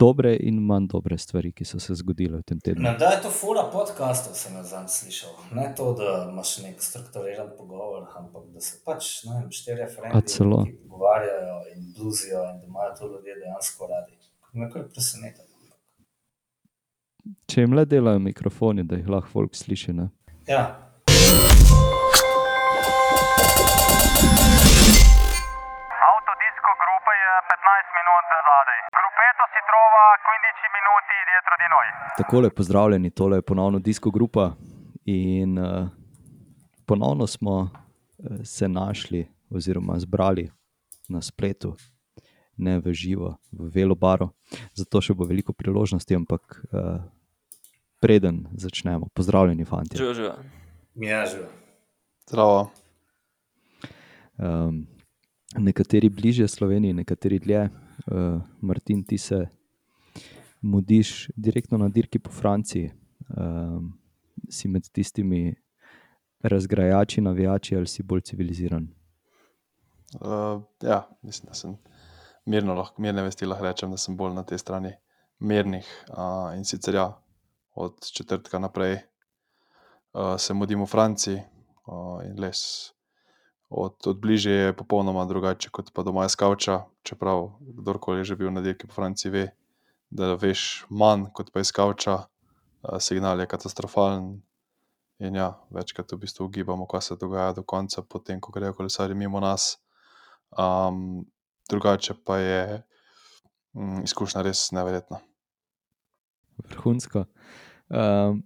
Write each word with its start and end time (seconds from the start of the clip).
dobre 0.00 0.36
in 0.40 0.60
manj 0.66 0.88
dobre 0.92 1.18
stvari, 1.18 1.52
ki 1.52 1.64
so 1.68 1.80
se 1.82 1.94
zgodile 2.00 2.40
v 2.40 2.46
tem 2.48 2.60
tednu. 2.60 2.82
Ne, 2.82 2.94
da 2.98 3.12
je 3.14 3.20
to 3.26 3.30
fura 3.34 3.66
podcastov, 3.72 4.34
sem 4.38 4.56
jaz 4.56 4.72
zadnjič 4.72 4.96
slišal. 4.96 5.34
Ne 5.58 5.66
to, 5.76 5.92
da 5.98 6.14
imaš 6.32 6.56
nek 6.64 6.82
strukturiran 6.82 7.52
pogovor, 7.58 8.08
ampak 8.20 8.48
da 8.54 8.64
se 8.64 8.80
pač 8.86 9.12
ne 9.28 9.44
štirje 9.52 9.90
ki 9.92 10.76
pogovarjajo 10.88 11.60
in 11.74 11.92
bluzijo 11.96 12.42
in 12.50 12.60
da 12.60 12.66
imajo 12.72 12.96
to 12.98 13.12
ljudje 13.12 13.38
dejansko 13.44 13.90
radi. 13.92 14.18
Me 14.52 14.70
kar 14.72 14.88
preseneča. 14.94 15.46
Če 17.46 17.66
jim 17.66 17.74
le 17.76 17.84
delajo 17.84 18.18
mikrofoni, 18.24 18.86
da 18.88 18.96
jih 18.96 19.08
lahko 19.12 19.30
folk 19.34 19.54
sliši. 19.54 19.92
Ne? 19.94 20.08
Ja, 20.48 20.64
Takole, 32.16 32.50
pozdravljeni, 32.50 33.10
tole 33.10 33.38
je 33.38 33.42
ponovno 33.42 33.78
Disko 33.78 34.10
Grupa. 34.10 34.54
In 35.04 35.58
uh, 35.58 35.88
ponovno 36.86 37.26
smo 37.26 37.56
uh, 37.60 37.70
se 38.44 38.68
našli, 38.68 39.26
oziroma 39.50 39.98
zbrali 39.98 40.50
na 41.08 41.22
spletu, 41.22 41.74
ne 42.56 42.78
v 42.78 42.92
živo, 42.92 43.36
v 43.52 43.70
Velobaru. 43.74 44.28
Zato 44.74 45.00
še 45.00 45.14
bo 45.14 45.24
veliko 45.24 45.52
priložnosti, 45.52 46.14
ampak 46.14 46.60
uh, 46.72 47.00
preden 48.00 48.46
začnemo, 48.52 49.08
pozdravljeni, 49.14 49.64
fanti. 49.64 49.96
Živijo, 49.96 50.14
živijo. 50.14 50.34
mi 50.94 51.06
je 51.06 51.26
že. 51.26 51.46
Zdravo. 52.28 52.70
Um, 54.38 54.86
nekateri 55.58 56.08
bližje 56.08 56.48
Sloveniji, 56.48 56.92
nekateri 56.92 57.38
dlje. 57.38 57.68
Uh, 58.06 58.40
Martin, 58.60 59.04
ti 59.04 59.18
se 59.18 59.46
mudiš 60.60 61.30
direktno 61.36 61.78
na 61.78 61.88
dirki 61.88 62.18
po 62.18 62.30
Franciji. 62.30 62.92
Um, 63.28 64.00
si 64.50 64.68
med 64.68 64.88
tistimi 64.92 65.54
razgrajači, 66.42 67.20
navijači 67.20 67.76
ali 67.76 67.86
si 67.86 68.02
bolj 68.02 68.20
civiliziran? 68.20 68.88
Uh, 70.14 70.62
ja, 70.82 71.08
mislim, 71.22 71.48
da 71.48 71.54
sem 71.54 71.76
mirno, 72.44 72.74
lahko, 72.74 73.02
mirne 73.02 73.22
vesti 73.22 73.46
lahko 73.46 73.64
rečem, 73.64 73.90
da 73.90 73.96
sem 73.96 74.16
bolj 74.16 74.34
na 74.34 74.42
tej 74.42 74.58
strani 74.58 74.92
mirnih. 75.38 75.86
Uh, 76.08 76.56
in 76.56 76.64
sicer 76.64 76.94
ja, 76.94 77.22
od 77.74 78.10
četrtka 78.12 78.58
naprej 78.58 78.94
uh, 78.94 80.36
se 80.38 80.54
mudim 80.54 80.82
v 80.82 80.86
Franciji 80.86 81.36
uh, 81.86 82.24
in 82.26 82.40
les. 82.40 82.92
Od, 83.68 84.06
od 84.06 84.20
bližje 84.20 84.52
je 84.52 84.76
popolnoma 84.76 85.24
drugače 85.24 85.70
kot 85.70 85.92
pa 85.94 86.02
doma 86.02 86.24
iz 86.26 86.34
Kavča. 86.36 86.84
Čeprav 87.02 87.52
kdorkoli 87.60 88.18
je 88.18 88.24
že 88.24 88.36
bil 88.36 88.50
na 88.50 88.60
dirki 88.60 88.86
po 88.86 88.94
Franciji, 88.94 89.30
ve, 89.30 89.44
da 90.10 90.34
veš 90.34 90.84
manj 90.90 91.28
kot 91.34 91.52
pa 91.54 91.62
iz 91.62 91.72
Kavča, 91.72 92.16
uh, 92.16 92.98
signal 93.00 93.40
je 93.40 93.46
katastrofalen. 93.46 94.40
In 95.20 95.36
ja, 95.36 95.50
večkrat 95.70 96.12
v 96.12 96.22
bistvu 96.22 96.46
ugibamo, 96.48 96.86
kaj 96.88 97.02
se 97.02 97.16
dogaja 97.20 97.52
do 97.52 97.62
konca, 97.62 98.02
potem 98.02 98.40
ko 98.40 98.52
grejo 98.52 98.72
kolesari 98.72 99.14
mimo 99.14 99.40
nas. 99.40 99.74
Um, 100.56 101.26
drugače 101.68 102.14
pa 102.24 102.38
je 102.40 102.62
um, 103.74 104.00
izkušnja 104.04 104.42
res 104.42 104.70
neverjetna. 104.72 105.20
Vrhunsko. 106.70 107.26
Um, 107.88 108.40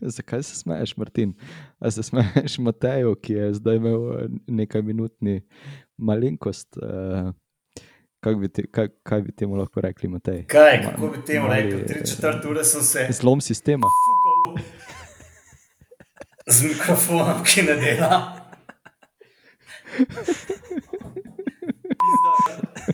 zakaj 0.00 0.42
se 0.42 0.56
smeješ, 0.56 0.96
Martin? 0.96 1.34
A 1.78 1.90
se 1.90 2.02
smeješ 2.02 2.58
Mateju, 2.58 3.14
ki 3.14 3.32
je 3.32 3.54
zdaj 3.54 3.76
imel 3.76 4.10
eh, 4.12 4.26
nekaj 4.46 4.82
minutni 4.82 5.40
malenkost? 5.96 6.78
Kaj, 8.22 8.34
bi 8.36 8.48
te, 8.48 8.62
kaj, 8.68 8.88
kaj 9.02 9.20
bi 9.20 9.32
temu 9.32 9.56
lahko 9.56 9.80
rekli, 9.80 10.08
Matej? 10.08 10.44
Kaj, 10.46 10.76
Ma- 10.76 10.90
kako 10.90 11.08
bi 11.08 11.24
temu 11.24 11.48
mali, 11.48 11.62
rekel? 11.62 11.86
Tri 11.88 12.06
četrt 12.06 12.44
ure 12.44 12.64
sem 12.64 12.82
se 12.82 13.06
Zlom 13.12 13.40
sistema. 13.40 13.86
fukal 13.98 14.62
z 16.48 16.62
mikrofonom, 16.64 17.42
ki 17.44 17.62
ne 17.62 17.74
dela. 17.76 18.38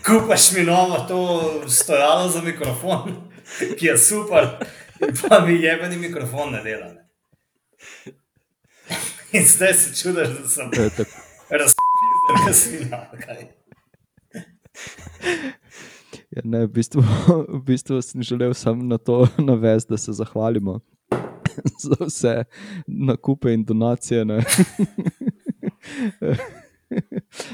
Kupaš 0.01 0.53
mi 0.53 0.63
novo 0.63 0.99
to 0.99 1.19
stojalo 1.69 2.29
za 2.29 2.43
mikrofon, 2.43 3.15
ki 3.79 3.87
je 3.87 3.99
super, 3.99 4.49
pa 5.21 5.41
mi 5.41 5.55
jebeni 5.55 5.97
mikrofon 5.99 6.53
ne 6.53 6.63
dela. 6.63 6.87
Ne. 6.87 7.05
In 9.33 9.45
zdaj 9.47 9.75
se 9.75 9.97
čudaš, 9.97 10.29
da 10.31 10.49
sem 10.49 10.71
razpizden, 11.51 11.75
da 12.47 12.53
svina. 12.55 13.11
Kaj. 13.19 13.58
Ja, 16.29 16.43
ne, 16.45 16.67
v, 16.67 16.73
bistvu, 16.73 17.03
v 17.49 17.61
bistvu 17.65 18.03
sem 18.05 18.23
želel 18.23 18.55
samo 18.55 18.85
na 18.85 18.99
to 18.99 19.27
navesti, 19.39 19.93
da 19.93 19.97
se 19.97 20.13
zahvalimo 20.13 20.81
za 21.85 22.05
vse 22.05 22.45
nakupe 22.87 23.53
in 23.53 23.65
donacije. 23.65 24.25
Ne. 24.25 24.45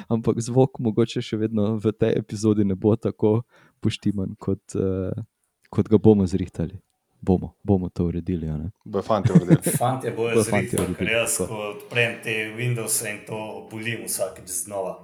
Ampak 0.08 0.40
zvok 0.40 0.78
mogoče 0.78 1.22
še 1.22 1.38
vedno 1.38 1.76
v 1.82 1.92
tej 1.92 2.18
epizodi 2.18 2.64
ne 2.64 2.74
bo 2.74 2.96
tako 2.96 3.42
poštiman, 3.82 4.34
kot, 4.38 4.62
uh, 4.78 5.14
kot 5.70 5.88
ga 5.90 5.98
bomo 5.98 6.26
zrihtali. 6.26 6.78
Bomo, 7.24 7.54
bomo 7.64 7.88
to 7.88 8.04
uredili. 8.04 8.48
a 8.48 8.56
ne. 8.56 8.70
Bojo 8.84 9.02
fanti 9.02 9.32
uredili. 9.32 9.76
Fantje 9.80 10.12
bojo 10.16 10.42
zrihtali, 10.42 10.94
ker 10.98 11.10
jaz, 11.10 11.38
ko 11.48 11.60
odprem 11.72 12.18
te 12.24 12.34
Windows 12.56 13.00
in 13.08 13.22
to 13.26 13.68
bolim 13.70 14.04
vsakeč 14.04 14.50
znova. 14.64 14.98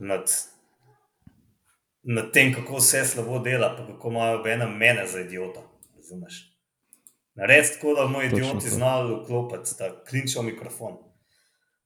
Nad, 0.00 0.30
nad 2.04 2.32
tem, 2.32 2.54
kako 2.54 2.76
vse 2.76 3.04
slabo 3.04 3.38
dela, 3.38 3.74
pa 3.76 3.86
kako 3.86 4.08
imajo 4.08 4.46
ena 4.46 4.66
mene 4.68 5.06
za 5.06 5.20
idiota. 5.20 5.60
Razumeš? 5.96 6.46
Narediti 7.34 7.74
tako, 7.74 7.94
da 7.94 8.06
moj 8.06 8.26
idioti 8.26 8.68
znajo 8.68 9.22
vklopiti, 9.22 9.70
da 9.78 10.04
klinčal 10.04 10.42
mikrofon. 10.42 10.96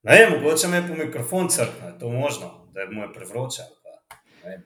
Ne 0.03 0.13
vem, 0.15 0.33
mogoče 0.33 0.69
me 0.69 0.89
po 0.89 0.95
mikrofon 0.97 1.49
crkne, 1.49 1.87
je 1.87 1.99
to 1.99 2.09
možno, 2.11 2.69
da 2.73 2.81
je 2.81 2.89
prevroče. 3.15 3.63
pa, 3.83 4.17
ne 4.43 4.51
vem. 4.51 4.63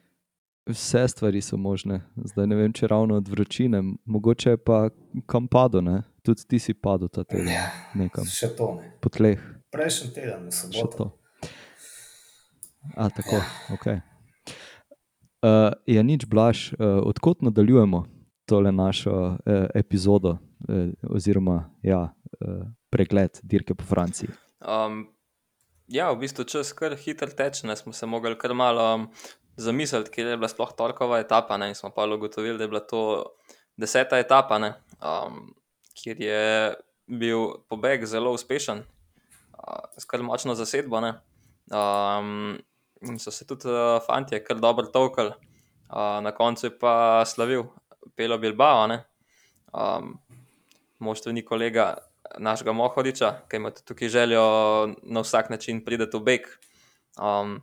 Vse 0.67 1.09
stvari 1.09 1.41
so 1.41 1.57
možne. 1.57 2.01
Zdaj 2.25 2.47
ne 2.47 2.57
vem, 2.57 2.73
če 2.73 2.87
ravno 2.87 3.17
od 3.17 3.29
vročine, 3.29 3.83
mogoče 4.05 4.51
je 4.51 4.57
pa 4.59 4.91
kam 5.27 5.49
padlo. 5.49 5.81
ne. 5.81 6.03
Tudi 6.23 6.43
ti 6.45 6.59
si 6.59 6.75
padel 6.75 7.09
ta 7.09 7.25
teden, 7.25 7.49
Ja, 7.49 7.71
nekam 7.95 8.25
Še 8.27 8.49
to 8.49 8.75
ne. 8.75 8.91
po 9.01 9.09
tleh. 9.09 9.41
Prejšnji 9.71 10.11
teden, 10.13 10.51
Še 10.51 10.57
soboto. 10.69 10.97
to. 10.99 11.49
A, 12.97 13.09
tako, 13.11 13.41
ok. 13.73 13.87
Uh, 15.39 15.71
ja, 15.87 16.03
nič 16.03 16.27
blaž, 16.27 16.73
uh, 16.75 16.99
odkot 17.07 17.45
nadaljujemo 17.47 18.07
tole 18.51 18.73
našo 18.73 19.13
uh, 19.13 19.69
epizodo, 19.75 20.39
uh, 20.67 20.91
oziroma 21.15 21.71
ja, 21.83 22.09
uh, 22.11 22.65
pregled 22.91 23.39
dirke 23.43 23.77
po 23.79 23.87
Franciji. 23.87 24.33
Um, 24.59 25.07
ja, 25.87 26.11
v 26.11 26.25
bistvu 26.25 26.43
čas 26.43 26.73
kar 26.75 26.97
hitro 26.99 27.31
teče, 27.31 27.69
ne 27.71 27.77
smo 27.79 27.95
se 27.95 28.07
mogli 28.07 28.35
kar 28.39 28.55
malo 28.55 28.89
um, 28.95 29.07
zamisliti, 29.57 30.11
kje 30.11 30.27
je 30.27 30.41
bila 30.41 30.51
sploh 30.51 30.75
torkova 30.75 31.21
etapa. 31.23 31.57
Ne, 31.57 31.71
in 31.71 31.79
smo 31.79 31.93
pa 31.95 32.09
ugotovili, 32.11 32.59
da 32.59 32.67
je 32.67 32.73
bila 32.75 32.83
to 32.83 33.03
deseta 33.79 34.19
etapa, 34.19 34.59
ne, 34.59 34.75
um, 34.99 35.53
kjer 35.95 36.21
je 36.21 36.75
bil 37.07 37.63
pobeg 37.71 38.03
zelo 38.11 38.35
uspešen, 38.35 38.83
uh, 39.55 39.87
s 39.95 40.03
kar 40.03 40.23
močno 40.27 40.59
zasedbo. 40.59 40.99
Ne, 41.01 41.15
um, 41.71 42.59
in 43.03 43.19
so 43.19 43.31
se 43.31 43.47
tudi 43.47 43.69
uh, 43.69 43.99
fantje 44.07 44.41
kar 44.45 44.59
dobro 44.61 44.87
tolkali, 44.87 45.31
uh, 45.91 46.19
na 46.23 46.33
koncu 46.33 46.67
je 46.67 46.79
pa 46.79 47.25
slavil 47.27 47.65
Pelo 48.17 48.39
Bilbao. 48.39 48.87
Ne, 48.87 49.05
um, 49.73 50.19
moštveni 50.99 51.45
kolega 51.45 51.95
našega 52.39 52.73
Mohoriča, 52.73 53.33
ki 53.49 53.57
ima 53.57 53.71
tukaj 53.71 54.09
željo 54.09 54.43
na 55.03 55.21
vsak 55.21 55.51
način 55.51 55.85
priti 55.85 56.09
v 56.13 56.21
beg. 56.21 56.49
Um, 57.19 57.61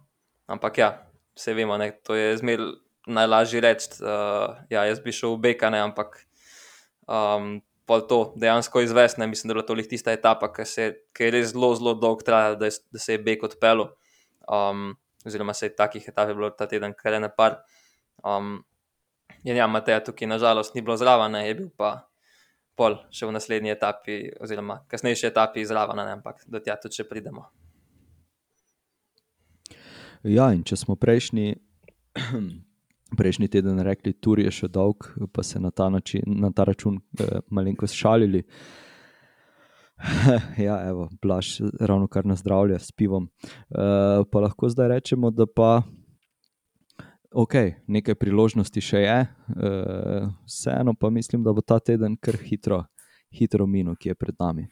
ampak 0.48 0.78
ja, 0.78 0.90
vse 1.36 1.54
vemo, 1.54 1.78
ne, 1.78 1.92
to 2.04 2.16
je 2.16 2.38
zmer 2.38 2.60
najlažje 3.08 3.62
reči. 3.62 3.88
Uh, 4.02 4.56
ja, 4.70 4.86
jaz 4.86 5.00
bi 5.00 5.12
šel 5.12 5.36
v 5.36 5.42
beg, 5.50 5.64
ampak 5.64 6.26
um, 7.08 7.62
pol 7.86 8.08
to 8.08 8.34
dejansko 8.36 8.82
izvesti. 8.82 9.22
Mislim, 9.28 9.50
da 9.50 9.60
je 9.60 9.64
bila 9.64 9.84
to 9.84 9.90
tista 9.90 10.12
etapa, 10.12 10.50
ki, 10.54 10.66
se, 10.66 10.92
ki 11.14 11.24
je 11.24 11.32
res 11.32 11.52
zelo, 11.54 11.76
zelo 11.76 11.94
dolgo 11.94 12.26
trajala, 12.26 12.56
da, 12.56 12.66
je- 12.66 12.82
da 12.92 13.00
se 13.00 13.14
je 13.14 13.20
beg 13.22 13.44
odpeljal. 13.44 13.92
Um, 14.48 14.96
oziroma, 15.26 15.54
se 15.54 15.70
je 15.70 15.76
takih 15.76 16.08
etap 16.08 16.30
je 16.30 16.36
bilo 16.36 16.50
ta 16.50 16.68
teden 16.68 16.94
kar 16.94 17.14
ene 17.14 17.30
par. 17.38 17.60
Um, 18.24 18.64
in 19.44 19.58
ja, 19.58 19.68
Mateja 19.68 20.04
tukaj 20.04 20.28
nažalost 20.28 20.76
ni 20.76 20.82
bilo 20.82 20.98
zraven, 20.98 21.36
je 21.46 21.56
bil 21.56 21.70
pa 21.78 22.08
pol 22.76 22.98
še 23.14 23.28
v 23.28 23.36
naslednji 23.36 23.72
etapi, 23.72 24.18
oziroma 24.44 24.82
kasnejši 24.92 25.30
etapi 25.32 25.64
zraven, 25.66 26.02
ampak 26.04 26.44
do 26.48 26.60
tja 26.60 26.76
tudi 26.82 27.08
pridemo. 27.08 27.48
Ja, 30.26 30.50
in 30.52 30.64
če 30.66 30.78
smo 30.80 30.96
prejšnji, 30.98 31.56
prejšnji 33.20 33.50
teden 33.54 33.80
rekli, 33.86 34.16
tur 34.18 34.42
je 34.42 34.52
še 34.52 34.70
dolg, 34.74 35.08
pa 35.32 35.44
se 35.46 35.62
na 35.62 35.72
ta, 35.72 35.90
način, 35.94 36.26
na 36.42 36.52
ta 36.52 36.66
račun 36.66 36.98
eh, 37.20 37.40
malenkost 37.54 37.96
šalili. 37.96 38.44
Ja, 40.66 40.80
evo, 40.88 41.10
blaž, 41.22 41.62
ravno 41.80 42.08
kar 42.08 42.26
na 42.26 42.36
zdravje 42.36 42.80
s 42.80 42.92
pivom. 42.92 43.30
Uh, 43.70 44.26
pa 44.32 44.40
lahko 44.40 44.70
zdaj 44.70 44.88
rečemo, 44.88 45.32
da 45.32 45.46
pa 45.46 45.84
ok, 47.32 47.54
nekaj 47.88 48.16
priložnosti 48.16 48.82
še 48.82 49.04
je, 49.04 49.20
uh, 49.56 50.30
vseeno 50.48 50.96
pa 51.00 51.10
mislim, 51.10 51.44
da 51.44 51.54
bo 51.54 51.62
ta 51.62 51.80
teden 51.80 52.18
kar 52.18 52.38
hitro, 52.40 52.84
hitro 53.32 53.68
minil, 53.68 53.96
ki 54.00 54.14
je 54.14 54.16
pred 54.16 54.36
nami. 54.40 54.68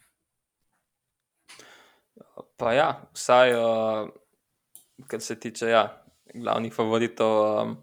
Pa 2.56 2.72
ja, 2.72 2.88
vsaj, 3.14 3.54
uh, 3.58 5.04
kar 5.10 5.20
se 5.20 5.36
tiče 5.40 5.68
ja, 5.72 5.84
glavnih 6.34 6.72
favoritov, 6.72 7.62
um, 7.62 7.76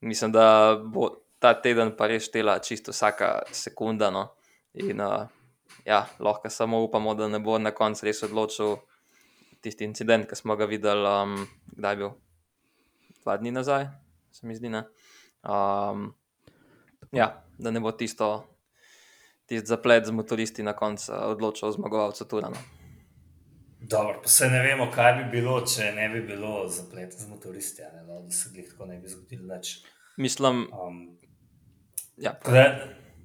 mislim, 0.00 0.32
da 0.32 0.76
bo 0.76 1.10
ta 1.40 1.54
teden 1.56 1.94
pa 1.96 2.10
res 2.10 2.28
štela 2.28 2.58
čisto 2.60 2.92
vsaka 2.92 3.40
sekunda. 3.56 4.10
No. 4.12 4.26
In 4.76 5.00
uh, 5.00 5.24
ja, 5.84 6.06
lahko 6.18 6.50
samo 6.50 6.82
upamo, 6.84 7.14
da 7.14 7.28
ne 7.28 7.38
bo 7.38 7.58
na 7.58 7.70
koncu 7.70 8.06
res 8.06 8.22
odločil 8.22 8.76
tisti 9.60 9.84
incident, 9.84 10.28
ki 10.28 10.36
smo 10.36 10.56
ga 10.56 10.64
videli, 10.64 11.06
um, 11.06 11.46
kdaj 11.76 11.92
je 11.92 12.00
bil 12.00 12.10
dva 13.22 13.36
dni 13.36 13.52
nazaj, 13.52 13.86
se 14.32 14.46
mi 14.46 14.56
zdi. 14.56 14.72
Um, 14.72 16.10
ja, 17.12 17.32
da 17.58 17.70
ne 17.70 17.80
bo 17.80 17.92
tisto, 17.92 18.30
tisti 19.46 19.66
zaplet 19.66 20.06
z 20.06 20.16
motoristi 20.16 20.62
na 20.62 20.76
koncu 20.76 21.12
odločil 21.12 21.72
zmagovalca 21.72 22.24
Turana. 22.24 22.60
Dobro, 23.80 24.20
pa 24.22 24.28
se 24.28 24.48
ne 24.48 24.60
vemo, 24.62 24.90
kaj 24.92 25.12
bi 25.18 25.40
bilo, 25.40 25.60
če 25.66 25.92
ne 25.96 26.08
bi 26.12 26.20
bilo 26.20 26.68
zapleta 26.68 27.16
z 27.16 27.28
motoristi, 27.28 27.82
ne, 27.94 28.02
no, 28.04 28.20
da 28.22 28.30
se 28.30 28.50
jih 28.54 28.68
tako 28.68 28.86
ne 28.86 28.98
bi 29.00 29.08
zgodilo. 29.08 29.56
Nič. 29.56 29.78
Mislim, 30.16 30.68
Um, 30.68 31.18
ja, 32.16 32.34
da, 32.44 32.64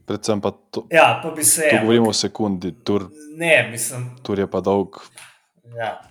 Predvsem 0.06 0.42
pa 0.42 0.52
to, 0.52 0.88
ja, 0.92 1.20
pa 1.24 1.32
bi 1.32 1.44
se. 1.44 1.66
tu 1.70 1.78
govorimo 1.82 2.10
o 2.10 2.14
sekundi, 2.14 2.72
tur, 2.84 3.08
Ne, 3.38 3.68
mislim, 3.72 4.10
tur 4.24 4.40
je 4.40 4.48
pa 4.48 4.62
dolg. 4.62 4.96
Ja. 5.76 6.02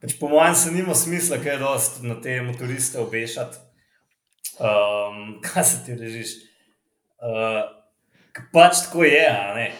Pač 0.00 0.18
po 0.20 0.28
mojem, 0.28 0.54
se 0.54 0.70
nima 0.72 0.94
smisla, 0.94 1.38
kaj 1.38 1.56
dosti 1.58 2.06
na 2.06 2.20
te 2.20 2.42
motoriste 2.42 2.98
obešati. 2.98 3.56
Um, 4.58 5.40
kaj 5.42 5.64
se 5.64 5.84
ti 5.86 5.94
režiš? 5.94 6.34
Uh, 7.16 7.64
pač 8.52 8.84
tako 8.84 9.04
je, 9.04 9.26
a 9.28 9.54
ne. 9.54 9.72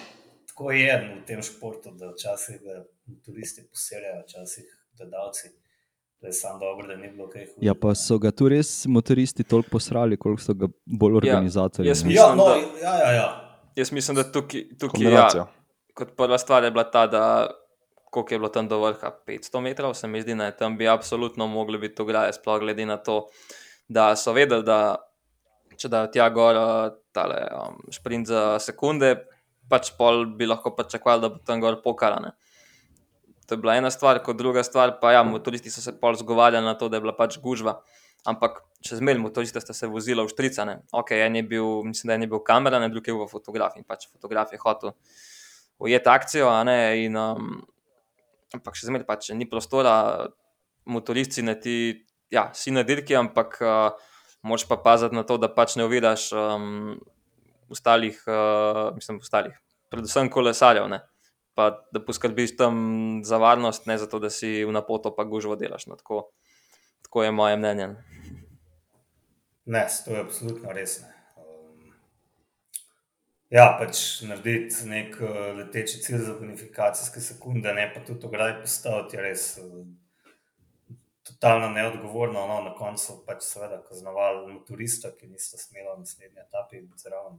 Tako 0.49 0.71
je 0.73 0.93
v 1.15 1.25
tem 1.27 1.43
športu, 1.43 1.91
da 1.91 2.11
včasih 2.11 2.59
ga 2.59 2.81
motoristi 3.07 3.63
poseljajo, 3.65 4.23
včasih 4.23 4.65
gledalci. 4.95 5.49
Da 6.21 6.27
je 6.27 6.33
samo 6.33 6.59
dobro, 6.59 6.87
da 6.87 6.97
ni 6.97 7.09
bilo 7.09 7.29
kaj 7.29 7.47
hudega. 7.47 7.63
Ja, 7.63 7.75
pa 7.75 7.95
so 7.95 8.19
ga 8.19 8.31
tu 8.31 8.49
res 8.49 8.87
motoristi 8.87 9.45
toliko 9.45 9.71
posrali, 9.71 10.17
koliko 10.17 10.43
so 10.43 10.55
ga 10.55 10.69
bolj 10.87 11.17
organizatorji. 11.17 11.89
jaz 11.89 12.03
ne. 12.03 12.09
mislim, 12.09 12.17
Ja, 12.21 12.35
no, 12.35 12.45
da- 12.45 12.57
ja, 12.83 12.95
ja, 12.99 13.13
ja. 13.13 13.40
Jaz 13.77 13.93
mislim, 13.93 14.17
da 14.17 14.25
tukaj, 14.33 14.65
tukaj 14.81 15.13
ja, 15.13 15.47
kot 15.95 16.17
prva 16.17 16.39
stvar 16.39 16.65
je 16.65 16.71
bila 16.71 16.85
ta, 16.91 17.07
da 17.07 17.25
koliko 18.11 18.35
je 18.35 18.39
bilo 18.39 18.49
tam 18.49 18.69
do 18.69 18.81
vrha, 18.81 19.13
500 19.27 19.61
metrov, 19.61 19.95
se 19.95 20.09
mi 20.09 20.23
zdi, 20.23 20.35
da 20.35 20.51
tam 20.51 20.77
bi 20.79 20.89
absolutno 20.89 21.47
mogli 21.47 21.79
biti 21.79 22.03
ograje, 22.03 22.33
sploh 22.33 22.61
glede 22.61 22.87
na 22.87 22.97
to, 22.97 23.29
da 23.89 24.17
so 24.17 24.33
vedeli, 24.33 24.67
da 24.67 24.97
če 25.79 25.89
dajo 25.89 26.11
tja 26.13 26.29
gor 26.35 26.59
uh, 26.59 26.97
tale 27.15 27.39
um, 27.55 27.79
sprint 27.95 28.29
za 28.29 28.59
sekunde, 28.63 29.15
pač 29.71 29.93
pol 29.99 30.27
bi 30.37 30.49
lahko 30.51 30.75
pričakovali, 30.75 31.23
da 31.23 31.31
bo 31.31 31.39
tam 31.47 31.63
gor 31.63 31.79
pokarane. 31.85 32.35
To 33.47 33.55
je 33.55 33.63
bila 33.63 33.77
ena 33.79 33.91
stvar, 33.91 34.21
kot 34.23 34.39
druga 34.39 34.63
stvar, 34.67 34.99
pa 35.01 35.15
ja, 35.15 35.23
motoristi 35.27 35.71
so 35.71 35.83
se 35.83 35.95
pol 35.99 36.19
zgovarjali 36.19 36.67
na 36.67 36.75
to, 36.79 36.89
da 36.89 36.99
je 36.99 37.07
bila 37.07 37.15
pač 37.17 37.39
gužva. 37.43 37.81
Ampak 38.29 38.61
še 38.85 38.99
zmeraj 39.01 39.21
motorista 39.23 39.61
sta 39.63 39.77
se 39.77 39.89
vozila 39.89 40.25
v 40.25 40.33
štricane. 40.33 40.81
Ok, 40.97 41.13
en 41.17 41.37
je 41.41 41.45
bil, 41.47 41.69
mislim, 41.89 42.11
da 42.11 42.17
en 42.17 42.25
je 42.27 42.31
bil 42.33 42.43
kamera, 42.45 42.81
ne 42.81 42.91
drugi 42.93 43.13
je 43.13 43.17
bil 43.17 43.29
fotograf 43.31 43.77
in 43.77 43.85
pač 43.85 44.09
fotograf 44.11 44.53
je 44.53 44.61
hotel 44.61 44.95
ujeti 45.81 46.09
akcijo, 46.09 46.51
ne. 46.69 46.79
In, 47.07 47.17
um, 47.17 47.61
ampak 48.57 48.77
še 48.77 48.91
zmeraj 48.91 49.09
pač 49.09 49.31
ni 49.37 49.49
prostora, 49.49 50.29
motoristi 50.91 51.45
ne 51.45 51.57
ti, 51.61 51.77
ja, 52.33 52.49
si 52.57 52.73
na 52.75 52.85
dirki, 52.87 53.17
ampak 53.17 53.57
uh, 53.65 54.11
moraš 54.43 54.67
pa 54.69 54.81
paziti 54.81 55.17
na 55.17 55.25
to, 55.29 55.39
da 55.41 55.49
pač 55.53 55.77
ne 55.81 55.87
oviraš 55.89 56.31
um, 56.37 56.99
ostalih, 57.73 58.21
uh, 58.27 58.91
mislim, 58.97 59.21
ostalih, 59.25 59.57
predvsem 59.93 60.33
kolesarjev. 60.33 60.89
Ne. 60.93 61.03
Pa 61.59 61.73
da 61.93 62.01
poskrbiš 62.05 62.55
tam 62.57 62.77
za 63.27 63.41
varnost, 63.41 63.89
ne 63.91 63.99
zato, 64.01 64.21
da 64.23 64.31
si 64.33 64.61
v 64.65 64.73
napoto 64.73 65.13
pa 65.15 65.27
gužvo 65.29 65.57
delaš. 65.61 65.89
No, 65.91 65.99
tako, 65.99 66.31
tako 67.03 67.25
je 67.25 67.31
moje 67.31 67.57
mnenje. 67.57 67.89
Ne, 69.65 69.87
to 70.05 70.15
je 70.15 70.21
absolutno 70.21 70.73
res. 70.73 71.01
Ne. 71.03 71.13
Um, 71.37 71.93
ja, 73.51 73.69
pač 73.79 74.23
narediti 74.27 74.89
nek 74.91 75.19
uh, 75.23 75.41
leteči 75.59 76.01
cilj 76.03 76.25
za 76.27 76.35
bonifikacijske 76.41 77.23
sekunde, 77.23 77.75
ne 77.75 77.87
pa 77.95 78.03
tudi 78.07 78.27
ograj 78.27 78.57
postaviti, 78.63 79.17
je 79.17 79.27
res 79.27 79.45
uh, 79.63 79.85
totalno 81.29 81.69
neodgovorno. 81.77 82.47
No, 82.51 82.59
na 82.67 82.75
koncu 82.75 83.21
pač 83.27 83.45
seveda 83.47 83.79
kaznovali 83.87 84.49
motorista, 84.53 85.13
ki 85.15 85.31
nista 85.31 85.61
smela 85.61 85.95
v 85.95 86.07
naslednji 86.07 86.43
etapi 86.47 86.83
biti 86.87 87.07
zraven. 87.07 87.39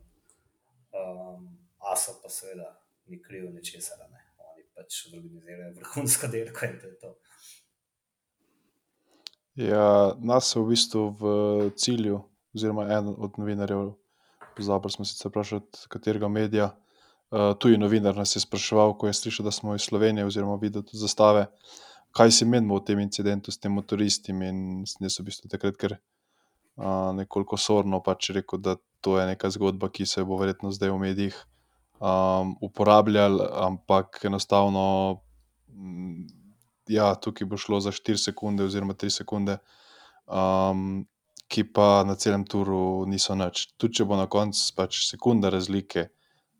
Um, 0.92 1.52
Aso 1.92 2.19
pa 2.22 2.30
seveda 2.30 2.68
ni 3.10 3.18
kriv 3.22 3.50
ničesar, 3.52 4.00
ne. 4.12 4.24
Oni 4.52 4.63
pač 4.75 5.08
organizirajo 5.10 5.74
vrhunsko 5.80 6.30
dirko 6.34 6.68
in 6.69 6.80
to 6.80 6.88
je 6.88 7.00
to. 7.02 7.16
Ja, 9.56 10.13
nas 10.19 10.56
je 10.56 10.62
v 10.62 10.71
bistvu 10.71 11.01
v 11.19 11.24
cilju, 11.75 12.21
oziroma 12.56 12.86
en 12.88 13.12
od 13.12 13.36
novinarjev, 13.36 13.92
pozabil 14.56 14.94
smo 14.94 15.06
sicer 15.06 15.27
vprašati, 15.27 15.88
katerega 15.92 16.30
medija, 16.31 16.69
uh, 16.71 17.51
tuji 17.59 17.77
novinar 17.77 18.15
nas 18.15 18.36
je 18.36 18.42
spraševal, 18.42 18.95
ko 18.98 19.07
je 19.07 19.18
slišal, 19.19 19.44
da 19.44 19.51
smo 19.51 19.75
iz 19.75 19.88
Slovenije, 19.89 20.25
oziroma 20.25 20.56
videl 20.62 20.86
tudi 20.88 21.03
zastave, 21.03 21.50
kaj 22.15 22.31
si 22.31 22.48
menimo 22.48 22.80
o 22.80 22.80
tem 22.80 23.00
incidentu 23.00 23.51
s 23.51 23.59
tem 23.59 23.75
motoristom. 23.75 24.42
In 24.42 24.57
sem 24.88 25.07
jaz 25.07 25.19
v 25.19 25.27
bistvu 25.27 25.51
takrat, 25.51 25.75
ker 25.75 25.98
uh, 25.98 27.12
nekoliko 27.15 27.59
sorno 27.59 28.00
pač 28.03 28.31
rekel, 28.31 28.59
da 28.59 28.77
to 29.01 29.19
je 29.19 29.27
neka 29.33 29.51
zgodba, 29.51 29.92
ki 29.92 30.06
se 30.06 30.24
bo 30.24 30.39
verjetno 30.39 30.71
zdaj 30.71 30.92
v 30.95 31.00
medijih 31.01 31.36
um, 32.00 32.56
uporabljali, 32.62 33.48
ampak 33.68 34.24
enostavno. 34.25 35.21
Ja, 36.92 37.14
tukaj 37.16 37.48
bo 37.48 37.60
šlo 37.60 37.80
za 37.80 37.94
4 37.96 38.20
sekunde, 38.20 38.66
oziroma 38.68 38.94
3 38.94 39.22
sekunde, 39.22 39.58
um, 40.28 41.06
ki 41.52 41.64
pa 41.72 42.04
na 42.08 42.16
celem 42.20 42.44
turu 42.48 43.06
niso 43.08 43.36
nič. 43.36 43.70
Tudi 43.80 44.02
če 44.02 44.08
bo 44.08 44.20
na 44.20 44.28
koncu 44.32 44.60
pač 44.76 45.06
sekunda 45.08 45.52
razlike, 45.52 46.10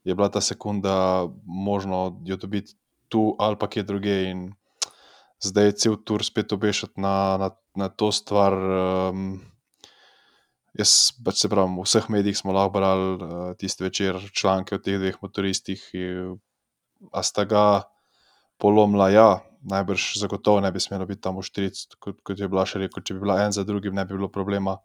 je 0.08 0.16
bila 0.16 0.30
ta 0.32 0.42
sekunda 0.42 1.28
možno 1.44 2.22
jo 2.26 2.38
dobiti 2.40 2.76
tu 3.12 3.36
ali 3.40 3.60
pa 3.60 3.68
kje 3.68 3.84
druge. 3.84 4.18
In 4.32 4.50
zdaj 5.44 5.76
cel 5.84 6.00
tur 6.06 6.24
spet 6.24 6.54
obešati 6.54 7.02
na, 7.02 7.38
na, 7.38 7.50
na 7.76 7.90
to 7.90 8.12
stvar. 8.16 8.56
Um, 9.12 9.42
jaz 10.78 11.12
pač 11.24 11.44
se 11.44 11.52
pravim, 11.52 11.76
v 11.80 11.86
vseh 11.88 12.08
medijih 12.10 12.38
smo 12.40 12.56
lahko 12.56 12.78
brali 12.80 13.08
uh, 13.20 13.52
tisti 13.60 13.84
večer 13.84 14.20
članke 14.32 14.78
o 14.78 14.80
teh 14.80 15.00
dveh 15.00 15.20
motoristih, 15.24 15.82
ki- 15.92 16.40
a 17.12 17.24
sta 17.26 17.44
ga 17.50 17.64
polomila, 18.62 19.10
ja, 19.10 19.42
najbrž 19.62 20.18
zagotovo 20.18 20.62
ne 20.62 20.72
bi 20.72 20.80
smelo 20.80 21.06
biti 21.06 21.22
tam 21.22 21.38
v 21.38 21.46
štiric, 21.46 21.84
kot, 22.00 22.22
kot 22.26 22.40
je 22.40 22.48
bila 22.50 22.66
še 22.66 22.82
rekel, 22.82 23.04
če 23.04 23.16
bi 23.18 23.24
bila 23.26 23.42
en 23.46 23.54
za 23.54 23.64
drugim, 23.68 23.96
ne 23.96 24.06
bi 24.06 24.18
bilo 24.18 24.30
problema. 24.32 24.80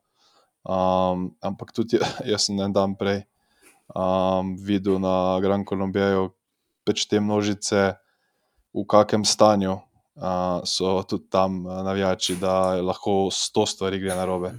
Um, 0.67 1.31
ampak 1.41 1.73
tudi 1.73 2.01
ja- 2.01 2.11
jaz 2.35 2.49
sem 2.49 2.61
en 2.61 2.75
dan 2.75 2.97
prej 2.99 3.23
um, 3.95 4.57
videl 4.59 4.99
na 4.99 5.39
Gran 5.41 5.65
Colombiju 5.65 6.33
pač 6.87 7.07
te 7.11 7.21
množice, 7.21 7.97
v 8.77 8.85
kakem 8.87 9.25
stanju 9.25 9.73
uh, 9.75 10.61
so 10.69 11.01
tudi 11.09 11.31
tam 11.33 11.65
navijači, 11.65 12.37
da 12.39 12.77
lahko 12.83 13.31
sto 13.33 13.67
stvari 13.67 13.99
gre 14.03 14.15
na 14.15 14.27
robe. 14.29 14.53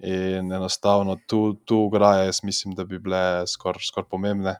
In 0.00 0.52
enostavno 0.52 1.18
tu, 1.28 1.58
tu 1.64 1.82
ograje, 1.84 2.30
jaz 2.30 2.40
mislim, 2.44 2.72
da 2.74 2.86
bi 2.88 2.98
bile 2.98 3.44
skoraj 3.46 3.84
skor 3.84 4.06
pomembne 4.08 4.56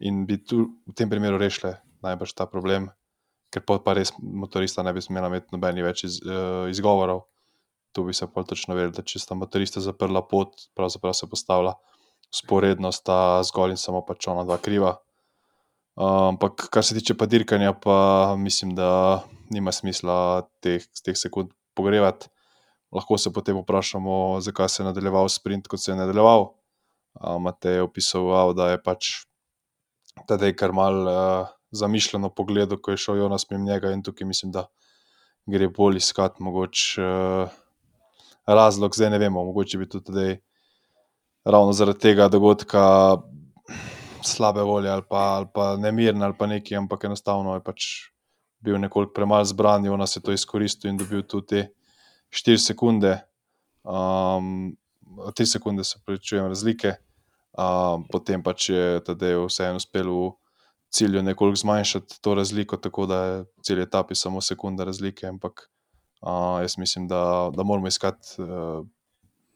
in 0.00 0.24
bi 0.24 0.38
tu 0.40 0.62
v 0.88 0.94
tem 0.96 1.10
primeru 1.10 1.36
rešile 1.36 1.74
najbrž 2.00 2.32
ta 2.32 2.46
problem, 2.48 2.88
ker 3.50 3.64
pa 3.66 3.94
res 3.96 4.12
motorista 4.18 4.84
ne 4.86 4.94
bi 4.94 5.02
smela 5.02 5.30
imeti 5.30 5.54
nobenih 5.54 5.84
več 5.84 6.04
iz, 6.06 6.20
uh, 6.24 6.70
izgovorov. 6.70 7.26
Tu 7.90 8.04
bi 8.06 8.14
se 8.14 8.28
pol 8.30 8.46
točno 8.46 8.76
vedeli, 8.78 8.94
da 8.94 9.02
če 9.02 9.18
sta 9.18 9.34
motorista 9.34 9.82
zaprla 9.82 10.22
pot, 10.22 10.68
pravzaprav 10.78 11.16
se 11.18 11.26
postavlja 11.26 11.74
sporedno, 12.30 12.92
sta 12.94 13.42
zgolj 13.46 13.74
in 13.74 13.80
samo 13.80 14.04
pač 14.06 14.28
ona 14.30 14.44
dva 14.46 14.60
kriva. 14.62 14.94
Ampak 16.00 16.68
kar 16.72 16.86
se 16.86 16.94
tiče 16.94 17.16
pa 17.18 17.26
dirkanja, 17.26 17.74
pa 17.74 18.36
mislim, 18.38 18.76
da 18.78 19.24
nima 19.50 19.74
smisla 19.74 20.46
teh, 20.62 20.86
teh 21.04 21.18
sekund 21.18 21.50
pogrevati. 21.74 22.30
Lahko 22.94 23.18
se 23.18 23.32
potem 23.34 23.58
vprašamo, 23.58 24.40
zakaj 24.42 24.68
se 24.68 24.82
je 24.82 24.86
nadaljeval 24.86 25.28
sprint, 25.28 25.68
kot 25.70 25.82
se 25.82 25.92
je 25.92 25.98
nadaljeval. 25.98 26.52
Uh, 27.18 27.36
Matej 27.42 27.80
je 27.80 27.82
opisoval, 27.82 28.54
da 28.54 28.70
je 28.70 28.82
pač 28.82 29.10
tedaj 30.30 30.54
kar 30.58 30.74
mal 30.74 31.02
uh, 31.06 31.50
zamišljeno 31.70 32.30
pogledal, 32.34 32.78
ko 32.78 32.90
je 32.90 32.96
šel 32.96 33.16
Jonas 33.16 33.50
mimo 33.50 33.64
njega 33.64 33.90
in 33.90 34.02
tukaj 34.02 34.26
mislim, 34.26 34.52
da 34.52 34.66
gre 35.46 35.68
bolj 35.68 35.96
iskati 35.96 36.42
mogoče 36.42 37.02
uh, 37.02 37.50
razlog, 38.46 38.94
zdaj 38.94 39.10
ne 39.10 39.18
vemo, 39.18 39.44
mogoče 39.44 39.78
bi 39.78 39.88
tudi 39.88 40.04
tedaj 40.04 40.38
ravno 41.44 41.72
zaradi 41.72 41.98
tega 41.98 42.28
dogodka 42.28 43.16
slabe 44.22 44.62
volje 44.62 44.90
ali 44.90 45.02
pa, 45.08 45.16
ali 45.16 45.46
pa 45.54 45.76
nemirne 45.76 46.24
ali 46.24 46.34
pa 46.38 46.46
nekaj, 46.46 46.78
ampak 46.78 47.04
enostavno 47.04 47.54
je 47.54 47.64
pač 47.64 47.86
bil 48.60 48.78
nekoliko 48.78 49.12
premalo 49.12 49.44
zbran, 49.44 49.86
Jonas 49.86 50.16
je 50.16 50.22
to 50.22 50.32
izkoristil 50.32 50.90
in 50.90 50.98
dobil 50.98 51.22
tudi 51.22 51.46
te 51.46 51.68
4 52.30 52.56
sekunde. 52.56 53.18
Um, 53.82 54.76
tri 55.34 55.46
sekunde 55.46 55.84
se 55.84 55.98
prečujem 56.06 56.46
razlike. 56.46 56.94
Um, 57.58 58.04
potem 58.12 58.42
pač 58.42 58.68
je 58.70 59.00
Tadej 59.04 59.40
vseeno 59.46 59.80
uspel 59.80 60.06
v 60.06 60.28
cilju 60.90 61.22
nekoliko 61.22 61.56
zmanjšati 61.56 62.20
to 62.20 62.34
razliko, 62.34 62.76
tako 62.76 63.06
da 63.06 63.24
je 63.24 63.44
celi 63.66 63.82
etapi 63.82 64.14
samo 64.14 64.40
sekunda 64.40 64.84
razlike. 64.84 65.26
Ampak 65.26 65.70
uh, 66.22 66.60
jaz 66.60 66.78
mislim, 66.78 67.08
da, 67.08 67.50
da 67.56 67.62
moramo 67.62 67.88
iskati 67.88 68.42
uh, 68.42 68.86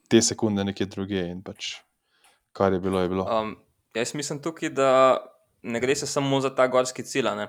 te 0.08 0.22
sekunde 0.22 0.64
nekje 0.64 0.86
druge 0.86 1.26
in 1.26 1.42
pač 1.42 1.74
kar 2.52 2.72
je 2.72 2.80
bilo, 2.80 3.00
je 3.00 3.08
bilo. 3.08 3.26
Um, 3.40 3.56
jaz 3.94 4.14
mislim 4.14 4.42
tukaj, 4.42 4.70
da 4.70 5.18
ne 5.62 5.80
gre 5.80 5.96
se 5.96 6.06
samo 6.06 6.40
za 6.40 6.54
ta 6.54 6.66
gorski 6.66 7.02
cilj, 7.02 7.30
ne? 7.36 7.48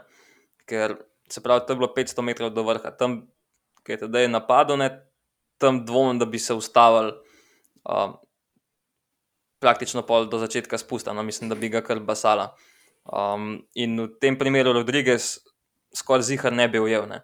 ker 0.66 0.96
se 1.30 1.42
pravi, 1.44 1.62
to 1.68 1.74
je 1.74 1.78
bilo 1.78 1.94
500 1.98 2.22
metrov 2.22 2.50
do 2.54 2.64
vrha, 2.66 2.92
tam, 2.98 3.20
ki 3.86 3.94
je 3.94 3.98
tedaj 4.06 4.28
napadlo, 4.32 4.78
tam 5.62 5.84
dvomim, 5.86 6.20
da 6.20 6.26
bi 6.26 6.40
se 6.40 6.54
ustavili 6.54 7.14
um, 7.86 8.16
praktično 9.62 10.02
pol 10.06 10.26
do 10.30 10.40
začetka 10.42 10.78
spusta, 10.78 11.14
no, 11.14 11.24
mislim, 11.24 11.50
da 11.50 11.56
bi 11.56 11.70
ga 11.70 11.82
kar 11.86 12.00
basala. 12.00 12.56
Um, 13.06 13.62
in 13.78 13.98
v 14.02 14.10
tem 14.18 14.38
primeru 14.38 14.74
Rodriguez 14.74 15.38
skoraj 15.94 16.26
zihar 16.32 16.54
ne 16.54 16.68
bi 16.68 16.82
ujel. 16.82 17.06
Ne. 17.10 17.22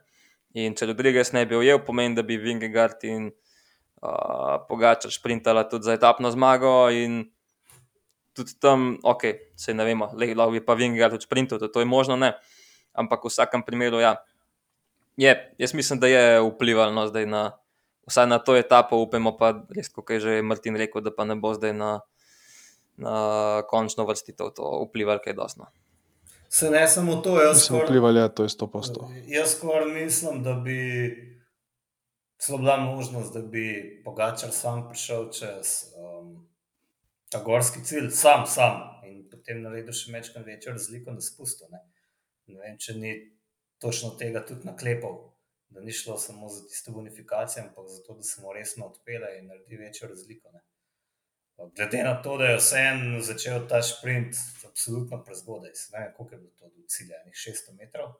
In 0.53 0.75
če 0.77 0.91
Rodriguez 0.91 1.33
ne 1.33 1.45
bi 1.49 1.57
ujel, 1.57 1.81
pomeni, 1.85 2.15
da 2.15 2.23
bi 2.23 2.37
Vingegard 2.37 3.01
in 3.09 3.31
uh, 3.31 4.61
Pogačar 4.67 5.13
sprintala 5.13 5.65
tudi 5.69 5.89
za 5.89 5.95
etapno 5.97 6.31
zmago 6.31 6.91
in 6.93 7.23
tudi 8.37 8.55
tam, 8.59 8.95
ok, 9.03 9.23
se 9.59 9.73
ne 9.73 9.85
vemo, 9.87 10.11
le, 10.15 10.31
lahko 10.37 10.55
bi 10.55 10.61
pa 10.63 10.77
Vingegard 10.77 11.17
tudi 11.17 11.27
sprintal, 11.27 11.59
to, 11.59 11.71
to 11.71 11.83
je 11.83 11.89
možno, 11.89 12.15
ne. 12.19 12.35
Ampak 12.93 13.23
v 13.23 13.31
vsakem 13.31 13.63
primeru, 13.63 13.99
ja, 14.03 14.19
je, 15.19 15.33
jaz 15.59 15.73
mislim, 15.73 15.99
da 15.99 16.07
je 16.07 16.39
vplivalo 16.43 16.93
no, 16.95 17.07
zdaj 17.07 17.25
na, 17.27 17.43
vsaj 18.07 18.27
na 18.27 18.39
to 18.39 18.55
etapo, 18.55 18.99
upamo 19.03 19.35
pa, 19.39 19.53
res, 19.75 19.91
kot 19.91 20.09
je 20.11 20.19
že 20.19 20.33
Martin 20.43 20.75
rekel, 20.79 21.03
da 21.03 21.11
pa 21.11 21.27
ne 21.27 21.35
bo 21.35 21.53
zdaj 21.55 21.75
na, 21.75 21.99
na 23.01 23.63
končno 23.69 24.05
vrstitev 24.05 24.53
to 24.55 24.71
vplivalo 24.87 25.19
kaj 25.23 25.33
dosno. 25.33 25.67
Se 26.49 26.69
ne 26.69 26.87
samo 26.87 27.15
to, 27.23 27.37
jaz 27.41 27.65
skoraj 27.65 27.85
vplivali 27.85 28.19
je 28.19 28.35
to 28.35 28.43
je 28.43 28.49
100%. 28.49 29.05
jaz 29.27 29.55
skoraj 29.55 29.93
mislim, 29.93 30.43
da 30.43 30.53
bi 30.53 30.77
celo 32.41 32.57
bila 32.57 32.77
možnost, 32.77 33.33
da 33.33 33.41
bi 33.41 34.01
Pogačar 34.05 34.51
sam 34.51 34.87
prišel 34.89 35.29
čez 35.31 35.93
um, 35.95 36.49
ta 37.29 37.43
gorski 37.43 37.83
cilj, 37.85 38.09
sam, 38.09 38.47
sam 38.47 38.81
in 39.07 39.21
potem 39.31 39.61
naredil 39.63 39.93
še 39.95 40.11
večkrat 40.11 40.45
večjo 40.45 40.73
razliko 40.75 41.13
na 41.15 41.21
spustu. 41.21 41.69
Ne. 41.71 41.79
ne 42.51 42.59
vem, 42.59 42.77
če 42.77 42.97
ni 42.97 43.13
točno 43.79 44.11
tega 44.19 44.41
tudi 44.45 44.67
naklepal, 44.67 45.15
da 45.71 45.81
ni 45.81 45.93
šlo 45.95 46.17
samo 46.19 46.49
za 46.49 46.65
tisto 46.67 46.91
bonifikacijo, 46.91 47.63
ampak 47.63 47.87
za 47.87 48.01
to, 48.07 48.17
da 48.19 48.27
se 48.27 48.41
mu 48.41 48.53
resno 48.53 48.89
odpele 48.91 49.37
in 49.39 49.47
naredi 49.47 49.79
večjo 49.79 50.09
razliko. 50.11 50.51
Ne. 50.51 50.65
Glede 51.75 52.03
na 52.03 52.15
to, 52.21 52.37
da 52.37 52.45
je 52.45 52.57
vseeno 52.57 53.21
začel 53.21 53.67
ta 53.69 53.81
sprint 53.83 54.35
absolutno 54.69 55.23
prezgodaj, 55.23 55.75
se 55.75 55.89
ne 55.93 56.03
vem, 56.03 56.13
koliko 56.17 56.35
je 56.35 56.39
bilo 56.39 56.51
to 56.59 56.69
do 56.69 56.87
cilja, 56.87 57.15
enih 57.23 57.33
600 57.33 57.77
metrov. 57.77 58.13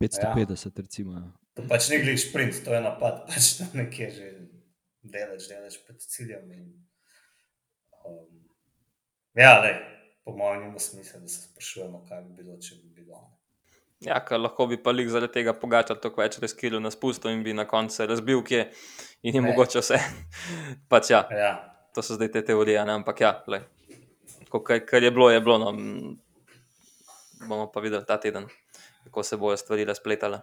550, 0.00 0.80
recimo. 0.80 1.12
Ja. 1.12 1.32
To 1.56 1.64
pač 1.68 1.88
ni 1.88 1.98
glih 2.02 2.20
sprint, 2.20 2.60
to 2.64 2.74
je 2.74 2.80
napad, 2.84 3.24
pač 3.28 3.54
tam 3.58 3.72
nekje 3.80 4.10
že 4.12 4.26
delaš, 5.02 5.48
delaš 5.48 5.78
pred 5.86 6.02
ciljem. 6.02 6.50
In, 6.52 6.66
um, 8.04 8.44
ja, 9.34 9.56
le, 9.64 9.72
po 10.24 10.36
mojem, 10.36 10.66
nima 10.66 10.78
smisla, 10.78 11.20
da 11.20 11.28
se 11.28 11.48
sprašujemo, 11.48 12.04
kaj 12.08 12.22
bi 12.28 12.42
bilo, 12.42 12.58
če 12.60 12.76
bi 12.82 12.92
bilo. 13.00 13.22
Ja, 14.04 14.18
ker 14.20 14.36
lahko 14.40 14.66
bi 14.68 14.76
pa 14.76 14.92
lik 14.92 15.08
zaradi 15.08 15.32
tega 15.38 15.54
pogačal 15.56 15.96
toliko 15.96 16.20
več 16.20 16.36
reskilov 16.42 16.82
na 16.84 16.90
spustu 16.92 17.30
in 17.32 17.40
bi 17.42 17.54
na 17.56 17.64
koncu 17.64 17.96
se 17.96 18.06
razbil, 18.06 18.42
kje 18.44 18.66
in 19.22 19.34
je 19.34 19.40
Ne. 19.40 19.48
mogoče 19.48 19.80
vse. 19.80 19.96
pač 20.90 21.10
ja, 21.10 21.24
Ja, 21.32 21.52
to 21.94 22.02
so 22.02 22.14
zdaj 22.14 22.32
te 22.32 22.44
teorije, 22.44 22.84
ne? 22.84 22.92
ampak 22.92 23.20
ja, 23.20 23.32
lej. 23.48 23.64
Tako, 24.44 24.60
kar, 24.60 25.02
je 25.02 25.10
bilo, 25.10 25.30
je 25.30 25.40
bilo. 25.40 25.58
No. 25.58 25.72
Bomo 27.48 27.70
pa 27.72 27.80
videli 27.80 28.04
ta 28.06 28.20
teden, 28.20 28.46
kako 29.04 29.22
se 29.22 29.36
bodo 29.36 29.56
stvari 29.56 29.84
razpletale. 29.84 30.40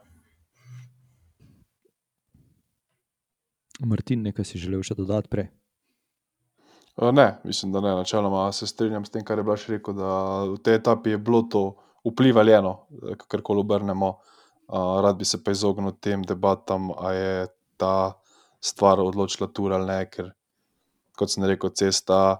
Martin, 3.79 4.23
nekaj 4.23 4.45
si 4.45 4.57
želel 4.57 4.83
še 4.83 4.95
dodati 4.95 5.29
prej. 5.29 5.47
Ne, 7.01 7.37
mislim, 7.43 7.71
da 7.71 7.81
ne. 7.81 7.95
Načeloma 7.95 8.51
se 8.51 8.67
strinjam 8.67 9.05
s 9.05 9.09
tem, 9.09 9.23
kar 9.25 9.37
je 9.37 9.43
Blaž 9.43 9.65
rekel, 9.69 9.93
da 9.97 10.43
v 10.45 10.59
tej 10.63 10.75
etapi 10.75 11.09
je 11.15 11.17
bilo 11.17 11.41
to 11.41 11.63
vplivaljeno, 12.07 12.77
kar 13.27 13.41
koli 13.41 13.63
obrnemo. 13.63 14.17
Rad 15.03 15.17
bi 15.19 15.25
se 15.25 15.43
pa 15.43 15.51
izognil 15.51 15.95
tem 16.01 16.23
debatam, 16.23 16.91
ali 16.97 17.17
je 17.17 17.47
ta 17.77 18.13
stvar 18.63 18.99
odločila 18.99 19.49
tur 19.51 19.73
ali 19.75 19.85
ne, 19.85 19.99
ker 20.09 20.31
kot 21.17 21.33
sem 21.33 21.45
rekel, 21.45 21.73
cesta, 21.75 22.39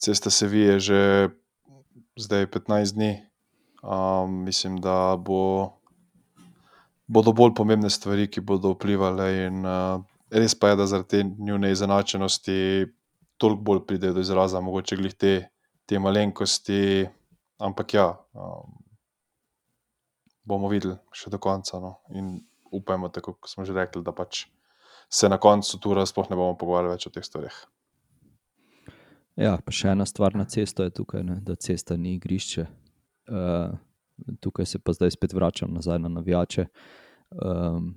cesta 0.00 0.30
se 0.30 0.46
vije 0.48 0.78
že 0.80 1.00
zdaj 2.16 2.46
15 2.46 2.94
dni. 2.94 3.12
Um, 3.82 4.44
mislim, 4.46 4.78
da 4.78 5.16
bo, 5.18 5.72
bodo 7.06 7.32
bolj 7.32 7.54
pomembne 7.58 7.90
stvari, 7.90 8.28
ki 8.30 8.40
bodo 8.40 8.76
vplivali. 8.76 9.46
In, 9.48 9.64
uh, 9.66 10.04
res 10.30 10.54
pa 10.54 10.70
je, 10.70 10.76
da 10.78 10.86
zaradi 10.86 11.08
te 11.08 11.22
njune 11.38 11.72
izenačenosti 11.72 12.86
toliko 13.36 13.62
bolj 13.62 13.80
pridejo 13.86 14.14
do 14.14 14.22
izraza, 14.22 14.60
mogoče 14.60 14.96
glih 14.96 15.14
te, 15.18 15.32
te 15.86 15.98
malenkosti. 15.98 17.08
Ampak 17.62 17.94
ja, 17.94 18.06
um, 18.34 18.72
bomo 20.44 20.70
videli 20.72 20.96
še 21.14 21.30
do 21.30 21.38
konca. 21.42 21.78
No. 21.82 21.92
In 22.16 22.40
upajmo, 22.72 23.12
tako 23.14 23.36
kot 23.38 23.52
smo 23.52 23.66
že 23.68 23.76
rekli, 23.76 24.02
da 24.02 24.14
pač 24.16 24.46
se 25.12 25.28
na 25.28 25.38
koncu 25.38 25.78
tura 25.78 26.06
sploh 26.08 26.30
ne 26.30 26.38
bomo 26.38 26.56
pogovarjali 26.58 26.96
več 26.96 27.06
o 27.06 27.12
teh 27.14 27.24
stvareh. 27.26 27.54
Ja, 29.40 29.56
pa 29.64 29.72
še 29.72 29.94
ena 29.94 30.04
stvar 30.08 30.36
na 30.36 30.44
cesto 30.48 30.84
je 30.84 30.92
tukaj, 30.92 31.22
ne, 31.24 31.38
da 31.44 31.56
cesta 31.56 31.96
ni 31.96 32.16
igrišče. 32.18 32.66
Uh, 33.32 33.78
tukaj 34.44 34.66
se 34.68 34.80
pa 34.82 34.92
zdaj 34.92 35.14
spet 35.14 35.32
vračam 35.32 35.72
nazaj 35.72 36.00
na 36.02 36.10
navijače, 36.12 36.66
um, 37.38 37.94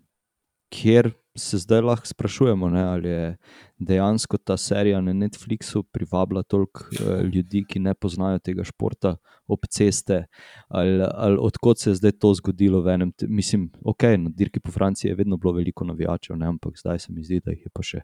kjer 0.70 1.12
se 1.36 1.58
zdaj 1.58 1.82
lahko 1.82 2.08
sprašujemo, 2.08 2.70
ne, 2.70 2.84
ali 2.84 3.10
je 3.10 3.38
dejansko 3.78 4.38
ta 4.38 4.58
serija 4.58 5.02
na 5.02 5.14
Netflixu 5.14 5.84
privabila 5.84 6.44
toliko 6.44 6.86
uh, 6.86 7.22
ljudi, 7.22 7.66
ki 7.70 7.80
ne 7.80 7.94
poznajo 7.94 8.40
tega 8.40 8.64
športa 8.64 9.16
ob 9.48 9.68
ceste, 9.70 10.24
ali, 10.68 11.04
ali 11.12 11.38
odkot 11.42 11.80
se 11.80 11.90
je 11.90 11.96
zdaj 11.96 12.12
to 12.12 12.34
zgodilo 12.34 12.82
enem. 12.90 13.12
Mislim, 13.28 13.72
ok, 13.84 14.04
na 14.18 14.32
dirki 14.34 14.60
po 14.60 14.72
Franciji 14.72 15.10
je 15.10 15.16
vedno 15.16 15.38
bilo 15.38 15.54
veliko 15.54 15.86
navijačev, 15.86 16.38
ne, 16.38 16.48
ampak 16.48 16.80
zdaj 16.80 17.00
se 17.00 17.14
mi 17.14 17.24
zdi, 17.24 17.42
da 17.46 17.52
jih 17.52 17.66
je 17.66 17.74
pa 17.74 17.84
še 17.84 18.02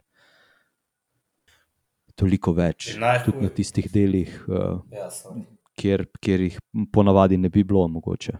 toliko 2.14 2.52
več. 2.52 2.92
Tudi 3.24 3.42
na 3.42 3.48
tistih 3.48 3.88
delih, 3.92 4.32
uh, 4.48 4.80
kjer, 5.80 6.06
kjer 6.20 6.48
jih 6.50 6.60
ponavadi 6.92 7.40
ne 7.40 7.48
bi 7.48 7.64
bilo 7.64 7.88
mogoče. 7.88 8.36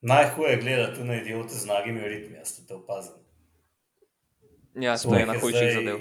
Najhuje 0.00 0.50
je 0.50 0.60
gledati 0.60 0.98
tu 0.98 1.04
na 1.04 1.14
idiote 1.14 1.54
z 1.54 1.66
nagimi 1.66 2.08
ritmi, 2.08 2.36
jaz 2.36 2.66
to 2.66 2.76
opazili. 2.76 3.18
Ja, 4.74 4.98
to 4.98 5.14
je 5.14 5.22
ena 5.22 5.34
hujših 5.40 5.74
zadev. 5.74 5.98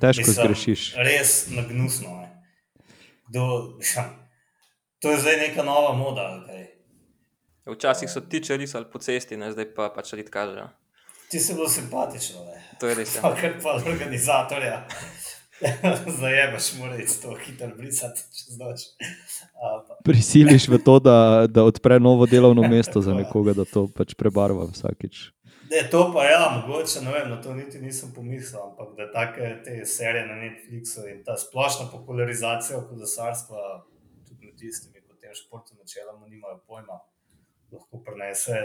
Težko 0.00 0.20
Mislim, 0.20 0.34
zgrešiš. 0.34 0.94
Res 0.96 1.46
nagnusno 1.50 2.20
je. 2.20 2.28
Kdo, 3.28 3.42
to 4.98 5.10
je 5.10 5.18
zdaj 5.18 5.36
neka 5.36 5.62
nova 5.62 5.92
moda. 5.96 6.20
ali 6.20 6.46
kaj? 6.46 6.66
Včasih 7.74 8.10
so 8.10 8.20
tiče 8.20 8.56
risali 8.56 8.86
po 8.92 8.98
cesti, 8.98 9.36
ne? 9.36 9.52
zdaj 9.52 9.74
pa 9.74 9.88
pač 9.94 10.12
rit 10.12 10.30
kažejo. 10.30 10.68
Ti 11.30 11.40
si 11.40 11.54
bil 11.54 11.68
simpatično, 11.68 12.44
ne. 12.44 12.62
To 12.80 12.88
je 12.88 12.94
res. 12.94 13.16
Ja. 13.16 13.22
Pa 13.24 13.34
kar 13.36 13.52
pa 13.62 13.76
organizatorja. 13.86 14.88
Zajebaš, 16.20 16.78
mora 16.78 16.96
iti 16.96 17.22
to 17.22 17.34
hitro 17.34 17.68
brisati 17.76 18.20
noč. 18.58 18.80
A, 19.54 19.84
pa- 19.88 19.98
Prisiliš 20.04 20.68
v 20.68 20.78
to, 20.84 20.98
da, 20.98 21.46
da 21.50 21.64
odpre 21.64 22.00
novo 22.00 22.26
delovno 22.26 22.68
mesto 22.72 23.00
za 23.00 23.14
nekoga, 23.14 23.52
da 23.52 23.64
to 23.64 23.88
pač 23.88 24.14
prebarva 24.14 24.64
vsakič. 24.72 25.30
Ne, 25.70 25.84
to 25.90 26.10
pa 26.14 26.24
ja, 26.24 26.40
mogoče, 26.56 27.00
ne 27.04 27.12
vem, 27.12 27.28
na 27.30 27.38
to 27.42 27.54
niti 27.54 27.78
nisem 27.78 28.10
pomislil, 28.14 28.58
ampak 28.72 28.96
da 28.98 29.06
take 29.12 29.62
te 29.64 29.84
serije 29.86 30.26
na 30.26 30.34
Netflixu 30.34 31.06
in 31.06 31.22
ta 31.24 31.36
splošna 31.38 31.86
popularizacija 31.92 32.80
kolesarstva, 32.88 33.84
tudi 34.26 34.48
med 34.48 34.56
tistimi, 34.58 34.98
ki 34.98 35.20
tem 35.22 35.34
športu 35.38 35.76
načeloma 35.78 36.26
nimajo 36.26 36.58
pojma, 36.66 36.98
lahko 37.70 38.02
prenese 38.02 38.64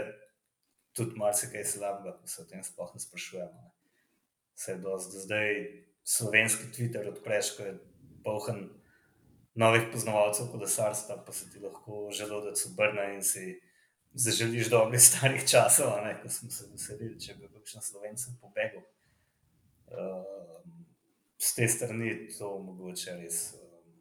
tudi 0.96 1.14
marsikaj 1.20 1.64
slabega, 1.64 2.16
ko 2.18 2.26
se 2.26 2.42
o 2.42 2.48
tem 2.50 2.64
sploh 2.64 2.90
ne 2.94 3.00
sprašujemo. 3.00 3.70
Se 4.56 4.72
je 4.72 4.78
dosti 4.82 5.14
do 5.14 5.20
zdaj 5.28 5.52
slovenski 6.06 6.70
Twitter 6.72 7.08
odpreš, 7.10 7.56
ko 7.56 7.66
je 7.66 7.78
poln 8.24 8.68
novih 9.54 9.88
poznavalcev 9.92 10.50
kolesarstva, 10.52 11.22
pa 11.26 11.32
se 11.32 11.50
ti 11.50 11.58
lahko 11.58 12.10
želodec 12.12 12.66
obrne 12.66 13.14
in 13.14 13.22
si 13.22 13.60
zaželiš 14.12 14.70
dobrih 14.70 15.00
starih 15.02 15.48
časov, 15.48 15.92
ne, 16.04 16.14
ko 16.22 16.28
smo 16.28 16.50
se 16.50 16.68
veselili, 16.72 17.20
če 17.20 17.34
bi 17.34 17.48
kakšen 17.52 17.82
slovencem 17.82 18.36
pobegel. 18.40 18.84
Um, 19.86 20.86
z 21.38 21.54
te 21.54 21.68
strani 21.68 22.08
je 22.08 22.18
to 22.38 22.52
mogoče 22.58 23.16
res 23.20 23.40
um, 23.58 23.98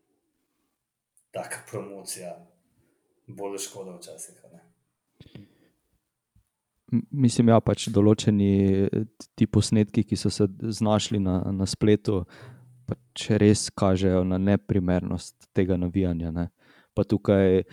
taka 1.31 1.63
promocija, 1.71 2.35
bolj 3.27 3.57
škoda 3.67 3.97
včasih. 3.97 4.39
Mislim, 7.11 7.49
ja, 7.53 7.59
pač 7.63 7.87
določeni 7.93 8.51
eh, 8.85 9.05
ti 9.35 9.47
posnetki, 9.47 10.05
ki 10.07 10.19
so 10.19 10.31
se 10.33 10.47
znašli 10.47 11.19
na, 11.23 11.39
na 11.55 11.67
spletu, 11.69 12.23
pač 12.85 13.29
res 13.41 13.69
kažejo 13.73 14.23
na 14.27 14.39
neprimernost 14.41 15.49
tega 15.55 15.77
navijanja. 15.81 16.31
Ne. 16.35 16.49
Pa 16.95 17.03
tukaj, 17.03 17.65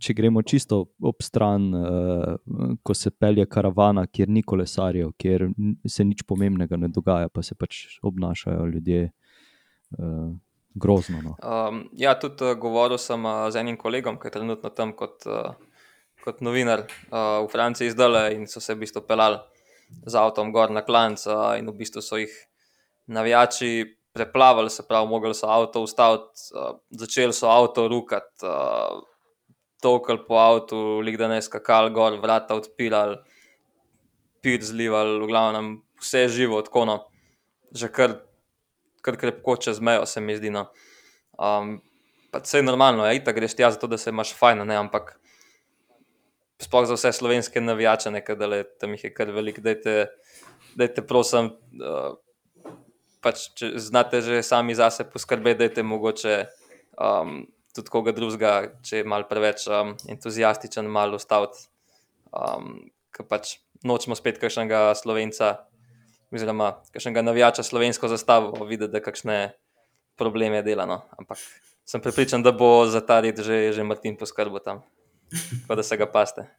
če 0.00 0.14
gremo 0.16 0.40
čisto 0.48 0.78
ob 1.04 1.20
stran, 1.20 1.66
uh, 1.76 2.76
ko 2.80 2.94
se 2.96 3.10
pelje 3.12 3.44
karavana, 3.50 4.06
kjer 4.08 4.30
ni 4.32 4.44
kolesarjev, 4.48 5.10
kjer 5.20 5.50
se 5.84 6.06
nič 6.08 6.24
pomembnega 6.28 6.78
ne 6.80 6.88
dogaja, 6.88 7.28
pa 7.28 7.44
se 7.44 7.58
pač 7.58 7.82
obnašajo 8.00 8.64
ljudje 8.70 9.10
uh, 9.98 10.32
grozno. 10.74 11.20
No. 11.22 11.34
Um, 11.42 11.84
ja, 11.92 12.14
tudi 12.18 12.48
uh, 12.48 12.56
govoril 12.58 12.98
sem 12.98 13.24
uh, 13.28 13.44
z 13.52 13.60
enim 13.60 13.76
kolegom, 13.76 14.16
ki 14.16 14.30
je 14.30 14.36
trenutno 14.38 14.72
tam 14.72 14.94
kot, 14.96 15.26
uh, 15.28 15.52
kot 16.22 16.40
novinar 16.40 16.86
uh, 16.86 17.42
v 17.42 17.48
Franciji 17.52 17.90
zdaj 17.90 18.36
in 18.36 18.46
so 18.46 18.60
se 18.60 18.74
v 18.74 18.84
bistvu 18.84 19.02
pelali 19.06 19.40
z 20.06 20.14
avtom 20.16 20.52
gor 20.52 20.70
na 20.70 20.82
klanc 20.86 21.20
uh, 21.26 21.58
in 21.58 21.68
v 21.68 21.76
bistvu 21.82 22.02
so 22.02 22.16
jih 22.20 22.32
navijači 23.06 23.98
preplavili, 24.12 24.70
se 24.70 24.84
pravi, 24.88 25.08
mogli 25.08 25.34
so 25.34 25.48
avto 25.50 25.82
ustaviti, 25.82 26.52
uh, 26.54 26.76
začeli 26.90 27.32
so 27.32 27.50
avto 27.50 27.88
rukati, 27.88 28.46
uh, 28.46 29.02
tokal 29.82 30.22
po 30.26 30.38
avtu, 30.38 31.00
lik 31.00 31.16
da 31.18 31.28
ne 31.28 31.42
skakali 31.42 31.90
gor, 31.90 32.18
vrata 32.22 32.54
odpirali, 32.54 33.16
pir 34.42 34.62
zlivali, 34.62 35.18
v 35.22 35.30
glavnem 35.30 35.72
vse 36.02 36.28
živo, 36.28 36.62
tako 36.62 36.84
no, 36.86 36.98
že 37.74 37.88
kar, 37.88 38.18
kar 39.02 39.18
krepko 39.18 39.56
čez 39.56 39.80
mejo, 39.80 40.06
se 40.06 40.20
mi 40.20 40.36
zdi. 40.36 40.50
No. 40.50 40.68
Um, 41.38 41.80
pa 42.30 42.42
vse 42.42 42.60
je 42.60 42.66
normalno, 42.66 43.06
je 43.06 43.18
itak 43.18 43.36
greš 43.38 43.56
tja 43.58 43.70
zato, 43.74 43.90
da 43.90 43.98
se 43.98 44.10
imaš 44.10 44.34
fajn, 44.38 44.64
ne, 44.68 44.76
ampak 44.76 45.16
sploh 46.62 46.86
za 46.88 46.96
vse 46.96 47.12
slovenske 47.12 47.60
navijače, 47.60 48.10
da 48.38 48.62
tam 48.80 48.94
jih 48.96 49.04
je 49.04 49.14
kar 49.14 49.30
veliko, 49.30 49.60
dajte, 49.60 50.06
dajte 50.78 51.04
prosim, 51.06 51.52
uh, 51.80 52.14
pač, 53.22 53.48
če 53.58 53.72
znate 53.78 54.22
že 54.22 54.42
sami 54.46 54.74
zase 54.74 55.06
poskrbeti, 55.10 55.62
dajte 55.64 55.82
mogoče 55.86 56.36
um, 56.98 57.42
tudi 57.74 57.92
koga 57.92 58.12
drugega, 58.12 58.54
če 58.84 59.00
je 59.02 59.08
mal 59.08 59.26
preveč 59.30 59.66
um, 59.70 59.94
entuzijastičen, 60.12 60.88
malo 60.90 61.20
ustaviti, 61.20 61.66
um, 62.34 62.78
ker 63.14 63.28
pač 63.28 63.56
nočemo 63.86 64.16
spet 64.18 64.38
kakšnega 64.42 64.92
slovenca, 64.98 65.54
oziroma 66.32 66.74
kakšnega 66.92 67.24
navijača 67.24 67.64
slovensko 67.66 68.10
zastavo, 68.12 68.54
videti, 68.66 68.92
da 68.92 69.02
kakšne 69.04 69.38
probleme 70.18 70.62
dela. 70.62 70.86
No. 70.88 71.02
Ampak 71.18 71.40
sem 71.88 72.02
pripričan, 72.04 72.44
da 72.44 72.52
bo 72.52 72.86
za 72.86 73.00
ta 73.04 73.20
red 73.24 73.40
že, 73.40 73.72
že 73.72 73.84
Martin 73.84 74.16
poskrbel 74.16 74.62
tam, 74.64 74.82
tako 75.62 75.74
da 75.74 75.82
se 75.82 75.96
ga 75.96 76.06
paste. 76.06 76.46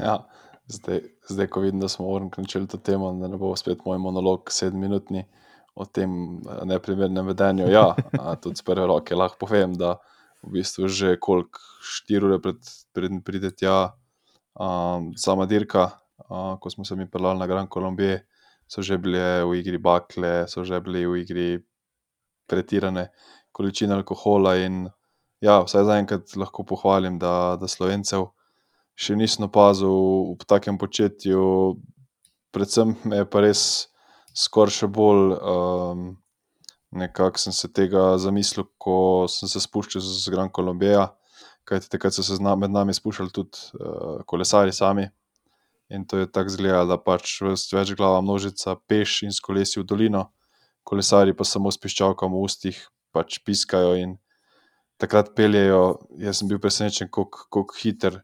Ja, 0.00 0.22
zdaj, 0.66 1.02
zdaj, 1.28 1.46
ko 1.52 1.60
vidim, 1.60 1.80
da 1.80 1.88
smo 1.88 2.06
uvrnili 2.06 2.66
to 2.68 2.78
temo, 2.78 3.10
da 3.20 3.28
ne 3.28 3.36
bo 3.36 3.50
spet 3.56 3.82
moj 3.84 3.98
monolog 4.00 4.48
sedminutni 4.50 5.26
o 5.74 5.84
tem 5.84 6.38
eh, 6.38 6.64
neprimernem 6.64 7.26
vedenju. 7.26 7.68
Ja, 7.68 7.92
tudi 8.40 8.56
z 8.56 8.64
prve 8.64 8.86
roke 8.86 9.16
lahko 9.16 9.40
povem, 9.44 9.74
da 9.76 9.98
v 10.42 10.58
bistvu 10.58 10.88
že 10.88 11.16
koliko 11.20 11.60
štiri 11.82 12.26
ure 12.26 12.38
pred, 12.42 12.58
pred 12.92 13.18
pride 13.24 13.52
tja 13.54 13.92
um, 14.58 15.12
sama 15.16 15.46
dirka, 15.46 15.90
uh, 16.28 16.56
ko 16.58 16.70
smo 16.70 16.84
se 16.84 16.96
mi 16.96 17.06
pelali 17.10 17.38
na 17.38 17.46
Gran 17.46 17.68
Colombije, 17.68 18.24
so 18.66 18.82
že 18.82 18.98
bile 18.98 19.44
v 19.44 19.60
igri 19.60 19.78
bakle, 19.78 20.48
so 20.48 20.64
že 20.64 20.80
bile 20.80 21.06
v 21.06 21.22
igri 21.22 21.48
pretirane 22.46 23.12
količine 23.52 23.94
alkohola 23.94 24.56
in 24.58 24.88
ja, 25.42 25.60
vsaj 25.66 25.86
zaenkrat 25.88 26.36
lahko 26.38 26.64
pohvalim, 26.66 27.18
da, 27.18 27.58
da 27.60 27.68
slovencev 27.68 28.30
še 28.98 29.16
nisem 29.18 29.48
opazil 29.48 30.36
v 30.38 30.46
takem 30.46 30.78
početju. 30.78 31.76
Predvsem 32.52 32.96
me 33.08 33.22
je 33.22 33.28
pa 33.28 33.42
res 33.44 33.62
skoraj 34.36 34.82
še 34.82 34.88
bolj 34.92 35.32
um, 35.36 36.10
nekako 36.92 37.40
sem 37.40 37.52
se 37.52 37.68
tega 37.72 38.18
zamislil, 38.18 38.66
ko 38.78 39.26
sem 39.28 39.48
se 39.48 39.60
spuščal 39.60 40.04
z 40.04 40.32
Gran 40.32 40.52
Colombija, 40.52 41.08
kajti 41.68 41.88
takrat 41.92 42.14
so 42.14 42.24
se 42.26 42.36
zna, 42.36 42.54
med 42.56 42.72
nami 42.72 42.94
spuščali 42.94 43.32
tudi 43.32 43.64
uh, 43.80 44.20
kolesari 44.28 44.74
sami. 44.76 45.08
In 45.92 46.06
to 46.08 46.22
je 46.22 46.28
tako 46.30 46.52
zgleda, 46.52 46.84
da 46.88 46.96
pač 46.96 47.38
več 47.44 47.92
glava 47.96 48.22
množica 48.24 48.76
peš 48.88 49.22
in 49.26 49.32
s 49.32 49.40
kolesi 49.44 49.80
v 49.80 49.86
dolino, 49.88 50.26
kolesari 50.88 51.34
pa 51.36 51.44
samo 51.44 51.72
s 51.72 51.80
piščalkami 51.80 52.36
v 52.36 52.44
ustih 52.48 52.78
pač 53.12 53.40
piskajo 53.44 53.96
in 54.00 54.16
takrat 55.00 55.32
peljejo. 55.36 55.98
Jaz 56.18 56.40
sem 56.40 56.48
bil 56.48 56.60
presenečen, 56.60 57.10
kako 57.12 57.66
hiter 57.78 58.22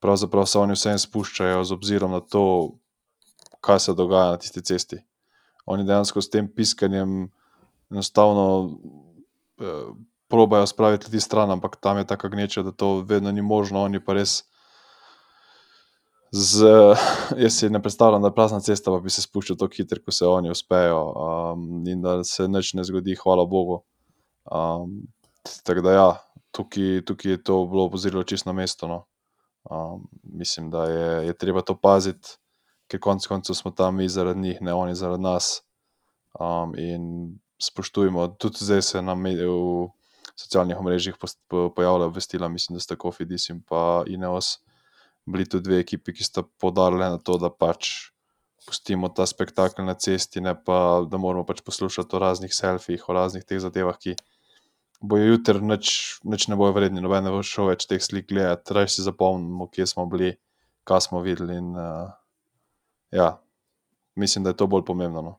pravzaprav 0.00 0.46
se 0.46 0.58
oni 0.58 0.74
vsem 0.74 0.98
spuščajo 0.98 1.64
z 1.64 1.76
obzirom 1.76 2.12
na 2.16 2.20
to, 2.20 2.44
kaj 3.60 3.80
se 3.80 3.94
dogaja 3.94 4.34
na 4.34 4.40
tisti 4.40 4.62
cesti. 4.64 5.00
Oni 5.66 5.84
dejansko 5.84 6.22
s 6.22 6.30
tem 6.30 6.48
piskanjem 6.48 7.28
enostavno 7.90 8.46
eh, 9.60 9.90
probajo 10.28 10.66
spraviti 10.66 11.06
ljudi 11.06 11.20
stran, 11.20 11.50
ampak 11.50 11.76
tam 11.76 11.98
je 11.98 12.06
tako 12.06 12.28
gneča, 12.28 12.62
da 12.62 12.72
to 12.72 13.00
vedno 13.00 13.32
ni 13.32 13.42
možno, 13.42 13.82
oni 13.82 14.00
pa 14.04 14.16
res. 14.16 14.42
Z, 16.32 16.66
jaz 17.42 17.58
si 17.58 17.70
ne 17.70 17.82
predstavljam, 17.82 18.22
da 18.22 18.30
je 18.30 18.34
prazna 18.34 18.60
cesta, 18.60 18.90
pa 18.90 19.00
bi 19.04 19.10
se 19.10 19.22
spuščal 19.22 19.58
tako 19.60 19.76
hitro, 19.76 20.00
kot 20.04 20.14
se 20.14 20.26
oni 20.26 20.50
uspejo, 20.50 21.00
um, 21.12 21.86
in 21.86 22.02
da 22.02 22.20
se 22.24 22.48
nič 22.48 22.74
ne 22.78 22.86
zgodi, 22.86 23.18
hvala 23.20 23.44
Bogu. 23.44 23.82
Um, 24.46 25.02
tako 25.64 25.80
da, 25.80 25.92
ja, 25.92 26.08
tukaj, 26.50 27.04
tukaj 27.06 27.32
je 27.32 27.42
to 27.42 27.66
bilo 27.66 27.90
pozorilo 27.90 28.22
čisto 28.22 28.48
na 28.48 28.52
mesto. 28.52 28.88
No. 28.88 29.06
Um, 29.70 30.08
mislim, 30.22 30.70
da 30.70 30.84
je, 30.84 31.26
je 31.26 31.38
treba 31.38 31.62
to 31.62 31.76
paziti, 31.76 32.28
ker 32.88 33.00
konec 33.00 33.26
koncev 33.26 33.54
smo 33.54 33.70
tam 33.70 33.96
mi 33.96 34.08
zaradi 34.08 34.40
njih, 34.40 34.62
ne 34.62 34.74
oni 34.74 34.94
zaradi 34.94 35.22
nas. 35.22 35.62
Um, 36.40 36.74
in 36.78 37.38
spoštujmo, 37.60 38.28
tudi 38.28 38.56
zdaj 38.60 38.82
se 38.82 39.02
nam 39.02 39.24
v 39.24 39.88
socialnih 40.36 40.76
po- 41.48 41.70
pojavlja 41.76 42.06
obvestila, 42.06 42.48
mislim, 42.48 42.76
da 42.76 42.80
sta 42.80 42.96
Kofidis 42.96 43.48
in 43.48 43.62
pa 43.62 44.04
Ineos 44.06 44.58
bili 45.26 45.48
tudi 45.48 45.68
dve 45.68 45.80
ekipi, 45.80 46.12
ki 46.12 46.24
sta 46.24 46.42
podarili 46.42 47.04
na 47.04 47.18
to, 47.18 47.36
da 47.38 47.50
pač 47.50 48.10
pustimo 48.66 49.08
ta 49.08 49.26
spektakel 49.26 49.84
na 49.84 49.94
cesti, 49.94 50.40
ne 50.40 50.54
pa 50.64 51.04
da 51.10 51.18
moramo 51.18 51.44
pač 51.46 51.60
poslušati 51.66 52.16
o 52.16 52.18
raznih 52.18 52.54
selfijih, 52.54 53.08
o 53.08 53.12
raznih 53.12 53.44
teh 53.44 53.60
zadevah, 53.60 53.98
ki 53.98 54.16
bojo 55.00 55.24
jutri 55.24 55.60
nič, 55.64 56.20
nič 56.24 56.48
ne 56.48 56.56
bojo 56.56 56.74
vredni, 56.76 57.00
noben 57.00 57.24
ne 57.24 57.32
bo 57.32 57.42
šel 57.46 57.72
več 57.72 57.86
teh 57.88 58.02
slik 58.02 58.28
gledati, 58.28 58.74
raje 58.76 58.94
si 58.94 59.04
zapomnimo, 59.04 59.68
kje 59.72 59.86
smo 59.94 60.06
bili, 60.10 60.34
kaj 60.88 61.06
smo 61.08 61.22
videli. 61.24 61.56
In, 61.56 61.72
uh, 61.76 62.10
ja, 63.14 63.32
mislim, 64.16 64.44
da 64.44 64.52
je 64.52 64.60
to 64.60 64.68
bolj 64.70 64.84
pomembno. 64.88 65.22
No. 65.22 65.38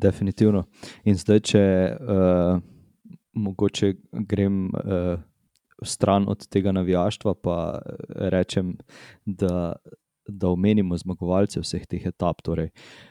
Definitivno. 0.00 0.64
In 1.04 1.16
zdaj, 1.18 1.40
če 1.52 1.64
uh, 1.96 2.60
mogoče 3.36 3.94
grem 4.28 4.68
uh, 4.70 5.16
stran 5.84 6.28
od 6.28 6.44
tega 6.48 6.72
navijaštva, 6.76 7.34
pa 7.40 7.56
rečem, 8.32 8.76
da, 9.24 9.72
da 10.28 10.52
omenimo 10.52 10.96
zmagovalce 11.00 11.60
vseh 11.64 11.86
teh 11.88 12.04
etap. 12.12 12.44
Torej, 12.44 12.68
et- 12.68 13.09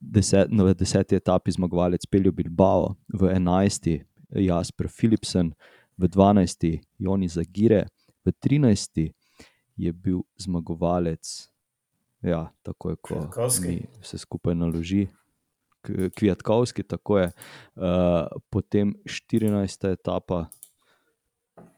deset, 0.00 0.50
no, 0.50 0.66
v 0.66 0.74
deseti 0.74 1.16
etapi 1.16 1.52
zmagovalec 1.54 2.06
Peljo 2.10 2.32
Bilbao, 2.32 2.96
v 3.14 3.30
enajsti 3.34 4.00
Jasper 4.34 4.88
Philipsen, 4.88 5.54
v 5.98 6.08
dvanajsti 6.08 6.80
Joni 6.98 7.28
Zagire, 7.28 7.86
v 8.24 8.32
trinajsti 8.32 9.06
je 9.78 9.92
bil 9.92 10.22
zmagovalec, 10.38 11.48
ja, 12.22 12.50
tako 12.62 12.90
je, 12.90 12.96
ko 13.02 13.14
vse 14.02 14.18
skupaj 14.18 14.54
naloži. 14.54 15.06
K- 15.78 16.10
Kviatkovski, 16.10 16.82
tako 16.82 17.18
je. 17.22 17.26
Uh, 17.78 18.26
potem 18.50 18.94
14. 19.06 19.92
etapa, 19.94 20.48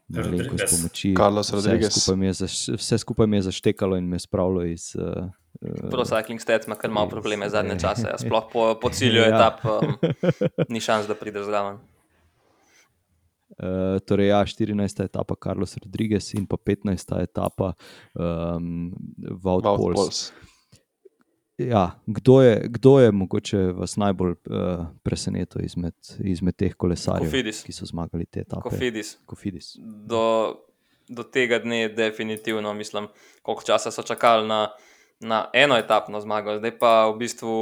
Rodriguez. 0.09 0.65
pomoči. 0.69 1.13
Carlos 1.17 1.47
vse 1.47 1.55
Rodriguez. 1.55 1.93
Skupaj 1.93 2.17
mi 2.17 2.25
je 2.25 2.33
zaš, 2.33 2.55
vse 2.81 2.97
skupaj 2.97 3.27
mi 3.27 3.37
je 3.37 3.41
zaštekalo 3.41 3.97
in 3.97 4.09
me 4.09 4.19
spravilo 4.19 4.65
iz. 4.65 4.95
Uh, 4.97 5.29
Pro 5.91 6.03
Cycling 6.05 6.41
Stats 6.41 6.67
ima 6.67 6.75
kar 6.75 6.89
malo 6.91 7.09
probleme 7.09 7.49
zadnje 7.49 7.79
čase, 7.79 8.07
ja. 8.07 8.17
sploh 8.17 8.47
po, 8.53 8.75
po 8.81 8.89
cilju 8.97 9.21
Ja. 9.21 9.27
etap 9.27 9.65
um, 9.65 9.93
ni 10.73 10.81
šans, 10.81 11.07
da 11.07 11.15
prideš 11.15 11.45
zraven. 11.45 11.77
Uh, 13.61 13.99
torej, 14.07 14.27
ja, 14.31 14.39
14. 14.45 15.03
etapa 15.05 15.35
Carlos 15.43 15.77
Rodriguez 15.77 16.33
in 16.33 16.45
pa 16.47 16.57
15. 16.57 17.21
etapa 17.21 17.73
um, 18.13 18.93
Wout 19.43 19.61
Poels. 19.63 19.95
Poels. 19.95 20.21
Ja, 21.57 21.91
kdo, 22.07 22.41
je, 22.41 22.67
kdo 22.69 22.99
je 22.99 23.11
mogoče 23.11 23.57
vas 23.77 23.93
najbolj 23.97 24.31
uh, 24.31 24.85
presenetil 25.03 25.61
izmed, 25.65 25.93
izmed 26.25 26.55
teh 26.57 26.73
kolesarjev, 26.73 27.27
Kofidis. 27.29 27.59
ki 27.63 27.75
so 27.75 27.85
zmagali 27.85 28.25
te 28.25 28.41
etape? 28.41 28.63
Kofidis. 28.65 29.17
Kofidis. 29.29 29.75
Do, 30.09 30.55
do 31.09 31.23
tega 31.23 31.59
dne 31.61 31.89
definitivno, 31.93 32.73
mislim, 32.73 33.11
koliko 33.41 33.63
časa 33.67 33.91
so 33.91 34.01
čakali 34.01 34.47
na, 34.47 34.71
na 35.21 35.49
eno 35.53 35.77
etapno 35.77 36.21
zmago, 36.21 36.57
zdaj 36.57 36.73
pa 36.81 37.07
v 37.11 37.17
bistvu 37.21 37.53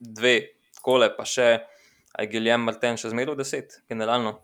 dve, 0.00 0.36
kole 0.82 1.10
pa 1.16 1.26
še, 1.26 1.48
a 2.14 2.22
je 2.22 2.30
Giljem 2.30 2.62
Martin 2.66 2.98
še 3.00 3.10
zmeraj 3.12 3.34
v 3.34 3.42
deset, 3.42 3.80
generalno. 3.90 4.38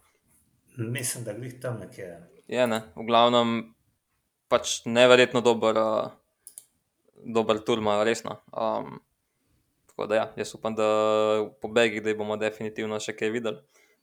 Mislim, 0.76 1.24
da 1.24 1.32
glih 1.32 1.56
tam 1.62 1.78
nekje. 1.80 2.10
Je, 2.50 2.66
ne? 2.68 2.82
V 2.98 3.06
glavnem, 3.08 3.56
pač 4.52 4.82
neverjetno 4.86 5.40
dober, 5.42 5.78
uh, 5.80 6.10
dober 7.24 7.62
tur 7.64 7.80
imajo, 7.80 8.04
resno. 8.06 8.40
Um, 8.52 8.98
tako 9.88 10.10
da 10.10 10.20
ja, 10.20 10.26
jaz 10.36 10.52
upam, 10.58 10.76
da 10.76 10.86
po 11.62 11.70
begih, 11.72 12.04
da 12.04 12.12
jih 12.12 12.18
bomo 12.18 12.36
definitivno 12.36 13.00
še 13.00 13.16
kaj 13.16 13.32
videli. 13.32 13.62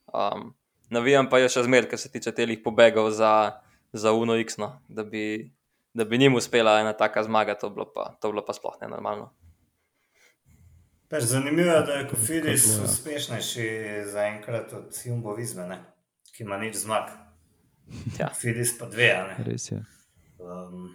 Um, 0.10 0.52
navijam 0.94 1.30
pa 1.30 1.44
je 1.44 1.52
še 1.54 1.68
zmer, 1.68 1.88
kar 1.92 2.02
se 2.02 2.12
tiče 2.12 2.34
telih 2.36 2.64
pobegov 2.64 3.12
za, 3.14 3.62
za 3.94 4.16
Uno 4.18 4.40
X, 4.42 4.58
no, 4.58 4.74
da 4.90 5.06
bi, 5.06 5.54
da 5.94 6.06
bi 6.06 6.18
njim 6.18 6.36
uspela 6.36 6.80
ena 6.80 6.94
taka 6.94 7.24
zmaga, 7.24 7.56
to 7.56 7.70
bilo 7.70 7.92
pa, 7.94 8.18
to 8.22 8.32
bilo 8.32 8.46
pa 8.46 8.54
sploh 8.54 8.78
ne 8.82 8.88
normalno. 8.88 9.34
Pač 11.10 11.24
zanimivo 11.24 11.70
je, 11.70 11.82
da 11.82 11.94
je 11.94 12.08
Kofidis 12.10 12.66
uspešnejši 12.84 13.68
zaenkrat 14.06 14.74
od 14.74 15.02
Jumbo 15.06 15.36
Vizme, 15.36 15.68
ne? 15.68 15.84
ki 16.34 16.44
ima 16.44 16.58
nič 16.58 16.76
zmag. 16.76 17.12
Ja. 18.20 18.32
Kofidis 18.32 18.78
pa 18.80 18.88
dve, 18.90 19.12
a 19.14 19.28
ne. 19.28 19.44
Res 19.46 19.68
je. 19.72 19.84
Um, 20.42 20.88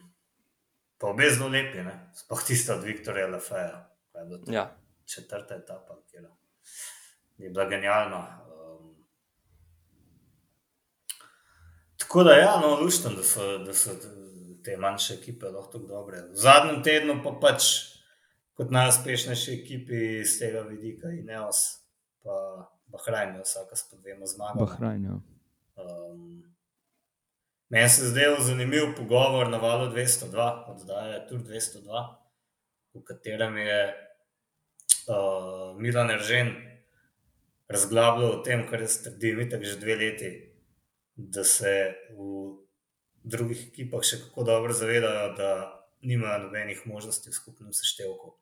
pa 0.98 1.12
obe 1.12 1.30
zelo 1.30 1.46
lepi, 1.48 1.84
ne? 1.87 1.94
sploh 2.18 2.42
tista 2.42 2.74
od 2.74 2.82
Viktorja 2.84 3.28
Lafeja. 3.30 3.84
kaj 4.12 4.22
je 4.22 4.26
bilo 4.26 4.38
to? 4.42 4.52
Ja, 4.52 4.64
četrta 5.06 5.54
etapa, 5.54 6.00
ki 6.11 7.44
je 7.44 7.50
bila 7.50 7.68
genialna. 7.70 8.24
Um, 8.50 8.96
tako 11.96 12.24
da, 12.24 12.32
ja, 12.32 12.61
no, 12.61 12.80
luštam, 12.80 13.14
da 13.14 13.22
so, 13.22 13.58
da 13.58 13.74
so 13.74 13.94
te 14.68 14.76
manjše 14.76 15.14
ekipe 15.14 15.48
lahko 15.48 15.72
tako 15.72 15.87
dobre. 15.87 16.20
V 16.33 16.37
zadnjem 16.37 16.83
tednu 16.85 17.14
pa 17.24 17.33
pač 17.40 17.68
kot 18.59 18.72
najuspešnejši 18.74 19.54
ekipi 19.62 20.00
iz 20.20 20.35
tega 20.40 20.61
vidika 20.68 21.09
Ineos, 21.14 21.62
pa 22.20 22.37
Bahrajn, 22.92 23.38
je 23.38 23.46
vsaka 23.46 23.76
s 23.76 23.88
po 23.88 23.96
dvema 23.96 24.28
zmagama. 24.28 24.66
Bahrajn, 24.66 25.04
ja. 25.04 25.16
Um, 25.78 26.44
meni 27.72 27.88
se 27.88 28.02
je 28.02 28.11
zdel 28.12 28.37
zanimiv 28.44 28.92
pogovor 28.96 29.48
na 29.48 29.61
valu 29.62 29.88
202, 29.94 30.48
oddaja 30.74 31.24
Tour 31.28 31.40
202, 31.48 32.04
v 32.94 33.04
katerem 33.09 33.57
je 33.57 33.81
uh, 33.88 35.81
Milan 35.81 36.11
Eržen 36.11 36.52
razglabljal 37.68 38.31
o 38.37 38.42
tem, 38.44 38.68
kar 38.68 38.85
jaz 38.85 39.00
trdim, 39.04 39.40
itak 39.44 39.64
že 39.64 39.81
dve 39.81 39.96
leti, 39.96 40.33
da 41.16 41.44
se 41.44 41.94
v 42.16 42.67
drugih 43.24 43.68
ekipah 43.68 44.04
še 44.04 44.20
kako 44.24 44.44
dobro 44.44 44.72
zavedajo, 44.72 45.33
da 45.38 45.50
nimajo 46.00 46.46
nobenih 46.46 46.83
možnosti 46.87 47.31
v 47.31 47.35
skupnem 47.35 47.72
seštevku. 47.74 48.35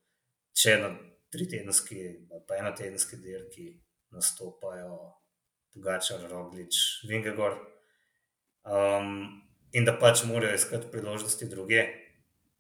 Če 0.57 0.77
na 0.83 0.91
tri 1.33 1.49
tedenski, 1.49 2.03
pa 2.49 2.59
eno 2.61 2.73
tedenski 2.77 3.19
dirki 3.21 3.71
nastopajo 4.15 4.99
Pogačar, 5.75 6.23
Roglič, 6.31 7.05
Vingegor. 7.09 7.59
Um, 8.65 9.43
in 9.77 9.85
da 9.85 9.93
pač 10.01 10.25
morajo 10.25 10.57
iskati 10.57 10.89
priložnosti 10.93 11.49
druge, 11.53 11.85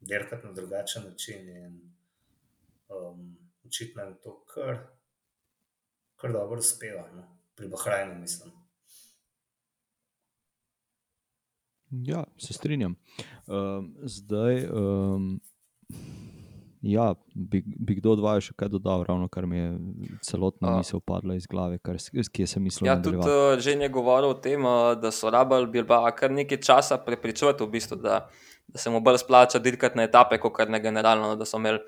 dirkati 0.00 0.46
na 0.46 0.52
drugačen 0.52 1.08
način. 1.08 1.48
In, 1.48 1.78
um, 2.92 3.32
očitno 3.66 4.04
jim 4.04 4.14
to 4.22 4.36
kar, 4.52 4.78
kar 6.20 6.32
dobro 6.32 6.60
uspeva, 6.60 7.08
no? 7.14 7.24
pri 7.56 7.68
Bahrajnu, 7.68 8.20
mislim. 8.20 8.52
Ja, 11.90 12.24
se 12.36 12.52
strinjam. 12.52 12.96
Um, 13.46 13.94
zdaj, 14.02 14.66
um, 14.66 15.40
ja, 16.82 17.14
bi, 17.26 17.62
bi 17.66 17.94
kdo 17.94 18.12
od 18.12 18.20
vaju 18.20 18.40
še 18.40 18.54
kaj 18.54 18.68
dodal, 18.68 19.04
ravno 19.04 19.28
kar 19.28 19.46
mi 19.46 19.58
je 19.58 19.68
celotna 20.22 20.68
A. 20.68 20.76
misel 20.76 21.00
padla 21.00 21.34
iz 21.34 21.46
glave, 21.46 21.78
kar, 21.78 21.96
s- 21.96 22.10
s- 22.12 22.28
kje 22.28 22.46
sem 22.46 22.62
mislil 22.62 22.86
ja 22.86 22.96
tudi 22.96 23.16
uh, 23.18 23.54
že 23.58 23.72
je 23.72 23.88
govoril 23.88 24.30
o 24.30 24.34
tem, 24.34 24.60
uh, 24.60 24.94
da 24.94 25.10
so 25.10 25.30
rabili 25.30 25.66
Bilbao 25.68 26.10
kar 26.12 26.30
nekaj 26.30 26.60
časa 26.60 26.98
prepričati, 26.98 27.62
v 27.62 27.68
bistvu, 27.68 27.96
da, 27.96 28.28
da 28.66 28.78
se 28.78 28.90
mu 28.90 29.00
bolj 29.00 29.18
splača 29.18 29.58
dirkati 29.58 29.96
na 29.96 30.02
etape, 30.02 30.38
kot 30.38 30.52
kar 30.52 30.70
ne 30.70 30.80
generalno. 30.80 31.28
no, 31.28 31.36
Da, 31.36 31.44
so 31.44 31.56
imeli, 31.56 31.78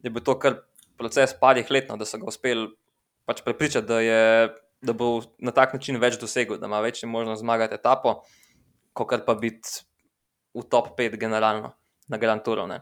da 0.00 0.06
je 0.06 0.10
bil 0.10 0.22
to 0.22 0.38
kar 0.38 0.60
proces 0.96 1.30
parih 1.32 1.70
let, 1.70 1.88
no, 1.88 1.96
da 1.96 2.04
so 2.04 2.18
ga 2.18 2.26
uspeli 2.26 2.68
pač 3.24 3.42
prepričati, 3.42 3.86
da, 3.86 4.00
je, 4.00 4.22
da 4.82 4.92
bo 4.92 5.20
na 5.38 5.50
tak 5.50 5.74
način 5.74 5.96
več 5.96 6.18
dosegel, 6.18 6.58
da 6.58 6.66
ima 6.66 6.80
večjo 6.80 7.08
možnost 7.08 7.40
zmagati 7.40 7.74
etapo, 7.74 8.22
kot 9.06 9.26
pa 9.26 9.34
biti 9.38 9.84
v 10.54 10.64
top 10.66 10.96
5 10.98 11.18
generalno 11.20 11.74
na 12.08 12.16
Grand 12.16 12.42
Touru. 12.42 12.66
ne. 12.66 12.80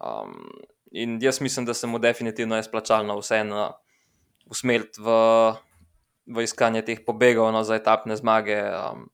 Um, 0.00 0.50
in 0.92 1.18
jaz 1.22 1.40
mislim, 1.40 1.64
da 1.64 1.74
se 1.74 1.86
mu 1.86 1.98
definitivno 1.98 2.56
je 2.56 2.62
splačalno 2.62 3.18
vseeno 3.18 3.72
usmeriti 4.50 5.00
v, 5.00 5.08
v 6.26 6.42
iskanje 6.42 6.82
teh 6.82 7.00
pobegov 7.06 7.52
no, 7.52 7.62
za 7.64 7.76
etapne 7.76 8.16
zmage. 8.16 8.58
Um, 8.60 9.08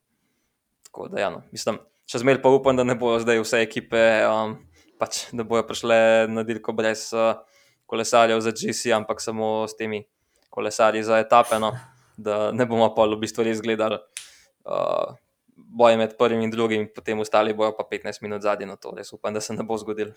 tako 0.85 1.07
da, 1.07 1.19
ja, 1.19 1.29
no, 1.29 1.41
mislim, 1.51 1.79
še 2.09 2.21
zmeraj 2.21 2.41
pa 2.43 2.51
upam, 2.53 2.77
da 2.77 2.83
ne 2.83 2.95
bodo 2.95 3.23
zdaj 3.23 3.41
vse 3.41 3.63
ekipe, 3.63 4.01
um, 4.27 4.57
pač, 5.01 5.27
da 5.33 5.45
bodo 5.47 5.65
prišle 5.67 6.27
na 6.29 6.43
dirko 6.43 6.75
brez 6.75 7.09
uh, 7.15 7.39
kolesarjev 7.89 8.41
za 8.43 8.51
GC, 8.51 8.93
ampak 8.93 9.21
samo 9.21 9.63
s 9.67 9.77
temi 9.77 10.03
kolesarji 10.53 11.03
za 11.03 11.19
etape. 11.23 11.59
No, 11.61 11.73
da 12.17 12.51
ne 12.53 12.65
bomo 12.69 12.91
pa 12.93 13.07
v 13.09 13.17
bistvu 13.23 13.47
res 13.47 13.61
gledali. 13.61 13.97
Uh, 14.63 15.17
Boje 15.55 15.97
med 15.97 16.17
prvim 16.17 16.41
in 16.41 16.51
drugim, 16.51 16.87
potem 16.95 17.19
ostali 17.19 17.53
bojo 17.53 17.73
pa 17.77 17.85
15 17.91 18.21
minut 18.21 18.41
zadnji, 18.41 18.65
no 18.65 18.75
to 18.75 18.93
res 18.97 19.13
upam, 19.13 19.33
da 19.33 19.41
se 19.41 19.53
ne 19.53 19.63
bo 19.63 19.77
zgodilo. 19.77 20.13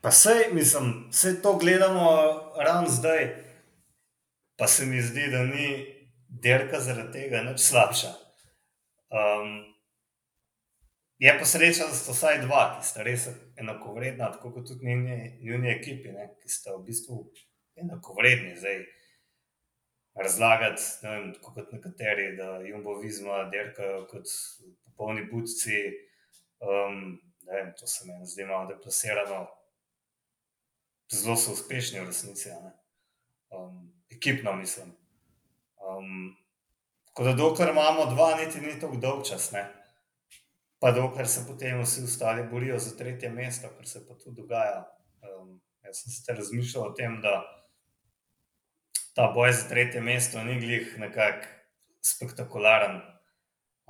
Pa 0.00 0.10
sej, 0.10 0.48
mislim, 0.52 1.08
vse 1.10 1.42
to 1.42 1.56
gledamo 1.58 2.10
ravno 2.58 2.90
zdaj, 2.90 3.28
pa 4.56 4.66
se 4.66 4.86
mi 4.86 5.02
zdi, 5.02 5.28
da 5.30 5.42
ni 5.42 5.86
dirka 6.28 6.80
zaradi 6.80 7.12
tega 7.12 7.42
nič 7.42 7.60
slabša. 7.60 8.12
Um, 9.08 9.74
je 11.18 11.38
pa 11.38 11.44
sreča, 11.44 11.88
da 11.90 11.94
sta 11.94 12.12
vsaj 12.12 12.40
dva, 12.44 12.62
ki 12.78 12.86
sta 12.86 13.02
res 13.02 13.26
enakovredna, 13.58 14.30
tako 14.32 14.52
kot 14.54 14.68
tudi 14.70 14.86
njeni, 14.86 15.38
njeni 15.42 15.70
ekipi, 15.72 16.12
ne, 16.14 16.28
ki 16.42 16.50
sta 16.52 16.76
v 16.76 16.84
bistvu 16.86 17.24
enakovredni. 17.82 18.54
Zdaj, 18.58 18.84
razlagati, 20.22 20.82
ne 21.02 21.10
vem, 21.10 21.32
kot 21.42 21.72
nekateri, 21.72 22.36
da 22.36 22.58
Jumbo 22.66 22.98
Vizma 22.98 23.44
dirkajo 23.52 24.06
kot 24.10 24.26
popolni 24.84 25.26
budci. 25.30 25.78
Um, 26.60 27.20
vem, 27.46 27.72
to 27.78 27.86
se 27.86 28.06
meni 28.06 28.26
zdi 28.26 28.44
malo 28.44 28.68
deplasirano. 28.72 29.46
Zelo 31.12 31.36
so 31.36 31.54
uspešni 31.54 32.00
v 32.00 32.10
resnici, 32.10 32.50
ne. 32.50 32.72
um, 33.50 33.92
ekipno 34.10 34.52
mislim. 34.56 34.90
Um, 35.80 36.36
tako 37.06 37.24
da, 37.24 37.32
dokler 37.32 37.70
imamo 37.70 38.06
dva, 38.06 38.34
niti 38.36 38.60
ni 38.60 38.80
tako 38.80 38.96
dolg 38.96 39.24
čas, 39.26 39.52
ne. 39.52 39.64
Pa 40.78 40.92
dokler 40.92 41.28
se 41.28 41.46
potem 41.46 41.80
vsi 41.82 42.04
ostali 42.04 42.44
borijo 42.50 42.78
za 42.78 42.96
tretje 42.96 43.30
mesto, 43.30 43.70
kar 43.76 43.86
se 43.88 44.06
pa 44.08 44.14
tudi 44.14 44.42
dogaja. 44.42 44.84
Um, 45.22 45.60
jaz 45.82 46.02
sem 46.02 46.12
se 46.12 46.34
razmišljal 46.34 46.90
o 46.90 46.92
tem, 46.92 47.20
da 47.22 47.40
ta 49.18 49.32
boj 49.34 49.52
za 49.52 49.68
tretje 49.68 50.00
mesto 50.00 50.44
ni 50.44 50.60
glih 50.60 50.98
nekako 50.98 51.46
spektakularen, 52.06 53.00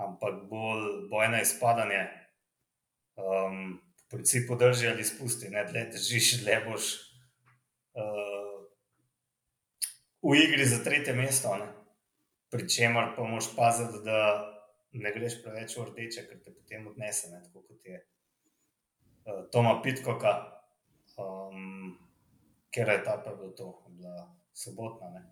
ampak 0.00 0.46
bolj 0.48 0.86
boj 1.10 1.28
na 1.28 1.42
izpadanje. 1.44 2.06
Um, 3.16 3.82
v 3.98 4.08
principu 4.10 4.56
drži 4.56 4.88
ali 4.88 5.04
spusti, 5.04 5.50
ne 5.52 5.66
dlje 5.68 5.82
držiš, 5.92 6.30
dlje 6.44 6.56
boš 6.64 6.86
uh, 8.00 8.54
v 10.22 10.38
igri 10.46 10.64
za 10.64 10.80
tretje 10.84 11.12
mesto. 11.12 11.52
Ne? 11.60 11.68
Pri 12.48 12.64
čemer 12.68 13.12
pa 13.16 13.28
moš 13.28 13.50
paziti, 13.56 14.00
da 14.08 14.48
ne 14.96 15.12
greš 15.12 15.42
preveč 15.44 15.76
v 15.76 15.90
rdeče, 15.90 16.24
ker 16.30 16.40
te 16.40 16.56
potem 16.56 16.88
odnese, 16.88 17.28
ne? 17.34 17.42
tako 17.44 17.66
kot 17.68 17.84
je 17.84 18.00
uh, 18.00 19.44
Toma 19.52 19.76
Pitkoka, 19.84 20.34
um, 21.20 21.92
ker 22.72 22.96
je 22.96 23.00
ta 23.04 23.20
pa 23.20 23.36
bilo 23.36 23.52
to, 23.52 23.74
bila 23.92 24.37
sobotna, 24.58 25.10
ne? 25.14 25.24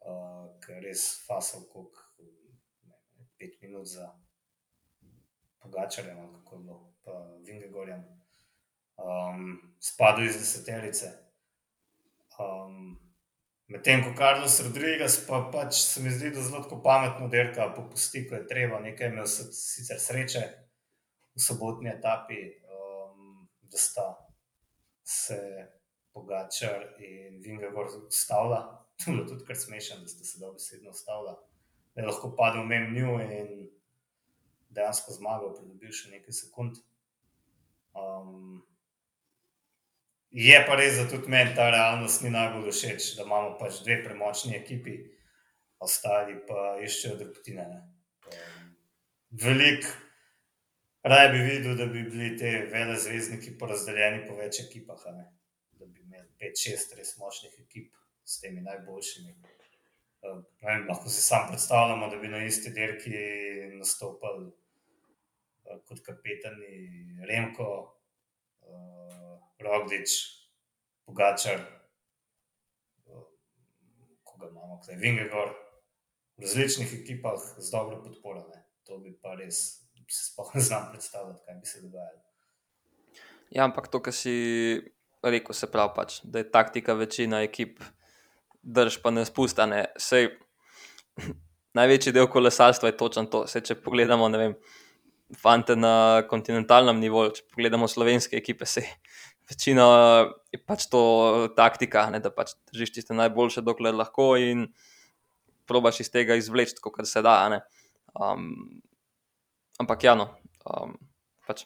Uh, 0.00 0.48
je 0.68 0.80
res 0.80 1.04
fasal, 1.26 1.64
koliko 1.72 2.04
ne, 2.18 2.96
ne, 3.18 3.26
pet 3.38 3.60
minut 3.62 3.86
za 3.88 4.08
Pogačarjem, 5.60 6.18
ali 6.18 6.32
kako 6.32 6.56
je 6.56 6.62
bilo, 6.62 6.78
pa 7.04 7.12
Vingegorjem, 7.46 8.04
um, 8.96 9.74
spadal 9.80 10.24
iz 10.24 10.38
deseterice. 10.40 11.10
Um, 12.40 12.96
Medtem 13.70 14.00
ko 14.02 14.10
Carlos 14.18 14.56
Rodriguez 14.66 15.20
pa 15.28 15.44
pač 15.52 15.76
se 15.78 16.00
mi 16.02 16.10
zdi, 16.10 16.32
da 16.34 16.42
zelo 16.42 16.64
tako 16.64 16.80
pametno 16.82 17.28
dirka, 17.30 17.68
popusti, 17.76 18.24
ko 18.26 18.34
je 18.34 18.46
treba, 18.50 18.80
nekaj 18.82 19.12
imel 19.12 19.28
se 19.30 19.46
sicer 19.54 20.00
sreče 20.02 20.42
v 21.36 21.42
sobotni 21.44 21.92
etapi, 21.92 22.40
um, 22.66 23.44
da 23.62 23.78
sta 23.78 24.06
se 25.06 25.38
Pogačar 26.14 26.94
in 26.98 27.40
Vingegor 27.44 27.90
ustavila. 28.06 28.60
To 29.00 29.10
je 29.10 29.16
bilo 29.16 29.28
tudi 29.28 29.44
kar 29.48 29.56
smešno, 29.56 30.02
da 30.02 30.08
sta 30.12 30.24
se 30.24 30.38
dobesedno 30.40 30.90
ustavila. 30.90 31.32
Da 31.94 32.02
je 32.02 32.06
lahko 32.06 32.34
padel 32.36 32.66
mem 32.68 32.90
nju 32.92 33.14
in 33.24 33.46
dejansko 34.68 35.14
zmagal, 35.16 35.54
pridobil 35.56 35.94
še 35.96 36.10
nekaj 36.10 36.36
sekund. 36.36 36.76
Um, 37.96 38.60
je 40.30 40.58
pa 40.66 40.76
res, 40.76 40.98
da 41.00 41.06
tudi 41.08 41.32
meni 41.32 41.56
ta 41.56 41.70
realnost 41.72 42.20
ni 42.22 42.34
najbolj 42.34 42.68
všeč, 42.76 43.08
da 43.16 43.24
imamo 43.24 43.56
pač 43.62 43.80
dve 43.86 44.02
premočni 44.04 44.52
ekipi, 44.58 44.98
ostali 45.80 46.36
pa 46.44 46.76
iščejo 46.84 47.16
drobtine. 47.22 47.66
Um, 48.28 48.70
Veliko 49.30 49.96
Raje 51.02 51.28
bi 51.32 51.38
videl, 51.38 51.76
da 51.76 51.86
bi 51.86 52.02
bili 52.02 52.36
ti 52.36 52.44
vele 52.72 52.96
zvezdniki 52.96 53.54
porazdeljeni 53.58 54.26
po 54.26 54.34
več 54.36 54.58
ekipah, 54.60 55.06
ne? 55.16 55.24
Pet, 56.38 56.58
šest 56.58 56.94
res 56.98 57.16
močnih 57.18 57.56
ekip 57.64 57.94
s 58.24 58.40
temi 58.40 58.60
najboljšimi. 58.64 59.34
Eh, 60.22 60.40
vem, 60.62 60.86
lahko 60.88 61.08
si 61.08 61.22
sam 61.22 61.48
predstavljamo, 61.48 62.08
da 62.08 62.16
bi 62.16 62.28
na 62.28 62.44
isti 62.44 62.70
dirki 62.76 63.16
nastopili 63.78 64.50
eh, 64.50 65.80
kot 65.88 66.02
kapetani 66.04 67.24
Remko, 67.28 67.70
uh, 68.60 69.38
Roglič, 69.60 70.10
Pogačar, 71.04 71.60
koga 74.24 74.48
imamo, 74.48 74.80
kaj 74.86 74.96
Vingegor, 74.96 75.54
v 76.36 76.42
različnih 76.42 76.94
ekipah 77.00 77.40
z 77.58 77.70
dobro 77.70 78.02
podporo. 78.04 78.46
Ne. 78.48 78.64
To 78.88 78.98
bi 78.98 79.12
pa 79.22 79.34
res, 79.36 79.84
si 80.08 80.24
sploh 80.32 80.54
ne 80.54 80.60
znam 80.60 80.88
predstavljati, 80.92 81.42
kaj 81.46 81.54
bi 81.54 81.66
se 81.66 81.82
dogajalo. 81.82 82.22
Ja, 83.50 83.64
ampak 83.64 83.88
to, 83.88 84.00
kar 84.02 84.14
si 84.14 84.32
rekel, 85.22 85.54
se 85.56 85.68
pravi, 85.70 85.92
pač, 85.96 86.20
da 86.24 86.40
je 86.40 86.50
taktika 86.50 86.94
večina 86.96 87.42
ekip, 87.44 87.80
drž 88.62 89.00
pa 89.02 89.12
ne 89.14 89.24
spusta. 89.28 89.66
Ne. 89.68 89.84
Sej, 90.00 90.30
največji 91.78 92.14
del 92.16 92.28
kolesarstva 92.30 92.92
je 92.92 92.98
točno 93.00 93.26
to. 93.32 93.44
Sej, 93.50 93.66
če 93.68 93.78
pogledamo, 93.84 94.28
ne 94.32 94.40
vem, 94.40 94.54
fante 95.38 95.76
na 95.78 96.22
kontinentalnem 96.30 97.00
nivoju, 97.02 97.34
če 97.38 97.48
pogledamo 97.52 97.88
slovenske 97.88 98.38
ekipe, 98.40 98.66
se 98.66 98.84
večina 99.50 99.86
je 100.52 100.62
pač 100.62 100.88
to 100.90 101.02
taktika, 101.56 102.08
ne, 102.10 102.22
da 102.22 102.32
pač 102.34 102.54
držiš 102.72 102.96
tiste 102.98 103.16
najboljše, 103.18 103.64
dokler 103.66 103.96
lahko 103.96 104.32
in 104.40 104.68
probaš 105.70 106.02
iz 106.02 106.10
tega 106.10 106.34
izvleči, 106.38 106.80
kot 106.82 107.06
se 107.06 107.22
da. 107.22 107.36
Um, 108.18 108.80
ampak 109.78 110.02
ja, 110.02 110.16
no, 110.18 110.32
um, 110.66 110.96
pač, 111.46 111.62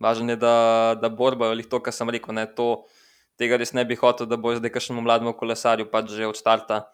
važno 0.00 0.34
je, 0.34 0.40
da, 0.40 0.54
da 1.00 1.08
borba, 1.08 1.50
ali 1.52 1.64
to, 1.64 1.80
kar 1.80 1.94
sem 1.94 2.10
rekel, 2.10 2.34
ne, 2.36 2.46
to, 2.46 2.86
tega 3.40 3.58
res 3.60 3.72
ne 3.76 3.84
bi 3.84 3.96
hotel, 3.96 4.28
da 4.28 4.38
bo 4.40 4.54
zdaj 4.56 4.72
kakšnemu 4.72 5.04
mlademu 5.04 5.34
kolesarju 5.36 5.90
pač 5.92 6.12
že 6.16 6.28
od 6.28 6.36
starta 6.36 6.86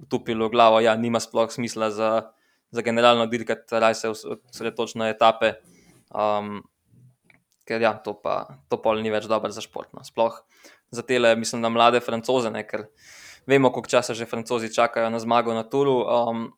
utopilo 0.00 0.48
glavo, 0.48 0.80
ja, 0.80 0.94
nima 0.96 1.20
sploh 1.20 1.50
smisla 1.52 1.90
za, 1.90 2.10
za 2.70 2.82
generalno 2.82 3.26
dirkati, 3.26 3.80
raj 3.80 3.94
se 3.94 4.12
osredotoči 4.12 4.98
na 4.98 5.10
etape. 5.12 5.54
Um, 6.10 6.62
ker 7.66 7.82
ja, 7.82 7.94
to 7.94 8.16
pa 8.18 8.58
to 8.66 8.80
pol 8.82 8.98
ni 9.02 9.12
več 9.12 9.28
dobro 9.30 9.52
za 9.54 9.62
šport. 9.62 9.92
No. 9.94 10.02
Sploh 10.06 10.40
za 10.90 11.04
te, 11.06 11.18
mislim, 11.18 11.62
na 11.62 11.70
mlade 11.70 12.00
francoze, 12.02 12.50
ne, 12.50 12.64
ker 12.66 12.88
vemo, 13.46 13.70
koliko 13.70 13.94
časa 13.98 14.14
že 14.14 14.26
francozi 14.26 14.72
čakajo 14.74 15.10
na 15.10 15.20
zmago 15.22 15.54
na 15.54 15.62
Turu. 15.62 16.00
Um, 16.02 16.48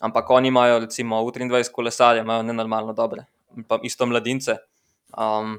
ampak 0.00 0.30
oni 0.30 0.48
imajo, 0.48 0.80
recimo, 0.86 1.20
v 1.26 1.34
23 1.36 1.72
kolesarje, 1.72 2.24
imajo 2.24 2.46
nenormalno 2.48 2.96
dobre, 2.96 3.26
pa 3.68 3.80
isto 3.82 4.08
mladince. 4.08 4.58
Um, 5.12 5.58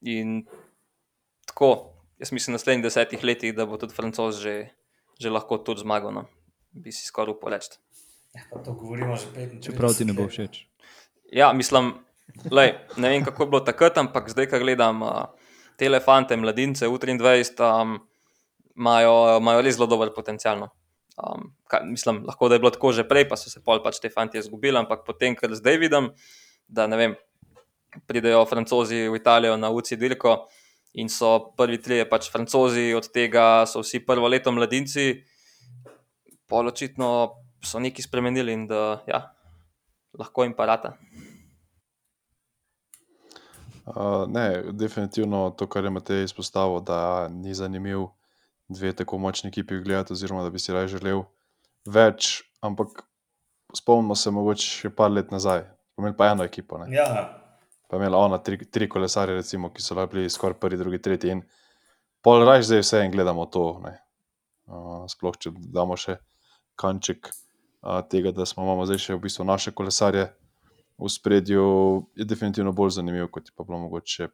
in 0.00 0.44
tako, 1.46 1.94
jaz 2.18 2.32
mislim, 2.32 2.54
naslednjih 2.54 2.84
desetih 2.84 3.24
letih, 3.24 3.54
da 3.54 3.66
bo 3.66 3.78
tudi 3.80 3.94
francoz 3.94 4.38
že, 4.42 4.70
že 5.20 5.30
lahko 5.30 5.58
tudi 5.58 5.82
zmagal. 5.82 6.14
No. 6.14 6.24
Bi 6.72 6.92
si 6.92 7.06
skoraj 7.06 7.34
uporeč. 7.36 7.74
Ja, 8.34 8.42
pa 8.50 8.58
to 8.58 8.74
govorimo 8.74 9.16
že 9.16 9.30
35 9.34 9.62
Čeprav 9.62 9.94
ti 9.94 10.04
ne 10.04 10.12
bo 10.12 10.26
let. 10.26 10.34
všeč. 10.34 10.66
Ja, 11.32 11.52
mislim, 11.52 11.94
lej, 12.50 12.74
ne 12.96 13.08
vem, 13.10 13.24
kako 13.24 13.42
je 13.42 13.50
bilo 13.50 13.62
takrat, 13.62 13.98
ampak 13.98 14.30
zdaj, 14.30 14.50
ko 14.50 14.58
gledam 14.58 15.02
uh, 15.02 15.30
te 15.78 15.86
elefante, 15.86 16.36
mladince, 16.36 16.86
U23, 16.86 17.54
um, 17.62 17.98
imajo, 18.74 19.38
imajo 19.38 19.62
res 19.62 19.78
zelo 19.78 19.86
dober 19.90 20.10
potencial. 20.14 20.58
no. 20.58 20.70
Um, 21.14 21.52
kaj, 21.70 21.86
mislim, 21.86 22.24
lahko 22.26 22.48
da 22.50 22.58
je 22.58 22.58
bilo 22.58 22.70
tako 22.74 22.90
že 22.92 23.06
prej, 23.06 23.28
pa 23.30 23.38
so 23.38 23.50
se 23.50 23.62
pol 23.62 23.78
pač 23.82 24.00
te 24.02 24.10
fanti 24.10 24.38
izgubili, 24.38 24.74
ampak 24.78 25.06
potem, 25.06 25.36
ker 25.38 25.54
zdaj 25.54 25.78
vidim, 25.78 26.10
da 26.66 26.88
ne 26.90 26.98
vem, 26.98 27.14
pridejo 28.06 28.44
francozi 28.46 29.08
v 29.08 29.16
Italijo 29.16 29.56
na 29.56 29.70
UCI 29.70 29.96
dirko 29.96 30.36
in 30.94 31.08
so 31.08 31.52
prvi 31.56 31.80
trije 31.82 32.08
pač 32.08 32.30
francozi, 32.32 32.92
od 32.94 33.08
tega 33.12 33.66
so 33.66 33.82
vsi 33.82 34.04
prvo 34.06 34.28
leto 34.30 34.52
mladinci, 34.54 35.24
pol 36.46 36.70
očitno 36.70 37.08
so 37.64 37.80
neki 37.80 38.02
spremenili 38.02 38.52
in 38.52 38.66
da 38.70 39.02
ja, 39.08 39.24
lahko 40.18 40.44
jim 40.44 40.54
parata. 40.54 40.94
Uh, 43.84 44.24
ne, 44.28 44.62
definitivno 44.72 45.50
to, 45.58 45.66
kar 45.68 45.84
je 45.84 45.90
Matej 45.90 46.24
izpostavil, 46.24 46.80
da 46.80 47.28
ni 47.28 47.54
zanimiv 47.54 48.06
dve 48.68 48.92
tako 48.96 49.18
močni 49.18 49.48
ekipi 49.48 49.82
gledati, 49.84 50.12
oziroma 50.12 50.42
da 50.42 50.50
bi 50.50 50.58
si 50.58 50.72
raje 50.72 50.88
želel 50.88 51.24
več. 51.84 52.42
Ampak 52.64 53.02
spomnimo 53.76 54.14
se 54.16 54.30
mogoče 54.30 54.70
še 54.70 54.90
par 54.96 55.12
let 55.12 55.34
nazaj, 55.34 55.66
imeli 55.98 56.16
pa 56.16 56.30
eno 56.32 56.46
ekipo. 56.48 56.78
Ne? 56.80 56.88
Ja, 56.96 57.43
Pa 57.88 58.00
imela 58.00 58.18
ona 58.18 58.38
tri, 58.38 58.58
tri 58.70 58.88
kolesarje, 58.88 59.36
recimo, 59.36 59.70
ki 59.72 59.82
so 59.82 59.96
bili 60.06 60.30
skoraj 60.30 60.58
prvi, 60.60 60.80
drugi, 60.80 61.02
tretji. 61.02 61.36
In 61.36 61.42
pol 62.24 62.44
raje 62.46 62.62
zdaj 62.62 62.80
vse 62.82 63.02
en 63.04 63.12
gledamo 63.12 63.46
to. 63.46 63.66
Uh, 64.64 65.04
sploh 65.12 65.36
če 65.36 65.52
damo 65.52 65.96
še 66.00 66.16
kanček 66.80 67.28
uh, 67.28 68.00
tega, 68.08 68.32
da 68.32 68.46
smo 68.48 68.64
imamo 68.64 68.86
zdaj 68.88 69.02
še 69.04 69.18
v 69.18 69.26
bistvu 69.26 69.44
naše 69.44 69.74
kolesarje 69.76 70.30
v 70.98 71.10
spredju, 71.10 71.66
je 72.16 72.24
definitivno 72.24 72.72
bolj 72.72 72.96
zanimiv, 72.96 73.28
kot 73.34 73.50
je 73.50 73.54
pa 73.56 73.66
bilo 73.66 73.78
mogoče 73.84 74.30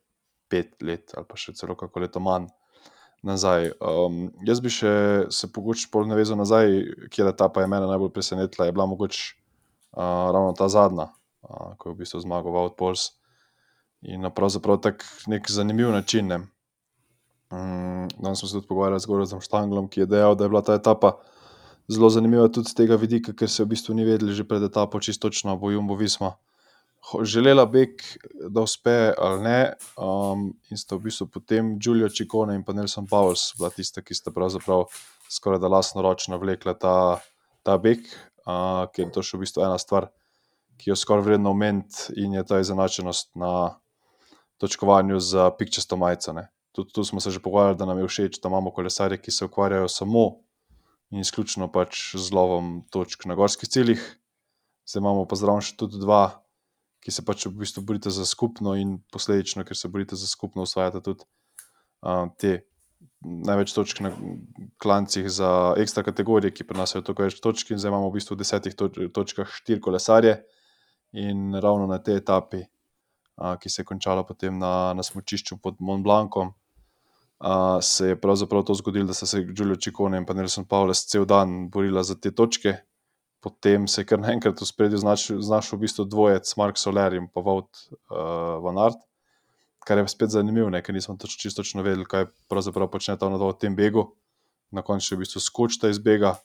pet 0.50 0.74
let 0.82 1.14
ali 1.16 1.26
pa 1.26 1.38
še 1.38 1.54
celo 1.56 1.76
kako 1.78 2.02
leto 2.04 2.20
manj 2.20 2.50
nazaj. 3.26 3.72
Um, 3.80 4.28
jaz 4.46 4.60
bi 4.64 4.72
še 4.72 4.92
se 5.32 5.48
pogoče 5.52 5.88
pol 5.92 6.08
navezal 6.08 6.38
nazaj, 6.40 6.72
kjer 7.12 7.30
etapa 7.32 7.64
je 7.64 7.70
mene 7.70 7.88
najbolj 7.90 8.12
presenetila, 8.16 8.68
je 8.68 8.76
bila 8.76 8.88
mogoče 8.90 9.24
uh, 9.30 10.30
ravno 10.32 10.54
ta 10.56 10.68
zadnja, 10.72 11.10
uh, 11.44 11.74
ko 11.76 11.90
je 11.90 11.94
v 11.94 12.00
bistvu 12.04 12.22
zmagal 12.24 12.54
Wout 12.56 12.76
Pols. 12.80 13.10
In 14.02 14.20
na 14.20 14.30
pravzaprav 14.30 14.80
tak 14.80 15.04
nek 15.26 15.50
zanimiv 15.50 15.90
način. 15.92 16.26
Ne. 16.26 16.40
Um, 17.50 18.08
danes 18.18 18.38
smo 18.38 18.48
se 18.48 18.54
tudi 18.54 18.66
pogovarjali 18.66 19.00
z 19.00 19.06
Gorazom 19.06 19.40
Štanglom, 19.40 19.88
ki 19.88 20.00
je 20.00 20.06
dejal, 20.06 20.34
da 20.34 20.44
je 20.44 20.48
bila 20.48 20.62
ta 20.62 20.74
etapa 20.74 21.18
zelo 21.90 22.10
zanimiva 22.10 22.48
tudi 22.48 22.70
z 22.70 22.74
tega 22.74 22.96
vidika, 22.96 23.32
ker 23.34 23.50
se 23.50 23.64
v 23.64 23.74
bistvu 23.74 23.94
ni 23.98 24.04
vedeli 24.06 24.34
že 24.34 24.46
pred 24.46 24.62
etapo 24.62 25.00
čisto 25.02 25.28
točno, 25.28 25.56
bo 25.58 25.70
Jumbo 25.70 25.96
Visma 25.98 26.36
ho- 27.10 27.24
želela 27.24 27.66
beg, 27.66 28.02
da 28.50 28.60
uspe 28.62 29.12
ali 29.18 29.42
ne. 29.42 29.72
Um, 29.96 30.52
in 30.70 30.78
sta 30.78 30.96
v 30.96 31.08
bistvu 31.08 31.26
potem 31.26 31.78
Giulio 31.80 32.08
Ciccone 32.08 32.54
in 32.54 32.64
pa 32.64 32.72
Nelson 32.72 33.06
Powers 33.06 33.50
bila 33.58 33.70
tista, 33.70 34.02
ki 34.02 34.14
sta 34.14 34.30
pravzaprav 34.30 34.86
skoraj 35.30 35.58
da 35.58 35.68
lasno 35.68 36.02
ročno 36.02 36.38
vlekla 36.38 36.74
ta, 36.74 37.20
ta 37.62 37.78
beg, 37.78 38.06
uh, 38.46 38.86
ker 38.94 39.06
je 39.06 39.12
to 39.14 39.22
še 39.22 39.36
v 39.36 39.46
bistvu 39.46 39.66
ena 39.66 39.78
stvar, 39.78 40.10
ki 40.78 40.90
jo 40.90 40.96
skoraj 40.96 41.26
vredno 41.26 41.50
omeniti 41.50 42.14
in 42.22 42.38
je 42.38 42.44
ta 42.46 42.60
izenačenost 42.60 43.34
na 43.34 43.80
točkovanju 44.60 45.20
za 45.20 45.50
pikčasto 45.56 45.96
majico. 45.96 46.34
Tudi 46.72 46.92
tu 46.92 47.04
smo 47.04 47.20
se 47.20 47.30
že 47.30 47.40
pogovarjali, 47.40 47.76
da 47.76 47.88
nam 47.88 47.98
je 47.98 48.08
všeč, 48.08 48.40
da 48.42 48.48
imamo 48.48 48.70
kolesarje, 48.70 49.18
ki 49.18 49.30
se 49.30 49.44
ukvarjajo 49.44 49.88
samo 49.88 50.44
in 51.10 51.24
izključno 51.24 51.66
pač 51.72 52.14
z 52.14 52.30
lovom 52.32 52.84
točk 52.90 53.24
na 53.26 53.34
gorskih 53.34 53.68
ciljih. 53.68 54.02
Zdaj 54.86 55.00
imamo 55.00 55.26
pa 55.26 55.36
zraven 55.36 55.64
še 55.64 55.74
tudi 55.76 55.98
dva, 55.98 56.42
ki 57.02 57.10
se 57.10 57.24
pač 57.26 57.46
v 57.46 57.56
bistvu 57.64 57.82
borite 57.82 58.12
za 58.14 58.26
skupno, 58.26 58.76
in 58.78 59.00
posledično, 59.12 59.64
ker 59.64 59.76
se 59.76 59.88
borite 59.88 60.16
za 60.16 60.28
skupno, 60.30 60.62
usvajate 60.62 61.02
tudi 61.02 61.26
uh, 62.04 62.28
te 62.38 62.60
največ 63.20 63.72
točk 63.74 64.00
na 64.04 64.12
klancih 64.78 65.28
za 65.30 65.74
ekstra 65.80 66.04
kategorije, 66.06 66.52
ki 66.54 66.68
prinašajo 66.68 67.04
toliko 67.06 67.26
več 67.26 67.40
točk. 67.42 67.72
In 67.72 67.80
zdaj 67.80 67.92
imamo 67.92 68.10
v 68.10 68.18
bistvu 68.18 68.36
v 68.36 68.44
desetih 68.44 68.76
toč 68.76 69.00
točkah 69.16 69.50
štiri 69.50 69.82
kolesarje, 69.82 70.36
in 71.16 71.56
ravno 71.58 71.88
na 71.90 71.98
tej 71.98 72.20
etapi, 72.20 72.62
ki 73.60 73.70
se 73.70 73.82
je 73.82 73.86
končala 73.88 74.24
potem 74.26 74.58
na, 74.58 74.92
na 74.94 75.02
smočišču 75.02 75.60
pod 75.62 75.80
Mont 75.80 76.04
Blancom. 76.04 76.52
Uh, 77.40 77.78
se 77.80 78.12
je 78.12 78.20
pravzaprav 78.20 78.66
to 78.68 78.74
zgodilo, 78.76 79.06
da 79.08 79.14
sta 79.16 79.26
se 79.26 79.40
Giulio 79.48 79.76
Ciccone 79.80 80.18
in 80.20 80.26
Nelson 80.28 80.66
Pavles 80.68 81.06
cel 81.08 81.24
dan 81.24 81.70
borila 81.72 82.02
za 82.04 82.14
te 82.14 82.30
točke, 82.30 82.74
potem 83.40 83.88
se 83.88 84.02
je 84.02 84.06
kar 84.10 84.20
naenkrat 84.20 84.60
v 84.60 84.66
spredju 84.68 84.98
znašel, 85.00 85.40
znašel 85.40 85.78
v 85.78 85.86
bistvu 85.86 86.04
dvojec 86.04 86.52
Mark 86.60 86.76
Soler 86.76 87.16
in 87.16 87.30
pa 87.32 87.40
Wout 87.40 87.88
uh, 88.12 88.60
Van 88.60 88.78
Aert, 88.78 89.00
kar 89.88 89.98
je 89.98 90.08
spet 90.12 90.36
zanimivo, 90.36 90.68
ker 90.84 90.94
nismo 90.94 91.16
toč, 91.16 91.38
čisto 91.40 91.62
točno 91.62 91.82
vedeli, 91.82 92.04
kaj 92.04 92.28
pravzaprav 92.48 92.90
počneta 92.92 93.26
ona 93.26 93.40
dva 93.40 93.54
v 93.54 93.58
tem 93.58 93.76
begu. 93.76 94.10
Na 94.70 94.84
koncu 94.84 95.02
še 95.02 95.16
v 95.16 95.24
bistvu 95.24 95.40
skočita 95.40 95.88
iz 95.88 95.98
bega. 95.98 96.36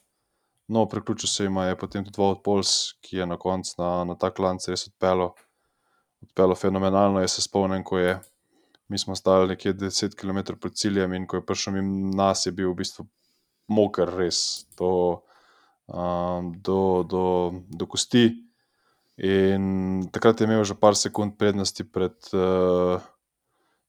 No, 0.66 0.88
priključil 0.88 1.28
se 1.28 1.44
jim 1.44 1.60
je 1.62 1.76
potem 1.78 2.04
tudi 2.08 2.18
Wout 2.18 2.40
Pols, 2.42 2.96
ki 3.04 3.20
je 3.20 3.26
na 3.26 3.36
koncu 3.36 3.76
na, 3.78 3.90
na 4.08 4.16
ta 4.16 4.32
klanc 4.34 4.64
res 4.66 4.88
odpeljal, 4.88 5.36
odpeljal 6.22 6.54
fenomenalno. 6.54 7.20
Jaz 7.20 7.36
se 7.36 7.42
spomnim, 7.42 7.84
ko 7.84 7.98
je, 7.98 8.18
mi 8.88 8.98
smo 8.98 9.16
stali 9.16 9.48
nekje 9.48 9.74
10 9.74 10.14
km 10.14 10.54
pred 10.60 10.74
ciljem 10.74 11.12
in 11.12 11.26
ko 11.26 11.36
je 11.36 11.46
prišel 11.46 11.78
mimo 11.78 12.16
nas, 12.16 12.46
je 12.46 12.52
bil 12.52 12.70
v 12.72 12.80
bistvu 12.82 13.06
moker, 13.68 14.10
res 14.14 14.66
do, 14.78 15.22
um, 15.86 16.52
do, 16.62 17.02
do, 17.02 17.24
do 17.68 17.86
kosti. 17.86 18.28
In 19.16 20.08
takrat 20.12 20.40
je 20.40 20.46
imel 20.46 20.64
že 20.64 20.76
par 20.76 20.96
sekund 20.96 21.38
prednosti 21.38 21.84
pred, 21.88 22.16
uh, 22.36 23.00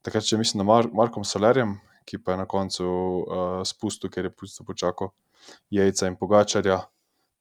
takrat 0.01 0.23
še 0.23 0.39
mislim, 0.39 0.65
Mar 0.65 0.87
Markom 0.87 1.27
Solerjem, 1.27 1.77
ki 2.07 2.21
pa 2.23 2.33
je 2.33 2.39
na 2.39 2.47
koncu 2.47 2.85
uh, 2.87 3.63
spustil, 3.67 4.09
ker 4.09 4.29
je 4.29 4.31
pustil 4.31 4.65
počakal 4.65 5.11
Jejca 5.69 6.07
in 6.07 6.15
Pogačarja, 6.15 6.79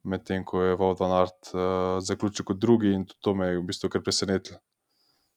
medtem 0.03 0.43
ko 0.45 0.63
je 0.63 0.75
Aert 0.75 1.55
uh, 1.55 2.03
zaključil 2.03 2.45
kot 2.45 2.59
drugi 2.59 2.93
in 2.93 3.07
to 3.23 3.35
me 3.35 3.47
je 3.47 3.61
v 3.61 3.67
bistvu 3.71 3.89
kar 3.89 4.03
presenetilo. 4.03 4.59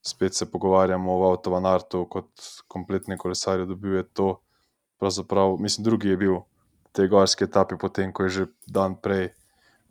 Spet 0.01 0.35
se 0.35 0.51
pogovarjamo 0.51 1.19
o 1.19 1.31
Avtovanartu 1.31 2.05
kot 2.09 2.29
kompletni 2.67 3.17
kolesarju, 3.17 3.65
dobil 3.65 3.95
je 3.95 4.03
to. 4.13 4.41
Pravzaprav, 4.99 5.57
mislim, 5.59 5.83
drugi 5.83 6.09
je 6.09 6.17
bil 6.17 6.35
v 6.35 6.91
tej 6.91 7.07
gorski 7.07 7.43
etapi, 7.43 7.77
potem 7.79 8.13
ko 8.13 8.23
je 8.23 8.29
že 8.29 8.45
dan 8.67 8.95
prej 8.95 9.31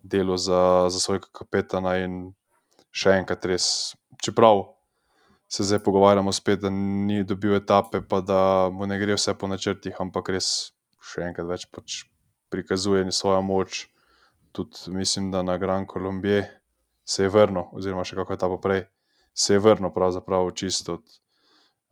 delal 0.02 0.36
za, 0.36 0.88
za 0.88 1.00
svojega 1.00 1.28
kapetana 1.32 1.96
in 2.04 2.34
še 2.92 3.16
enkrat 3.20 3.44
res. 3.44 3.96
Čeprav 4.22 4.64
se 5.48 5.64
zdaj 5.64 5.80
pogovarjamo 5.84 6.32
spet, 6.32 6.60
da 6.60 6.70
ni 6.70 7.24
dobil 7.24 7.56
etape, 7.56 8.00
pa 8.00 8.20
da 8.20 8.68
mu 8.72 8.86
ne 8.86 8.98
gre 8.98 9.16
vse 9.16 9.34
po 9.34 9.48
načrtih, 9.48 9.96
ampak 10.00 10.28
res 10.36 10.72
še 11.00 11.24
enkrat 11.30 11.48
več 11.48 11.66
pač 11.72 12.04
prikazuje 12.52 13.08
svojo 13.12 13.40
moč. 13.42 13.86
Tudi 14.52 14.92
mislim, 14.92 15.30
da 15.30 15.42
na 15.42 15.56
Gran 15.58 15.86
Colombije 15.86 16.44
se 17.04 17.24
je 17.24 17.32
vrnil, 17.32 17.68
oziroma 17.72 18.04
še 18.04 18.16
kako 18.16 18.36
etapo 18.36 18.60
prej, 18.60 18.84
se 19.38 19.54
je 19.54 19.58
vrnil 19.58 19.90
pravzaprav 19.94 20.50
čisto. 20.50 20.98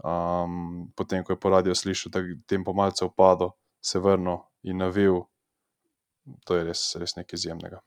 Um, 0.04 0.92
potem, 0.96 1.24
ko 1.24 1.32
je 1.32 1.40
po 1.40 1.50
radiju 1.50 1.74
slišal, 1.74 2.10
da 2.10 2.18
je 2.18 2.40
tempo 2.46 2.72
malce 2.72 3.04
upadlo, 3.04 3.52
se 3.80 3.98
je 3.98 4.02
vrnil 4.02 4.42
in 4.62 4.82
navil. 4.82 5.22
To 6.46 6.56
je 6.56 6.64
res, 6.64 6.82
res 6.98 7.14
nekaj 7.16 7.38
izjemnega. 7.38 7.80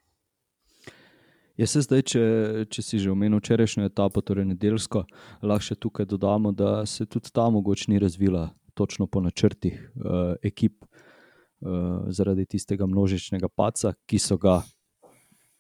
Jaz 1.60 1.76
se 1.76 1.82
zdaj, 1.84 2.02
če, 2.08 2.24
če 2.72 2.82
si 2.82 3.02
že 3.04 3.12
omenil 3.12 3.42
včerajšnjo 3.42 3.84
etapo, 3.90 4.24
torej 4.24 4.48
nedeljsko, 4.54 5.04
lahko 5.44 5.68
še 5.68 5.76
tukaj 5.76 6.08
dodamo, 6.08 6.54
da 6.56 6.86
se 6.88 7.04
tudi 7.06 7.34
ta 7.36 7.50
mogoče 7.52 7.92
ni 7.92 8.00
razvila 8.00 8.48
točno 8.80 9.10
po 9.12 9.20
načrtih 9.20 9.76
uh, 9.76 10.40
ekip, 10.40 10.86
uh, 10.88 12.08
zaradi 12.16 12.48
tistega 12.48 12.88
množičnega 12.88 13.52
paca, 13.52 13.92
ki 14.08 14.22
so 14.24 14.40
ga 14.40 14.62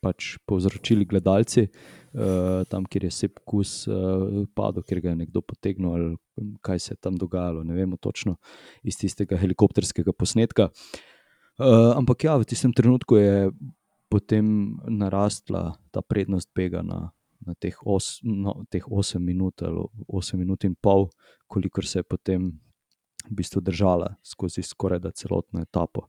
pač 0.01 0.37
povzročili 0.47 1.05
gledalci, 1.05 1.67
uh, 1.67 2.63
tam, 2.71 2.87
kjer 2.87 3.07
je 3.07 3.11
sep 3.11 3.39
kus 3.47 3.83
uh, 3.87 4.45
padel, 4.55 4.85
ker 4.87 5.01
ga 5.03 5.13
je 5.13 5.21
nekdo 5.25 5.43
potegnil 5.45 5.93
ali 5.95 6.09
kaj 6.63 6.79
se 6.79 6.93
je 6.93 7.01
tam 7.03 7.17
dogajalo. 7.19 7.63
Ne 7.67 7.75
vemo 7.75 7.97
točno 7.97 8.37
iz 8.83 8.97
tistega 8.99 9.37
helikopterskega 9.37 10.15
posnetka. 10.15 10.69
Uh, 11.59 11.91
ampak 11.97 12.23
ja, 12.23 12.37
v 12.39 12.47
tistem 12.47 12.73
trenutku 12.73 13.19
je 13.19 13.51
potem 14.09 14.79
narastla 14.87 15.75
ta 15.91 16.01
prednost 16.01 16.49
bega 16.55 16.81
na, 16.81 17.11
na 17.45 17.53
teh, 17.59 17.75
os, 17.85 18.19
no, 18.23 18.63
teh 18.71 18.83
8 18.83 19.19
minut 19.19 19.61
ali 19.61 19.85
8 20.07 20.39
minut 20.39 20.63
in 20.63 20.75
pol, 20.75 21.09
kolikor 21.47 21.85
se 21.85 21.99
je 21.99 22.07
potem 22.07 22.49
v 23.27 23.35
bistvu 23.35 23.61
držala 23.61 24.15
skozi 24.23 24.63
skoraj 24.63 24.99
da 25.03 25.11
celotno 25.11 25.61
etapo. 25.61 26.07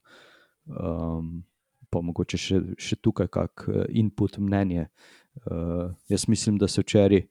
Um, 0.65 1.43
pa 1.91 2.01
mogoče 2.01 2.39
še, 2.39 2.59
še 2.79 2.97
tukaj 3.03 3.29
kak 3.31 3.67
input 3.89 4.39
mnenje. 4.39 4.87
Uh, 5.45 5.91
jaz 6.11 6.27
mislim, 6.27 6.57
da 6.59 6.67
se 6.67 6.83
včeraj 6.83 7.25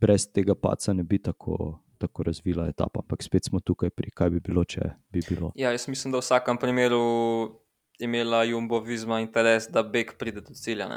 brez 0.00 0.26
tega 0.32 0.54
paca 0.54 0.92
ne 0.92 1.04
bi 1.04 1.22
tako. 1.22 1.78
Tako 2.02 2.24
razvila 2.26 2.64
etapa, 2.66 2.98
ampak 2.98 3.20
spet 3.22 3.46
smo 3.46 3.60
tukaj, 3.62 3.92
pri 3.94 4.10
kaj 4.10 4.30
bi 4.34 4.40
bilo, 4.42 4.64
če 4.66 4.88
bi 5.14 5.20
bilo. 5.22 5.52
Ja, 5.54 5.70
jaz 5.70 5.84
mislim, 5.86 6.10
da 6.10 6.18
v 6.18 6.24
vsakem 6.24 6.58
primeru 6.58 6.98
imela 8.02 8.40
Jumbo 8.42 8.80
Visma 8.82 9.20
interes, 9.22 9.68
da 9.70 9.84
Beg 9.86 10.16
pride 10.18 10.42
do 10.42 10.50
cilja. 10.58 10.88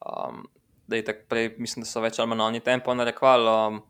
Um, 0.00 0.46
da 0.86 0.96
je 0.96 1.04
tako 1.04 1.26
prej, 1.28 1.50
mislim, 1.58 1.84
da 1.84 1.90
so 1.90 2.00
več 2.00 2.18
ali 2.18 2.32
manj 2.32 2.46
oni 2.46 2.62
tempo 2.64 2.94
narekovali, 2.94 3.52
um, 3.52 3.82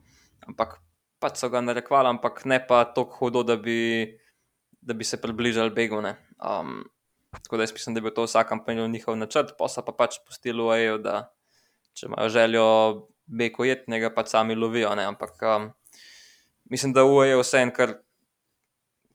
ampak 0.48 0.80
pač 1.22 1.38
so 1.38 1.50
ga 1.52 1.62
narekovali, 1.62 2.10
ampak 2.10 2.44
ne 2.50 2.58
pa 2.66 2.82
tako 2.90 3.20
hudo, 3.20 3.44
da 3.46 3.56
bi, 3.56 4.10
da 4.82 4.98
bi 4.98 5.06
se 5.06 5.20
približali 5.22 5.70
Begu. 5.70 6.02
Um, 6.02 6.82
tako 7.32 7.56
da 7.56 7.62
jaz 7.62 7.72
mislim, 7.72 7.94
da 7.94 8.00
bi 8.00 8.14
to 8.14 8.26
v 8.26 8.30
vsakem 8.30 8.60
primeru 8.64 8.88
njihov 8.88 9.16
načrt, 9.16 9.54
pa 9.58 9.68
so 9.68 9.84
pa 9.84 9.92
pač 9.96 10.18
pustili 10.26 10.84
EU, 10.84 10.98
da 10.98 11.32
če 11.94 12.06
imajo 12.06 12.28
željo 12.28 12.66
Beg 13.26 13.56
ujetnega, 13.60 14.10
pač 14.12 14.32
sami 14.34 14.54
lovijo. 14.58 14.90
Ne? 14.98 15.06
Ampak 15.08 15.42
um, 15.46 15.68
mislim, 16.70 16.92
da 16.92 17.04
EU 17.06 17.40
vse 17.40 17.62
en 17.62 17.70
kar 17.72 17.94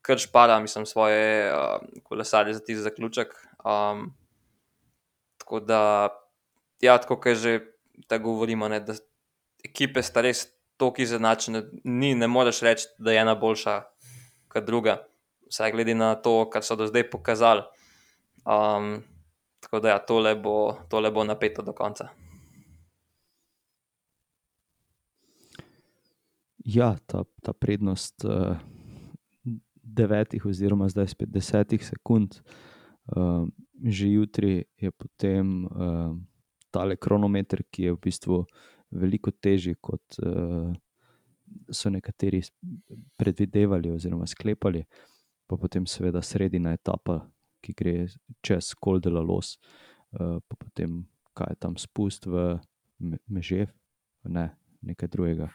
kar 0.08 0.18
špada, 0.18 0.60
mislim, 0.64 0.86
svoje 0.86 1.52
uh, 1.52 1.82
kolesarje 2.04 2.54
za 2.54 2.60
tisti 2.60 2.82
zaključek. 2.82 3.34
Um, 3.66 4.14
tako 5.38 5.60
da, 5.60 6.10
ja, 6.82 6.98
tako 6.98 7.20
kot 7.20 7.36
že 7.36 7.60
tako 8.08 8.24
govorimo, 8.24 8.68
ne, 8.68 8.80
da 8.80 8.96
ekipe 9.66 10.04
sta 10.04 10.22
res 10.22 10.46
tako 10.78 11.02
izenačene, 11.02 11.64
ni, 11.84 12.14
ne 12.16 12.28
moreš 12.28 12.62
reči, 12.64 12.88
da 12.98 13.12
je 13.12 13.22
ena 13.22 13.36
boljša 13.36 13.82
kot 14.48 14.64
druga, 14.64 15.02
vsaj 15.52 15.74
glede 15.76 15.96
na 15.96 16.14
to, 16.16 16.46
kar 16.54 16.64
so 16.64 16.78
do 16.80 16.88
zdaj 16.88 17.10
pokazali. 17.10 17.66
Um, 18.48 19.04
tako 19.60 19.80
da, 19.84 19.90
ja, 19.90 20.00
tole, 20.00 20.36
bo, 20.36 20.78
tole 20.90 21.12
bo 21.12 21.24
napeto 21.28 21.62
do 21.62 21.74
konca. 21.76 22.08
Ja, 26.64 26.96
ta, 27.08 27.24
ta 27.44 27.54
prednost. 27.54 28.24
Uh 28.24 28.78
devetih, 29.88 30.46
oziroma 30.46 30.90
zdaj 30.90 31.08
spet 31.08 31.30
desetih 31.32 31.86
sekund, 31.86 32.40
uh, 33.16 33.48
že 33.84 34.12
jutri 34.12 34.66
je 34.78 34.92
potem 34.92 35.66
uh, 35.66 36.16
tale 36.72 36.98
kronometer, 36.98 37.64
ki 37.72 37.88
je 37.88 37.94
v 37.96 38.02
bistvu 38.04 38.42
veliko 38.92 39.32
težji, 39.32 39.78
kot 39.82 40.20
uh, 40.24 40.74
so 41.72 41.90
nekateri 41.90 42.42
predvidevali 43.18 43.92
oziroma 43.92 44.28
sklepali, 44.28 44.84
pa 45.48 45.58
potem 45.58 45.88
seveda 45.88 46.22
sredina 46.22 46.74
etapa, 46.76 47.22
ki 47.68 47.76
gre 47.78 47.96
čez 48.46 48.72
Koldela 48.80 49.22
los, 49.24 49.58
uh, 50.16 50.40
pa 50.40 50.60
potem 50.60 51.04
kaj 51.38 51.54
je 51.54 51.60
tam 51.62 51.78
spust 51.78 52.26
v 52.26 52.58
Mežev, 53.30 53.70
ne, 54.26 54.50
nekaj 54.82 55.12
drugega. 55.14 55.52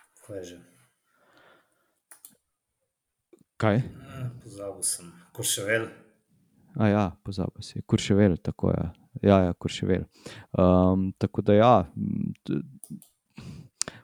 Kaj? 3.58 3.82
Pozabil 4.42 4.86
sem, 4.86 5.10
kurševel. 5.34 5.88
A 6.78 6.88
ja, 6.88 7.04
pozabil 7.26 7.66
si, 7.66 7.82
kurševel, 7.86 8.38
tako 8.42 8.70
je. 8.72 8.84
Ja, 9.26 9.42
ja 9.44 9.52
kurševel. 9.52 10.06
Um, 10.56 11.10
tako 11.18 11.42
da 11.42 11.54
ja. 11.54 11.74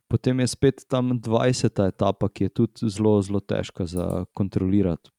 Potem 0.09 0.41
je 0.41 0.47
spet 0.47 0.85
tam 0.89 1.17
20. 1.21 1.81
etapa, 1.89 2.29
ki 2.29 2.49
je 2.49 2.55
tudi 2.61 2.91
zelo, 2.93 3.17
zelo 3.23 3.41
težka 3.41 3.87
za 3.87 4.25
kontrolirati. 4.37 5.11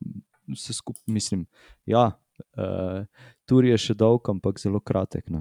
Vse 0.50 0.74
skupaj, 0.74 1.04
mislim, 1.08 1.46
ja, 1.86 2.12
uh, 2.58 3.06
tur 3.46 3.66
je 3.66 3.78
še 3.78 3.94
dolg, 3.94 4.30
ampak 4.30 4.60
zelo 4.60 4.80
kratek. 4.80 5.26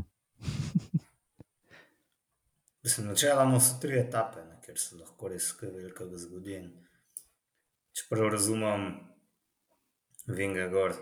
Načeloma 3.04 3.61
so 3.61 3.76
tri 3.82 3.98
etape, 4.00 4.40
ne, 4.48 4.56
ker 4.64 4.78
se 4.80 4.96
lahko 4.96 5.28
res 5.28 5.52
kaj 5.58 5.70
velikega 5.74 6.16
zgodi 6.18 6.62
čeprav 7.98 8.28
razumem, 8.28 9.00
vem, 10.26 10.54
da 10.54 10.61
je 10.61 10.68
gor 10.68 10.92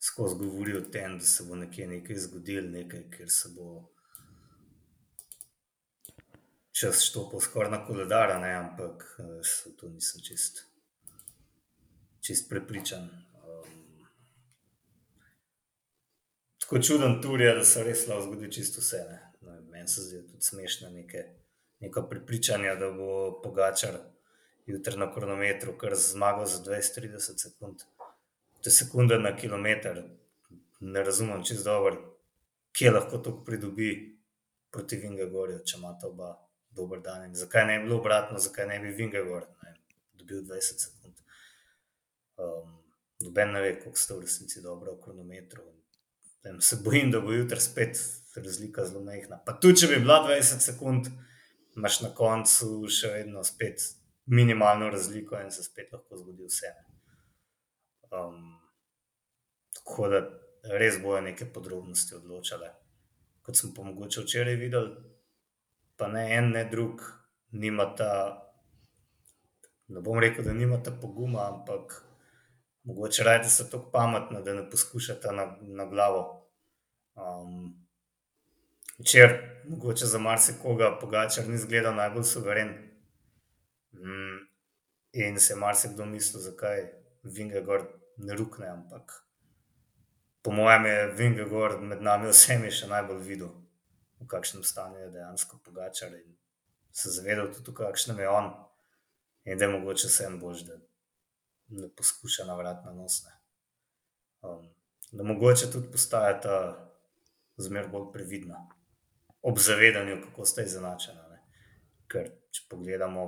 skozi 0.00 0.36
govori 0.38 0.76
o 0.76 0.80
tem, 0.80 1.18
da 1.18 1.24
se 1.24 1.44
bo 1.44 1.56
nekje 1.56 1.86
nekaj 1.86 2.16
zgodilo, 2.16 2.70
nekaj, 2.70 3.04
ker 3.10 3.30
se 3.30 3.48
bo 3.54 3.68
čas 6.72 7.02
štopil 7.02 7.40
skoraj 7.40 7.70
na 7.70 7.84
koledar, 7.86 8.30
ampak 8.30 9.04
v 9.18 9.72
to 9.76 9.88
nisem 9.88 10.22
čist, 10.22 10.64
čist 12.20 12.48
prepričan. 12.50 13.08
Um, 13.44 14.06
tako 16.68 16.82
čuden 16.82 17.22
tur 17.22 17.40
je, 17.40 17.54
da 17.54 17.64
se 17.64 17.82
res 17.84 18.06
lahko 18.06 18.22
zgodi 18.26 18.50
čisto 18.52 18.80
vse. 18.80 18.98
Meni 19.70 19.88
se 19.88 20.02
zdi 20.02 20.18
tudi 20.26 20.44
smešno 20.44 20.90
neke, 20.90 21.24
neko 21.80 22.02
prepričanje, 22.10 22.74
da 22.76 22.90
bo 22.92 23.40
pogačar 23.42 23.96
jutri 24.66 25.00
na 25.00 25.08
kronometru, 25.14 25.78
kar 25.78 25.96
zmagal 25.96 26.44
za 26.46 26.58
20-30 26.66 27.40
sekund. 27.40 27.86
To 28.60 28.68
je 28.68 28.72
sekunda 28.72 29.16
na 29.18 29.32
kilometr, 29.36 30.02
ne 30.80 31.04
razumem 31.04 31.40
čez 31.44 31.64
dobro, 31.64 32.18
kje 32.72 32.90
lahko 32.90 33.18
to 33.18 33.32
pridobi 33.44 34.18
proti 34.70 34.96
Vingegorju, 34.96 35.64
če 35.64 35.78
ima 35.78 35.94
ta 36.00 36.12
oba 36.12 36.34
dober 36.70 37.00
dan. 37.00 37.24
In 37.30 37.34
zakaj 37.34 37.64
ne 37.64 37.78
bi 37.78 37.88
bilo 37.88 38.02
obratno, 38.02 38.38
zakaj 38.38 38.68
ne 38.68 38.78
bi 38.84 38.92
Vingegor 38.92 39.48
dobil 40.12 40.44
20 40.44 40.84
sekund. 40.84 41.16
Um, 42.36 42.76
noben 43.24 43.56
ne 43.56 43.64
ve, 43.64 43.74
koliko 43.80 43.98
ste 43.98 44.14
v 44.14 44.26
resnici 44.28 44.60
dobro 44.62 44.98
v 44.98 45.04
kronometru. 45.08 45.77
Tem 46.42 46.60
se 46.60 46.80
bojim, 46.84 47.10
da 47.10 47.20
bo 47.20 47.32
jutri 47.32 47.60
spet 47.60 47.98
razlika 48.36 48.84
zelo 48.86 49.02
majhna. 49.04 49.40
Pa 49.46 49.56
tudi, 49.60 49.80
če 49.82 49.92
bi 49.92 50.02
bila 50.02 50.20
20 50.26 50.62
sekund, 50.62 51.08
imaš 51.76 52.00
na 52.04 52.12
koncu 52.14 52.86
še 52.92 53.10
vedno 53.16 53.42
spet 53.44 53.82
minimalno 54.28 54.90
razliko 54.90 55.40
in 55.40 55.50
se 55.50 55.64
spet 55.64 55.92
lahko 55.92 56.16
zgodi 56.16 56.46
vse. 56.46 56.72
Um, 58.10 58.58
tako 59.74 60.08
da 60.12 60.22
res 60.78 60.98
bojo 61.02 61.20
neke 61.24 61.48
podrobnosti 61.52 62.14
odločale. 62.14 62.72
Kot 63.42 63.56
smo 63.56 63.72
pa 63.76 63.86
mogoče 63.86 64.24
včeraj 64.24 64.58
videli, 64.60 64.90
pa 65.96 66.08
ne 66.12 66.26
en, 66.36 66.50
ne 66.52 66.64
drug, 66.70 67.02
nimata, 67.50 68.10
ne 69.88 70.02
bom 70.04 70.20
rekel, 70.20 70.44
da 70.44 70.52
nimata 70.52 70.92
poguma, 71.00 71.48
ampak 71.48 72.02
mogoče 72.88 73.24
rajte 73.24 73.52
so 73.52 73.68
tako 73.68 73.90
pametni, 73.92 74.42
da 74.44 74.54
ne 74.56 74.64
poskušate 74.70 75.32
na, 75.36 75.46
na 75.60 75.86
glavo. 75.86 76.24
Um, 77.14 77.72
včeraj, 78.98 79.38
mogoče 79.68 80.06
za 80.06 80.18
marsikoga, 80.18 80.96
pogačar 81.00 81.48
ni 81.48 81.58
zgledal 81.58 81.94
najbolj 81.94 82.24
suveren 82.24 82.76
Mm, 83.92 84.48
in 85.12 85.40
se 85.40 85.52
je 85.52 85.56
marsikdo 85.56 86.04
mislil, 86.06 86.42
zakaj 86.42 86.86
Vingegor 87.22 87.82
ne 88.16 88.34
rukne, 88.34 88.68
ampak 88.68 89.24
po 90.42 90.50
mojem 90.50 90.86
je 90.86 91.06
Vingegor 91.06 91.80
med 91.80 92.02
nami 92.02 92.30
vsemi 92.30 92.70
še 92.70 92.86
najbolj 92.86 93.22
videl, 93.26 93.50
v 94.20 94.26
kakšnem 94.26 94.62
stanju 94.64 95.00
je 95.00 95.10
dejansko 95.16 95.58
Pogačar 95.64 96.12
se 96.92 97.10
zavedal 97.10 97.50
tudi, 97.54 97.70
v 97.70 97.74
kakšnem 97.74 98.18
je 98.18 98.28
on. 98.28 98.52
In 99.44 99.58
da 99.58 99.64
je 99.64 99.72
mogoče 99.72 100.08
vsem 100.08 100.38
bož, 100.40 100.62
da 100.68 100.76
ne 101.68 101.88
poskuša 101.96 102.44
na 102.44 102.56
vrat 102.56 102.84
na 102.84 102.92
nosne. 102.92 103.30
Um, 104.42 104.68
da 105.12 105.24
mogoče 105.24 105.70
tudi 105.72 105.90
postaja 105.92 106.40
ta 106.40 106.56
zmer 107.56 107.88
bolj 107.88 108.12
previdna, 108.12 108.60
ob 109.42 109.58
zavedanju, 109.58 110.20
kako 110.24 110.44
sta 110.44 110.62
izenačena. 110.62 111.28
Ne. 111.28 111.40
Ker 112.08 112.30
če 112.54 112.66
pogledamo 112.70 113.26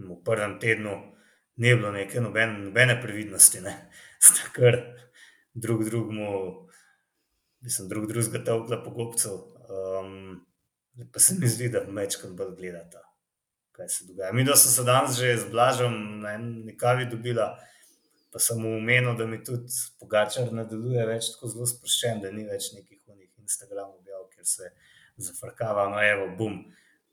v 0.00 0.16
prvem 0.24 0.58
tednu, 0.60 0.96
ni 1.60 1.74
bilo 1.74 1.92
neke 1.92 2.20
nobene, 2.20 2.58
nobene 2.66 2.98
previdnosti, 3.02 3.62
sta 4.26 4.50
kar 4.56 4.80
drug 5.54 5.84
drugemu, 5.84 6.30
mislim, 7.60 7.88
drug 7.88 8.08
drugega 8.08 8.44
tavkla 8.44 8.82
po 8.84 8.94
gobcu. 8.96 9.36
Um, 9.70 10.46
pa 11.12 11.20
se 11.20 11.36
mi 11.38 11.48
zdi, 11.48 11.68
da 11.70 11.84
mečkam 11.86 12.36
bolj 12.36 12.56
gledata, 12.56 13.04
kaj 13.80 13.88
se 13.88 14.04
dogaja. 14.04 14.32
Mi, 14.32 14.44
da 14.44 14.56
so 14.56 14.68
se 14.68 14.84
danes 14.84 15.16
že 15.16 15.36
z 15.36 15.50
Blažom 15.50 16.20
na 16.20 16.34
eni 16.36 16.76
kavi 16.76 17.06
dobila, 17.08 17.54
pa 18.32 18.38
sem 18.38 18.60
mu 18.60 18.76
omenil, 18.76 19.16
da 19.16 19.26
mi 19.26 19.40
tudi 19.44 19.72
Pogačar 20.00 20.52
ne 20.52 20.66
deluje 20.68 21.06
več 21.06 21.32
tako 21.34 21.48
zelo 21.54 21.66
sproščen, 21.66 22.20
da 22.20 22.30
ni 22.34 22.44
več 22.44 22.72
nekih 22.76 23.00
unih 23.08 23.30
Instagram 23.40 23.94
objav, 23.96 24.28
kjer 24.34 24.46
se 24.46 24.70
zafrkava, 25.16 25.88
no 25.92 26.02
evo, 26.04 26.28
bum. 26.36 26.60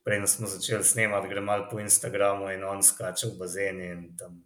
Prej 0.07 0.22
smo 0.32 0.47
začeli 0.47 0.86
snemati, 0.88 1.28
gre 1.28 1.41
malo 1.43 1.65
po 1.72 1.82
Instagramu 1.84 2.51
in 2.53 2.61
on 2.63 2.84
skače 2.84 3.32
v 3.34 3.39
bazen 3.41 3.82
in 3.84 4.05
tam 4.20 4.38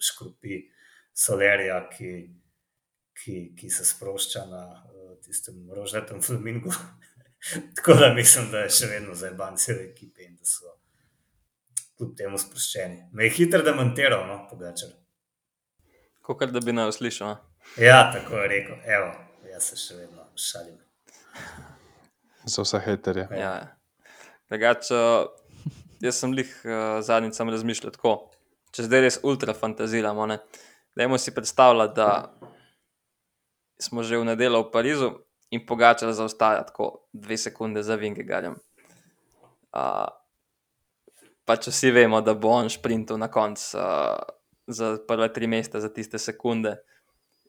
škropi 0.00 0.62
solerija, 1.12 1.82
ki, 1.90 2.12
ki, 3.20 3.40
ki 3.58 3.68
se 3.70 3.84
sprošča 3.84 4.46
na 4.48 4.62
uh, 4.70 5.10
tistem 5.24 5.66
rožnatem 5.76 6.22
flamingu. 6.24 6.72
Tako 7.76 7.98
da 8.00 8.14
mislim, 8.16 8.48
da 8.52 8.64
je 8.64 8.72
še 8.78 8.88
vedno 8.94 9.18
za 9.18 9.34
banke 9.36 9.76
v 9.76 9.90
ekipi 9.90 10.24
in 10.24 10.38
da 10.40 10.48
so 10.48 10.72
kljub 11.98 12.14
temu 12.18 12.38
sproščeni. 12.40 13.08
Me 13.12 13.28
je 13.28 13.34
hitro 13.36 13.62
demantiral, 13.66 14.26
no, 14.28 14.40
Pogačar. 14.50 14.92
Kot 16.24 16.44
da 16.52 16.60
bi 16.64 16.72
naj 16.72 16.88
uslišal. 16.94 17.36
Ja, 17.80 18.10
tako 18.12 18.38
je 18.42 18.48
rekel. 18.48 18.76
Evo, 18.96 19.10
jaz 19.52 19.70
se 19.70 19.78
še 19.80 19.98
vedno 19.98 20.26
šalim. 20.40 20.78
Za 22.44 22.64
vse 22.64 22.80
haterje. 22.84 23.26
Ja. 23.36 23.52
Drugač, 24.52 24.90
uh, 24.92 25.28
jaz 26.04 26.20
sem 26.20 26.34
jih 26.38 26.50
uh, 26.64 27.00
zadnjič 27.04 27.36
sam 27.38 27.52
razmišljal 27.52 27.94
tako. 27.96 28.14
Če 28.74 28.88
zdaj 28.88 29.04
res 29.04 29.20
ultra 29.22 29.54
fantaziramo, 29.56 30.26
ne. 30.28 30.40
Dajmo 30.98 31.18
si 31.18 31.34
predstavljati, 31.34 31.94
da 31.96 32.54
smo 33.82 34.02
že 34.06 34.18
v 34.18 34.28
nedeljo 34.28 34.64
v 34.64 34.70
Parizu 34.72 35.10
in 35.54 35.64
pogačar 35.66 36.12
zaostaja 36.14 36.64
tako 36.66 37.06
dve 37.12 37.38
sekunde 37.38 37.82
za 37.82 37.96
Vingegarjem. 38.00 38.56
Uh, 39.74 40.08
pa 41.44 41.56
če 41.60 41.72
vsi 41.72 41.92
vemo, 41.94 42.20
da 42.24 42.34
bo 42.34 42.54
on 42.56 42.70
sprintal 42.72 43.20
na 43.20 43.30
koncu. 43.32 43.76
Uh, 43.78 44.34
za 44.66 44.98
prve 45.08 45.32
tri 45.32 45.46
mesta, 45.46 45.80
za 45.80 45.88
tiste 45.88 46.18
sekunde. 46.18 46.76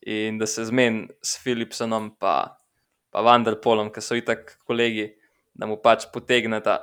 In 0.01 0.37
da 0.37 0.45
se 0.45 0.65
zmeni 0.65 1.07
s 1.21 1.39
Philipsonom, 1.43 2.15
pa, 2.19 2.57
pa 3.09 3.21
Vanderpolom, 3.21 3.89
ki 3.91 4.01
so 4.01 4.17
itak 4.17 4.57
kolegi, 4.67 5.07
da 5.53 5.65
mu 5.65 5.79
pač 5.81 6.05
potegneta, 6.13 6.77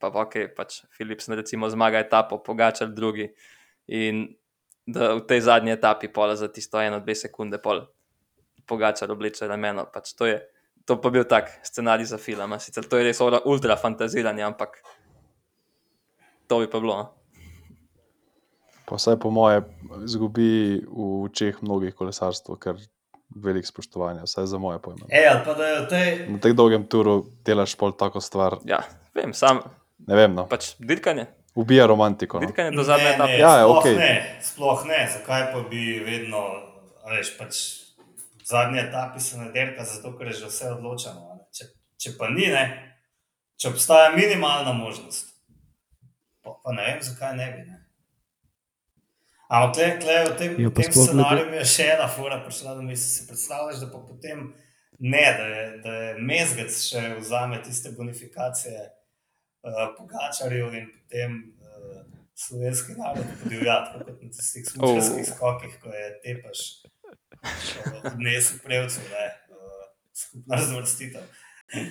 pa 0.00 0.10
ok, 0.10 0.40
pač 0.56 0.82
Philipson 0.96 1.36
recimo 1.38 1.68
zmaga 1.70 2.00
etapo, 2.02 2.40
pogačal 2.42 2.90
drugi. 2.94 3.28
In 3.94 4.26
da 4.88 5.14
v 5.14 5.24
tej 5.28 5.44
zadnji 5.46 5.76
etapi 5.76 6.08
pola 6.08 6.36
za 6.36 6.48
tisto 6.48 6.80
eno, 6.80 7.00
dve 7.04 7.14
sekunde 7.14 7.60
pol 7.62 7.84
pogačal 8.66 9.12
obleče 9.12 9.46
rameno. 9.46 9.86
Pač 9.92 10.14
to, 10.16 10.26
je, 10.26 10.40
to 10.88 10.96
pa 11.00 11.12
bil 11.12 11.28
tak 11.28 11.52
scenarij 11.62 12.08
za 12.10 12.18
film. 12.18 12.56
Sicer 12.58 12.88
to 12.88 12.98
je 12.98 13.04
res 13.04 13.20
ultra 13.20 13.76
fantaziranje, 13.76 14.42
ampak 14.44 14.80
to 16.48 16.58
bi 16.58 16.70
pa 16.70 16.80
bilo. 16.80 16.98
Pa 18.88 18.96
vsaj 18.96 19.18
po 19.20 19.30
moje, 19.30 19.62
izgubi 20.04 20.80
v 20.80 21.08
očeh 21.28 21.60
mnogih 21.62 21.92
kolesarstvo, 21.94 22.56
ker 22.56 22.80
velik 23.36 23.66
spoštovanje, 23.68 24.24
vsaj 24.24 24.46
za 24.46 24.58
moje 24.58 24.80
pojme. 24.82 25.04
E, 25.12 25.26
ali 25.28 25.44
pa 25.44 25.54
da 25.54 25.66
je 25.66 25.80
v 25.80 25.88
tej. 25.88 26.08
Na 26.32 26.38
tem 26.40 26.56
dolgem 26.56 26.86
turu 26.88 27.20
delaš 27.44 27.76
pol 27.76 27.92
tako 27.92 28.24
stvar. 28.24 28.58
Ja, 28.64 28.80
vem, 29.14 29.36
sam. 29.36 29.60
Ne 30.08 30.16
vem, 30.16 30.32
no. 30.32 30.46
Pač 30.48 30.72
dirkanje. 30.80 31.26
Ubija 31.58 31.86
romantiko. 31.86 32.40
No. 32.40 32.46
Dirkanje 32.46 32.76
do 32.76 32.84
zadnje 32.86 33.12
etape. 33.12 33.36
Ja, 33.36 33.52
sploh 33.60 33.78
okej. 33.82 33.96
ne, 33.98 34.12
sploh 34.42 34.84
ne, 34.88 35.00
zakaj 35.12 35.48
pa 35.52 35.62
bi 35.68 35.84
vedno, 36.06 36.44
a 37.04 37.12
veš, 37.12 37.34
pač 37.36 37.62
v 38.40 38.46
zadnji 38.48 38.80
etapi 38.80 39.20
se 39.20 39.40
ne 39.40 39.50
derka, 39.52 39.84
zato 39.84 40.14
ker 40.16 40.32
je 40.32 40.38
že 40.44 40.52
vse 40.52 40.70
odločeno. 40.78 41.42
Če, 41.52 41.72
če 41.98 42.14
pa 42.16 42.30
ni, 42.32 42.46
ne, 42.52 42.64
če 43.60 43.72
obstaja 43.74 44.14
minimalna 44.14 44.72
možnost, 44.72 45.34
pa, 46.48 46.60
pa 46.64 46.72
ne 46.72 46.86
vem, 46.86 47.02
zakaj 47.04 47.36
ne 47.36 47.50
bi. 47.52 47.66
Ne. 47.68 47.84
Ampak, 49.48 49.74
tle, 49.74 49.98
tle, 50.00 50.16
v 50.24 50.36
tem, 50.38 50.56
Ja, 50.60 50.70
pa 50.70 50.84
tem 50.84 50.92
scenariju 50.92 51.52
je 51.56 51.66
še 51.72 51.84
ena 51.94 52.08
fura 52.12 52.40
prišla, 52.44 52.74
da 52.76 52.84
mi 52.84 52.96
si 52.96 53.24
predstavljaš, 53.28 53.80
da 53.80 53.88
pa 53.92 54.00
potem 54.04 54.50
ne, 54.98 55.24
da 55.38 55.46
je, 55.48 55.64
da 55.84 55.94
je 56.02 56.10
mezgec 56.20 56.80
še 56.84 57.04
vzame 57.20 57.62
tiste 57.64 57.94
bonifikacije 57.96 58.82
uh, 58.84 59.86
pogačarjev 59.96 60.76
in 60.76 60.90
potem 60.92 61.38
uh, 61.64 62.02
slovenski 62.36 62.98
narod 62.98 63.32
podivja, 63.42 63.78
tako 63.88 64.04
kot 64.10 64.22
na 64.26 64.30
tistih 64.36 64.68
smučarskih 64.68 65.24
Oh. 65.24 65.32
skokih, 65.32 65.80
ko 65.80 65.96
je 65.96 66.08
tepaš 66.26 66.64
uh, 66.84 68.12
odnesel 68.12 68.60
prevcu, 68.64 69.06
ne, 69.14 69.26
uh, 69.56 69.88
skupna 70.12 70.60
razvrstitev. 70.60 71.24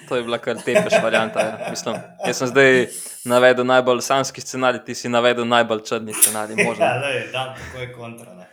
To 0.09 0.15
je 0.15 0.23
bila 0.23 0.37
kar 0.37 0.57
tepeš 0.65 0.93
varianta. 1.03 1.39
Ja. 1.39 1.67
Mislim, 1.69 1.95
jaz 2.25 2.37
sem 2.37 2.47
zdaj 2.47 2.87
navedel 3.25 3.65
najbolj 3.65 4.01
sanski 4.01 4.41
scenarij, 4.41 4.81
ti 4.85 4.95
si 4.95 5.09
navedel 5.09 5.45
najbolj 5.45 5.83
črni 5.85 6.13
scenarij. 6.13 6.55
Možno, 6.65 6.85
Ja, 6.85 6.97
lej, 7.01 7.31
dan 7.31 7.53
tako 7.55 7.81
je 7.81 7.93
kontra, 7.93 8.33
ne. 8.33 8.47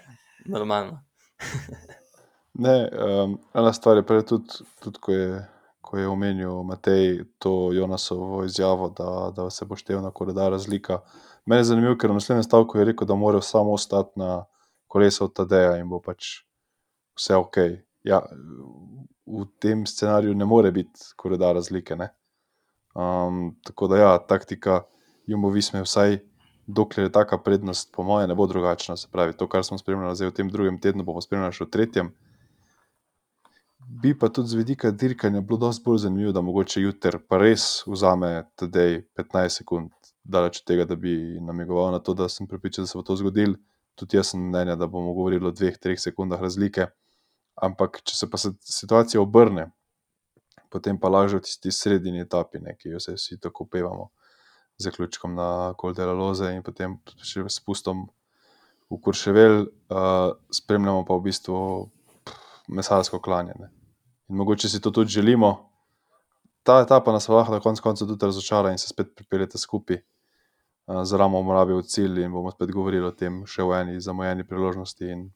normalno. 0.46 1.00
Ne, 2.56 2.88
um, 2.92 3.32
ena 3.54 3.72
stvar 3.72 3.96
je 3.96 4.02
prej 4.06 4.20
tudi, 4.30 4.46
tudi 4.82 4.98
ko, 5.02 5.12
je, 5.12 5.40
ko 5.82 5.98
je 5.98 6.08
omenil 6.08 6.62
Matej 6.62 7.24
to 7.38 7.72
Jonasovo 7.72 8.44
izjavo, 8.44 8.88
da, 8.94 9.32
da 9.36 9.50
se 9.50 9.64
bo 9.64 9.74
števna 9.76 10.10
koreda 10.10 10.48
razlika. 10.48 11.00
Mene 11.46 11.60
je 11.60 11.64
zanimivo, 11.64 11.96
ker 11.98 12.10
v 12.10 12.20
naslednjem 12.20 12.44
stavku 12.46 12.78
je 12.78 12.84
rekel, 12.84 13.06
da 13.10 13.14
mora 13.18 13.40
samo 13.42 13.72
ostati 13.74 14.12
na 14.16 14.44
kolesu 14.86 15.24
od 15.24 15.34
Tadeja 15.34 15.76
in 15.82 15.88
bo 15.90 15.98
pač 16.00 16.44
vse 17.18 17.34
ok. 17.36 17.56
Ja, 18.06 18.22
v 19.26 19.46
tem 19.58 19.86
scenariju 19.86 20.34
ne 20.34 20.44
more 20.44 20.70
biti 20.72 21.00
koreda 21.16 21.52
razlike. 21.52 21.96
Ne? 21.96 22.08
Um, 22.94 23.56
tako 23.64 23.88
da 23.88 23.96
ja, 23.96 24.18
taktika 24.18 24.82
Jumbo 25.26 25.50
Visme 25.50 25.82
vsaj. 25.82 26.18
Dokler 26.66 27.04
je 27.04 27.12
taka 27.12 27.36
prednost, 27.38 27.90
po 27.92 28.02
mojem, 28.02 28.28
ne 28.28 28.34
bo 28.34 28.46
drugačna. 28.46 28.96
Se 28.96 29.08
pravi, 29.12 29.34
to, 29.36 29.48
kar 29.48 29.64
smo 29.64 29.78
spremljali 29.78 30.16
zdaj 30.16 30.30
v 30.30 30.34
tem 30.34 30.50
drugem 30.50 30.78
tednu, 30.80 31.04
bomo 31.04 31.20
spremljali 31.20 31.52
še 31.52 31.66
v 31.66 31.70
tretjem. 31.76 32.08
Bi 33.84 34.14
pa 34.18 34.30
tudi 34.32 34.48
z 34.48 34.56
vidika 34.56 34.90
dirkanja 34.90 35.42
bilo 35.44 35.58
dosti 35.66 35.84
bolj 35.84 35.98
zanimivo, 36.06 36.32
da 36.32 36.40
mogoče 36.40 36.80
jutri 36.80 37.20
pa 37.28 37.36
res 37.38 37.84
vzame 37.86 38.46
tedej 38.56 39.02
15 39.12 39.60
sekund, 39.60 39.92
daleč 40.24 40.62
od 40.62 40.70
tega, 40.70 40.88
da 40.88 40.96
bi 40.96 41.36
namigoval 41.40 41.92
na 41.92 42.00
to, 42.00 42.14
da 42.16 42.30
sem 42.32 42.48
pripričan, 42.48 42.88
da 42.88 42.88
se 42.88 42.98
bo 42.98 43.04
to 43.04 43.16
zgodilo. 43.20 43.60
Tudi 43.94 44.16
jaz 44.16 44.32
sem 44.32 44.40
mnenja, 44.40 44.74
da 44.80 44.88
bomo 44.88 45.12
govorili 45.12 45.46
o 45.46 45.52
dveh, 45.52 45.76
treh 45.78 46.00
sekundah 46.00 46.40
razlike. 46.40 46.88
Ampak, 47.54 48.00
če 48.02 48.16
se 48.16 48.30
pa 48.30 48.38
situacija 48.38 49.22
obrne, 49.22 49.68
potem 50.70 50.98
pa 50.98 51.08
lažje 51.08 51.38
v 51.38 51.46
tisti 51.46 51.70
srednji 51.70 52.24
etapi, 52.24 52.58
ne, 52.58 52.74
ki 52.74 52.96
jo 52.96 53.00
se 53.00 53.14
vsi 53.14 53.38
tako 53.38 53.66
pevamo, 53.70 54.10
z 54.78 54.88
zaključkom 54.88 55.34
na 55.34 55.74
Koldera 55.78 56.12
Loze 56.12 56.50
in 56.50 56.64
potem 56.66 56.96
še 57.22 57.46
spustom 57.48 58.08
v 58.90 58.98
uh, 58.98 60.34
spremljamo 60.50 61.04
pa 61.06 61.14
v 61.14 61.22
bistvu 61.30 61.90
mesarsko 62.68 63.20
klanjanje. 63.20 63.70
In 64.28 64.36
mogoče 64.36 64.68
si 64.68 64.80
to 64.80 64.90
tudi 64.90 65.10
želimo. 65.10 65.70
Ta 66.62 66.80
etapa 66.80 67.12
nas 67.12 67.28
lahko 67.28 67.52
na 67.52 67.60
koncu 67.60 67.82
koncev 67.82 68.08
tudi 68.08 68.26
razočara 68.26 68.70
in 68.70 68.78
se 68.78 68.88
spet 68.88 69.14
pripeljete 69.14 69.58
skupaj. 69.58 70.00
Z 71.04 71.16
ramo 71.16 71.42
morabi 71.42 71.74
v 71.74 71.82
cilj 71.82 72.22
in 72.24 72.32
bomo 72.32 72.50
spet 72.50 72.72
govorili 72.72 73.06
o 73.06 73.12
tem 73.12 73.44
še 73.46 73.62
v 73.62 73.80
eni 73.80 74.00
zamujeni 74.00 74.44
priložnosti. 74.44 75.04
In, 75.04 75.30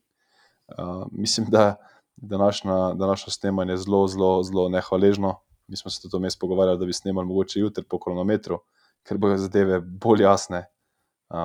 mislim, 1.13 1.49
da 1.51 1.77
današnja, 2.23 2.95
današnje 2.95 3.33
snemanje 3.33 3.77
zelo, 3.77 4.07
zelo, 4.09 4.43
zelo 4.43 4.69
nehvaležno. 4.69 5.35
Mi 5.67 5.77
smo 5.77 5.91
se 5.91 6.03
tudi 6.03 6.17
vmes 6.17 6.39
pogovarjali, 6.39 6.79
da 6.79 6.87
bi 6.87 6.93
snemali 6.93 7.27
mogoče 7.27 7.61
jutri 7.61 7.85
po 7.85 7.99
kronometru, 7.99 8.59
ker 9.03 9.19
bojo 9.19 9.37
zadeve 9.37 9.81
bolj 9.81 10.23
jasne. 10.23 10.65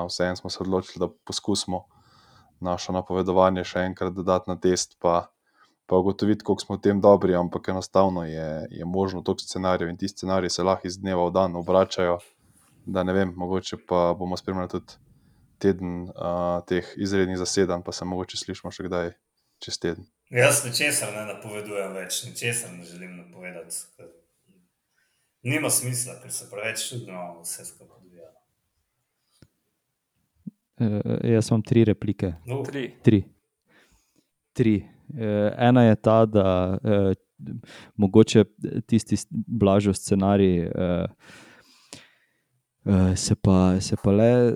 Vseeno 0.07 0.35
smo 0.35 0.49
se 0.49 0.57
odločili, 0.63 1.07
da 1.07 1.13
poskusimo 1.25 1.83
našo 2.59 2.93
napovedovanje 2.95 3.63
še 3.63 3.79
enkrat 3.89 4.13
dodati 4.13 4.49
na 4.49 4.55
test, 4.59 4.95
pa, 4.99 5.27
pa 5.85 5.97
ugotoviti, 5.99 6.43
koliko 6.43 6.63
smo 6.63 6.77
v 6.77 6.81
tem 6.81 7.01
dobri, 7.01 7.35
ampak 7.35 7.67
enostavno 7.69 8.23
je, 8.23 8.67
je 8.71 8.85
možno 8.85 9.21
toliko 9.21 9.43
scenarijev 9.43 9.89
in 9.89 9.97
ti 9.97 10.07
scenariji 10.07 10.49
se 10.49 10.63
lahko 10.63 10.87
iz 10.87 10.97
dneva 10.99 11.27
v 11.27 11.35
dan 11.35 11.55
obračajo. 11.59 12.19
Da 12.85 13.03
ne 13.03 13.13
vem, 13.13 13.33
mogoče 13.35 13.77
pa 13.87 14.13
bomo 14.19 14.37
spremljali 14.37 14.69
tudi 14.69 14.95
teden 15.59 16.09
uh, 16.09 16.63
teh 16.67 16.87
izrednih 16.95 17.37
zasedanj, 17.37 17.83
pa 17.83 17.91
se 17.91 18.05
mogoče 18.05 18.37
slišimo 18.37 18.71
še 18.71 18.87
kdaj 18.87 19.13
čez 19.63 19.79
teden. 19.79 20.05
Jaz 20.33 20.63
ničesar 20.65 21.13
ne 21.13 21.25
napovedujem 21.29 21.93
več, 21.95 22.23
ničesar 22.27 22.73
ne 22.73 22.85
želim 22.87 23.17
napovedati. 23.17 23.75
ker 23.97 24.11
Nima 25.43 25.69
smisla, 25.69 26.15
ker 26.21 26.31
se 26.31 26.47
preveč 26.51 26.87
čudno 26.89 27.41
vse 27.41 27.65
skupaj 27.67 27.97
odvija. 27.97 28.29
Uh, 30.79 31.19
jaz 31.33 31.51
imam 31.51 31.63
tri 31.63 31.83
replike. 31.85 32.33
No, 32.47 32.63
Tri. 32.63 32.87
Tri. 33.03 33.23
Tri. 34.53 34.75
Eh, 35.17 35.51
Ena 35.57 35.83
je 35.83 35.95
ta, 35.95 36.25
da 36.25 36.77
eh, 36.83 37.13
mogoče 37.95 38.43
tisti 38.87 39.15
blažji 39.31 39.93
scenarij 39.93 40.61
eh, 40.61 41.05
eh, 42.85 43.15
se, 43.15 43.35
pa, 43.35 43.81
se 43.81 43.95
pa 44.03 44.11
le 44.11 44.55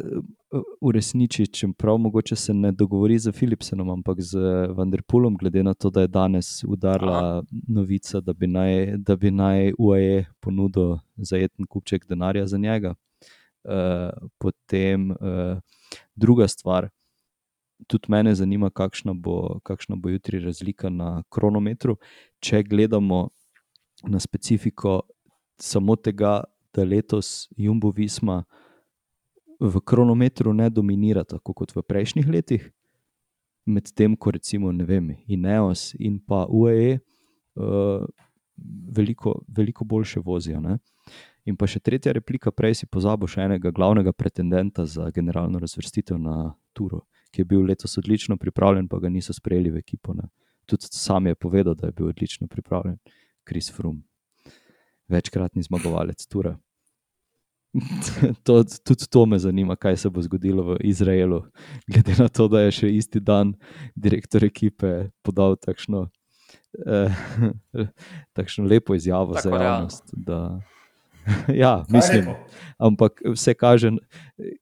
uresniči, 0.82 1.48
čeprav 1.48 1.98
mogoče 1.98 2.36
se 2.36 2.54
ne 2.54 2.72
dogovori 2.72 3.20
z 3.20 3.32
Philipsenom, 3.32 3.90
ampak 3.90 4.22
z 4.22 4.38
Vanderpulom, 4.70 5.36
glede 5.38 5.64
na 5.64 5.74
to, 5.74 5.90
da 5.90 6.02
je 6.02 6.08
danes 6.08 6.64
udarila 6.64 7.18
Aha. 7.18 7.44
novica, 7.68 8.22
da 8.22 8.34
bi 8.34 8.48
naj, 8.48 8.98
da 8.98 9.16
bi 9.16 9.32
naj 9.32 9.74
UAE 9.78 10.26
ponudil 10.40 10.98
zajeten 11.16 11.66
kupček 11.66 12.08
denarja 12.08 12.48
za 12.48 12.58
njega. 12.58 12.96
Eh, 13.64 14.10
potem 14.38 15.12
eh, 15.12 15.60
druga 16.16 16.48
stvar, 16.48 16.90
tudi 17.88 18.06
mene 18.08 18.36
zanima, 18.36 18.70
kakšna 18.70 19.14
bo, 19.14 19.60
kakšna 19.64 19.96
bo 19.96 20.10
jutri 20.10 20.40
razlika 20.40 20.90
na 20.90 21.24
kronometru. 21.30 21.98
Če 22.40 22.64
gledamo 22.64 23.30
na 24.04 24.20
specifiko 24.20 25.02
samo 25.60 25.96
tega, 25.96 26.44
da 26.74 26.84
letos 26.84 27.50
Jumbo 27.58 27.92
Visma 27.92 28.44
v 29.60 29.82
kronometru 29.82 30.54
ne 30.54 30.70
dominira 30.70 31.24
tako 31.24 31.54
kot 31.54 31.74
v 31.76 31.82
prejšnjih 31.82 32.28
letih, 32.30 32.70
medtem 33.66 34.16
ko 34.16 34.32
recimo 34.32 34.72
vem, 34.86 35.16
Ineos 35.28 35.94
in 36.00 36.20
pa 36.20 36.46
UAE 36.50 37.00
uh, 37.00 38.06
veliko, 38.96 39.42
veliko 39.48 39.86
boljše 39.86 40.20
vozijo. 40.20 40.62
Ne? 40.62 40.78
In 41.46 41.56
pa 41.56 41.68
še 41.68 41.80
tretja 41.80 42.12
replika, 42.12 42.52
prej 42.52 42.82
si 42.82 42.90
pozabil 42.90 43.28
še 43.28 43.46
enega 43.48 43.72
glavnega 43.72 44.12
pretendenta 44.12 44.86
za 44.86 45.10
generalno 45.16 45.60
razvrstitev 45.60 46.20
na 46.20 46.54
Turo, 46.74 47.06
ki 47.32 47.42
je 47.42 47.46
bil 47.48 47.64
letos 47.66 47.98
odlično 47.98 48.38
pripravljen, 48.38 48.88
pa 48.88 49.00
ga 49.00 49.10
niso 49.10 49.34
sprejeli 49.34 49.72
v 49.72 49.82
ekipo. 49.84 50.14
Ne. 50.14 50.28
Tudi 50.68 50.92
sam 50.92 51.28
je 51.28 51.36
povedal, 51.36 51.76
da 51.76 51.88
je 51.88 51.96
bil 51.96 52.12
odlično 52.12 52.48
pripravljen, 52.52 53.00
Kris 53.48 53.72
Frum, 53.72 54.02
večkratni 55.08 55.64
zmagovalec 55.64 56.28
Tura. 56.28 56.58
to, 58.44 58.64
tudi 58.84 59.08
to 59.10 59.26
me 59.26 59.40
zanima, 59.40 59.76
kaj 59.76 59.98
se 59.98 60.10
bo 60.10 60.22
zgodilo 60.22 60.64
v 60.64 60.78
Izraelu, 60.80 61.44
glede 61.88 62.16
na 62.20 62.28
to, 62.28 62.48
da 62.48 62.62
je 62.62 62.72
še 62.72 62.92
isti 62.96 63.20
dan 63.20 63.54
direktor 63.96 64.46
ekipe 64.46 65.10
podal 65.26 65.58
takšno, 65.62 66.08
eh, 66.86 67.22
takšno 68.38 68.66
lepo 68.66 68.96
izjavo 68.96 69.36
Tako 69.38 69.50
za 69.50 69.64
javnost. 69.64 70.14
Da, 70.14 70.42
ja, 71.56 71.86
mislim, 71.90 72.26
ampak 72.80 73.12
vse 73.26 73.54
kaže, 73.54 73.92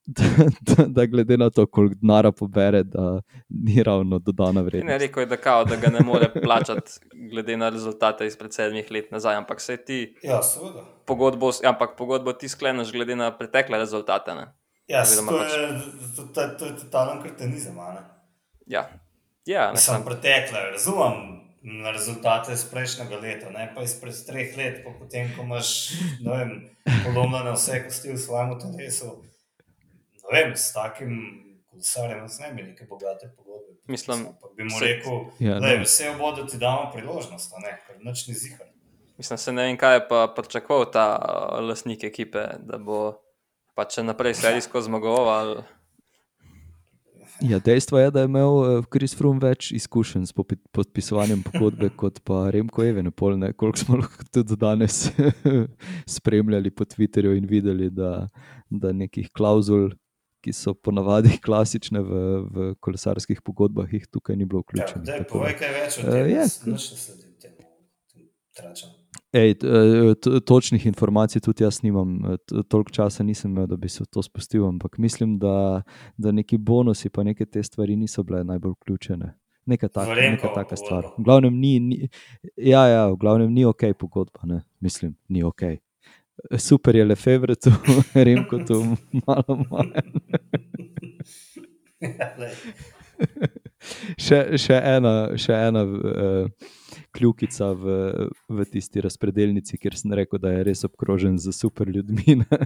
da, 0.06 0.24
da, 0.68 0.86
da 0.86 1.06
glede 1.06 1.38
na 1.38 1.50
to, 1.50 1.66
koliko 1.66 1.96
denara 1.96 2.32
pobere, 2.32 2.84
da 2.84 3.22
ni 3.50 3.84
ravno 3.84 4.20
dodana 4.20 4.50
In 4.52 4.58
je 4.58 4.64
vrednost. 4.64 5.00
rekel, 5.00 5.22
je, 5.22 5.26
da, 5.26 5.38
kao, 5.38 5.66
da 5.66 5.76
ga 5.76 5.90
ne 5.90 6.00
more 6.02 6.34
plačati, 6.34 6.92
glede 7.32 7.58
na 7.58 7.70
rezultate 7.70 8.28
izpred 8.28 8.54
sedmih 8.54 8.92
let 8.92 9.12
nazaj. 9.12 9.36
Ampak 9.36 9.62
se 9.62 9.78
ti 9.78 10.16
Ja, 10.24 10.42
seveda. 10.42 10.84
pogodbo, 11.06 11.52
ampak 11.64 11.90
pogodbo 11.98 12.34
ti 12.34 12.50
skleneš 12.50 12.92
glede 12.92 13.16
na 13.16 13.32
pretekle 13.32 13.78
rezultate. 13.78 14.36
Ne? 14.36 14.48
Ja, 14.88 15.02
Oziroma 15.02 15.32
to, 15.32 15.38
pač- 15.38 15.54
je, 15.54 15.68
to, 16.16 16.24
to, 16.26 16.48
to 16.60 16.66
je 16.66 16.76
totalen 16.76 17.22
kretenizem. 17.22 17.80
a 17.80 17.94
ne? 17.94 18.00
Ja, 18.68 18.90
ja 19.46 19.72
ne, 19.72 19.78
Sem 19.78 19.94
sam, 19.94 20.06
pretekle, 20.06 20.60
razumem 20.72 21.45
na 21.66 21.92
rezultate 21.92 22.54
iz 22.54 22.64
prejšnjega 22.64 23.18
leta, 23.18 23.50
ne 23.50 23.72
pa 23.76 23.82
izpred 23.82 24.14
treh 24.28 24.58
let, 24.58 24.84
pa 24.84 24.92
potem, 24.94 25.32
ko 25.34 25.42
imaš 25.42 25.72
vem, 26.22 26.52
polomljene 27.04 27.52
vse 27.52 27.80
kosti 27.84 28.12
v 28.12 28.18
svojem 28.18 28.54
telesu. 28.60 29.16
Ne 30.24 30.44
vem, 30.44 30.54
s 30.56 30.74
takim 30.74 31.12
kolesarjem 31.66 32.28
ne 32.40 32.54
bi 32.54 32.64
neke 32.64 32.86
bogate 32.86 33.32
pogodbe. 33.36 33.74
Mislim, 33.88 34.28
Pa 34.42 34.48
bi 34.54 34.64
mu 34.64 34.70
se- 34.72 34.86
rekel, 34.86 35.20
Ja, 35.40 35.60
da 35.60 35.68
je 35.68 35.82
vse 35.82 36.14
bo, 36.20 36.32
da 36.32 36.48
ti 36.48 36.58
damo 36.58 36.92
priložnost, 36.94 37.54
a 37.54 37.60
ne, 37.60 37.82
ker 37.88 37.96
noč 38.00 38.28
ni 38.28 38.34
zihar. 38.36 38.68
mislim, 39.18 39.38
se 39.38 39.52
ne 39.52 39.64
vem, 39.64 39.78
kaj 39.78 39.94
je 39.94 40.08
pa 40.08 40.28
pričakoval 40.28 40.92
ta 40.92 41.08
uh, 41.16 41.60
lastnik 41.62 42.04
ekipe, 42.04 42.46
da 42.60 42.78
bo 42.78 43.22
pa 43.76 43.86
če 43.86 44.04
naprej 44.04 44.34
serijsko 44.36 44.82
zmagoval. 44.82 45.64
Ja, 47.42 47.60
dejstvo 47.60 48.00
je, 48.00 48.12
da 48.12 48.20
je 48.20 48.26
imel 48.26 48.54
Kris 48.84 49.16
Frum 49.16 49.40
več 49.40 49.72
izkušenj 49.72 50.26
s 50.26 50.34
podpisovanjem 50.72 51.44
pogodbe 51.44 51.90
kot 52.00 52.22
pa 52.24 52.50
Remko 52.50 52.84
Evenepol, 52.84 53.36
ne? 53.38 53.54
koliko 53.54 53.78
smo 53.78 53.98
lahko 53.98 54.24
tudi 54.32 54.56
danes 54.56 55.12
spremljali 56.08 56.72
po 56.72 56.86
Twitterju 56.86 57.36
in 57.38 57.46
videli, 57.46 57.90
da, 57.90 58.30
da 58.70 58.92
nekih 58.94 59.30
klauzul, 59.32 59.90
ki 60.42 60.54
so 60.54 60.74
ponavadi 60.76 61.36
klasične 61.46 62.00
v, 62.00 62.24
v 62.46 62.74
kolesarskih 62.80 63.42
pogodbah, 63.42 63.90
jih 63.90 64.08
tukaj 64.08 64.36
ni 64.36 64.46
bilo 64.46 64.64
Ja, 64.74 64.86
tako 64.86 65.00
da- 65.02 65.24
povej 65.26 65.58
kaj 65.58 65.72
več 65.74 65.98
o 65.98 66.02
Eh, 66.02 66.12
tem, 66.12 66.26
je. 66.26 66.36
jaz 66.36 66.60
noč 66.64 66.92
ne 66.92 66.98
sledim 66.98 67.34
temu, 67.38 67.68
tem 68.14 68.30
tračam. 68.54 68.90
Ej, 69.36 69.52
eh, 69.52 70.16
točnih 70.46 70.86
informacij 70.86 71.42
tudi 71.42 71.64
jaz 71.64 71.82
nimam, 71.84 72.26
eh, 72.26 72.38
toliko 72.68 72.92
časa 72.92 73.24
nisem 73.24 73.52
imel, 73.52 73.68
da 73.68 73.76
bi 73.76 73.90
se 73.90 74.04
v 74.04 74.08
to 74.08 74.22
spustil, 74.24 74.68
ampak 74.68 74.98
mislim, 74.98 75.40
da, 75.40 75.82
da 76.18 76.32
neki 76.32 76.58
bonusi 76.58 77.10
pa 77.10 77.24
neke 77.24 77.46
te 77.46 77.64
stvari 77.64 77.96
niso 77.96 78.24
bile 78.24 78.44
najbolj 78.44 78.72
vključene. 78.72 79.34
Neka 79.66 79.88
taka, 79.88 80.10
neka 80.10 80.22
Remkovo 80.22 80.54
taka 80.54 80.76
stvar. 80.76 81.04
V 81.18 81.24
glavnem 81.24 81.60
ni, 81.60 81.80
ni, 81.80 82.10
ja, 82.56 82.88
ja, 82.88 83.08
v 83.10 83.18
glavnem 83.18 83.54
ni 83.54 83.66
ok 83.66 83.84
pogodba, 84.00 84.40
ne? 84.44 84.62
mislim, 84.80 85.16
ni 85.28 85.44
ok. 85.44 85.62
Super 86.58 86.96
je 86.96 87.06
le 87.06 87.16
Remko 88.26 88.58
tu 88.68 88.84
malo 89.28 89.66
manj. 89.70 89.92
Ja, 93.86 94.16
še, 94.28 94.40
še 94.62 94.78
ena, 94.80 95.14
še 95.40 95.56
ena 95.70 95.84
uh, 95.86 96.70
kljukica 97.16 97.72
v, 97.78 97.96
v 98.50 98.68
tisti 98.72 99.04
razpredelnici, 99.06 99.80
kjer 99.82 99.98
sem 100.00 100.16
rekel, 100.18 100.42
da 100.42 100.54
je 100.56 100.68
res 100.70 100.86
obkrožen 100.88 101.40
z 101.42 101.54
super 101.56 101.90
ljudmi. 101.90 102.40
ne. 102.44 102.62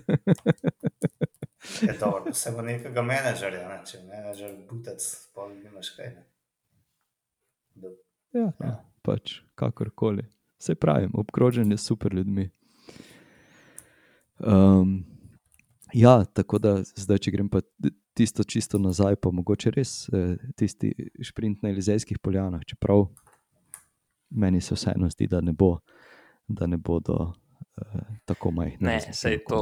Je 1.82 1.96
dobro, 2.00 2.24
da 2.26 2.34
se 2.34 2.52
bo 2.56 2.64
nekega 2.66 3.04
menedžerja, 3.04 3.66
ne? 3.68 3.80
če 3.86 4.04
menedžer 4.08 4.54
butec, 4.70 5.04
pa 5.36 5.50
nimaš 5.52 5.92
kaj. 5.98 6.14
Ne? 6.16 6.24
Da, 7.80 7.92
Ja, 8.34 8.52
ja, 8.62 8.76
pač 9.02 9.40
kakorkoli. 9.58 10.28
Se 10.60 10.76
pravim, 10.76 11.10
obkrožen 11.14 11.72
je 11.72 11.78
super 11.78 12.14
ljudmi. 12.14 12.50
Um, 14.38 15.09
ja, 15.94 16.26
tako 16.26 16.60
da 16.60 16.78
zdaj, 16.84 17.18
če 17.18 17.32
grem 17.32 17.50
pa 17.50 17.62
tisto 18.14 18.44
čisto 18.44 18.78
nazaj, 18.78 19.16
pa 19.22 19.32
mogoče 19.32 19.72
res 19.72 20.10
eh, 20.14 20.36
tisti 20.60 20.92
šprint 21.24 21.64
na 21.64 21.70
Elizejskih 21.70 22.20
poljanah, 22.20 22.62
čeprav 22.68 23.08
meni 24.30 24.62
se 24.62 24.76
vseeno 24.76 25.10
zdi, 25.10 25.28
da 25.28 25.42
ne 25.42 25.54
bo, 25.54 25.78
da 26.48 26.68
ne 26.68 26.78
bodo 26.78 27.32
eh, 27.78 28.02
tako 28.26 28.52
majhne. 28.52 28.86
Ne, 28.92 29.14
sej 29.14 29.40
to, 29.48 29.62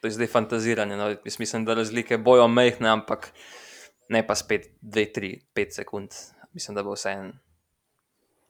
to 0.00 0.08
je 0.08 0.16
zdaj 0.18 0.26
fantaziranje. 0.32 0.96
No. 0.96 1.08
Jaz 1.24 1.38
mislim, 1.38 1.64
da 1.64 1.74
razlike 1.74 2.18
bojo 2.18 2.48
mehne, 2.48 2.88
ampak 2.88 3.30
ne 4.08 4.26
pa 4.26 4.34
spet 4.34 4.66
2, 4.82 5.06
3, 5.16 5.38
5 5.54 5.78
sekund. 5.82 6.08
Mislim, 6.52 6.74
da 6.74 6.82
bo 6.82 6.96
vse 6.96 7.14
en. 7.14 7.32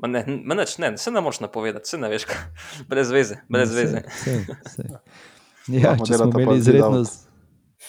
Ma 0.01 0.09
ne, 0.09 0.25
ma 0.45 0.57
nič, 0.57 0.79
ne, 0.81 0.95
se 0.99 1.11
ne 1.13 1.21
moreš 1.21 1.43
napovedati, 1.45 1.89
se 1.89 1.99
ne 2.01 2.09
veš, 2.09 2.25
kaj. 2.25 2.39
brez 2.91 3.11
veze, 3.13 3.43
brez 3.49 3.75
No, 3.75 3.77
veze. 3.77 4.03
sej, 4.25 4.45
sej, 4.47 4.57
sej. 4.77 4.97
Ja, 5.69 5.91
Lahko 5.93 6.07
če 6.09 6.17
smo 6.17 6.31
imeli 6.41 6.59
izredno. 6.59 7.03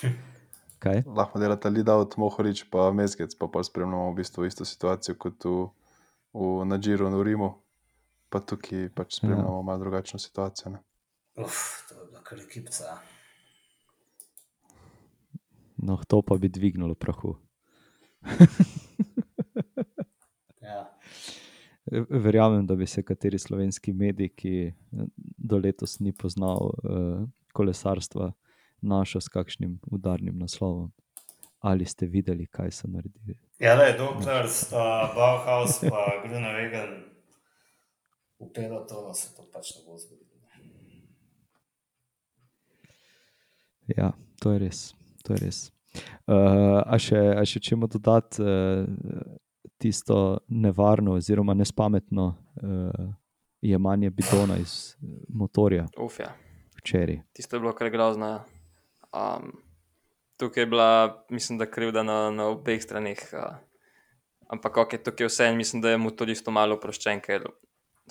Kaj? 0.83 1.03
Lahko 1.05 1.39
delata 1.39 1.69
Lidavt, 1.69 2.17
Mohorič, 2.17 2.65
pa 2.73 2.89
Mezgec, 2.95 3.35
pa 3.37 3.47
pa 3.47 3.61
spremljamo 3.63 4.09
v 4.11 4.17
bistvu 4.17 4.47
isto 4.49 4.65
situacijo 4.65 5.15
kot 5.21 5.45
v, 5.45 5.67
v 6.33 6.65
Nadžiru 6.65 7.11
v 7.13 7.23
Rimu. 7.27 7.51
Pa 8.33 8.41
tukaj 8.41 8.89
pač 8.95 9.19
spremljamo 9.19 9.59
ja. 9.59 9.65
malo 9.67 9.83
drugačno 9.83 10.19
situacijo. 10.19 10.73
Ne? 10.73 10.81
uf, 11.37 11.87
to 11.89 11.95
je 11.95 12.07
bila 12.07 12.23
kar 12.23 12.39
ekipca. 12.39 12.97
No, 15.77 15.99
to 16.07 16.21
pa 16.21 16.37
bi 16.37 16.49
dvignilo 16.49 16.95
prahu. 16.95 17.35
Ja. 20.61 20.87
Verjamem, 22.09 22.67
da 22.67 22.75
bi 22.75 22.85
se 22.87 23.03
kateri 23.03 23.39
slovenski 23.39 23.93
medij, 23.93 24.29
ki 24.37 24.73
do 25.37 25.57
letos 25.57 25.99
ni 25.99 26.13
poznal 26.13 26.69
uh, 26.83 27.25
kolesarstva, 27.51 28.31
našel 28.81 29.21
s 29.21 29.29
kakšnim 29.29 29.79
udarnim 29.91 30.37
naslovom. 30.39 30.91
Ali 31.61 31.85
ste 31.85 32.07
videli, 32.09 32.47
kaj 32.47 32.71
so 32.73 32.87
naredili? 32.89 33.37
Ja, 33.61 33.75
le, 33.77 33.91
dokler 33.97 34.49
sta 34.49 35.11
Bauhaus 35.15 35.83
in 35.83 35.93
Grunewegen 36.25 37.03
upela 38.39 38.81
to, 38.87 39.03
da 39.07 39.13
se 39.13 39.35
to 39.35 39.45
pač 39.53 39.75
ne 39.77 39.83
bo 39.85 39.97
zgodilo. 39.97 40.31
Ja, 43.97 44.11
to 44.39 44.51
je 44.51 44.59
res. 44.59 44.93
To 45.23 45.33
je 45.33 45.39
res. 45.45 45.71
Uh, 46.25 46.79
a, 46.85 46.97
še, 47.01 47.19
a 47.35 47.43
še 47.45 47.59
čemu 47.59 47.89
dodati 47.91 48.39
uh, 48.39 48.85
tisto 49.81 50.39
nevarno 50.47 51.17
oziroma 51.19 51.53
nespametno 51.57 52.27
uh, 52.31 53.09
jemanje 53.61 54.09
bidona 54.09 54.55
iz 54.57 54.95
motorja 55.27 55.89
Uf, 55.99 56.21
ja. 56.23 56.31
Včeraj. 56.81 57.21
Tisto 57.33 57.55
je 57.55 57.63
bilo 57.63 57.73
kar 57.77 57.89
grozno. 57.89 58.43
Um, 59.11 59.51
tukaj 60.37 60.63
je 60.63 60.67
bila, 60.67 61.25
mislim, 61.29 61.57
da 61.57 61.69
krivda 61.69 62.03
na, 62.03 62.31
na 62.31 62.47
obeh 62.51 62.81
straneh. 62.83 63.19
Uh, 63.33 63.55
ampak, 64.47 64.77
ok, 64.77 64.97
tukaj 65.03 65.25
je 65.25 65.29
vse 65.29 65.49
en, 65.51 65.57
mislim, 65.57 65.81
da 65.81 65.93
je 65.93 66.01
motoristu 66.01 66.51
malo 66.51 66.75
oproščen, 66.79 67.21
ker 67.21 67.45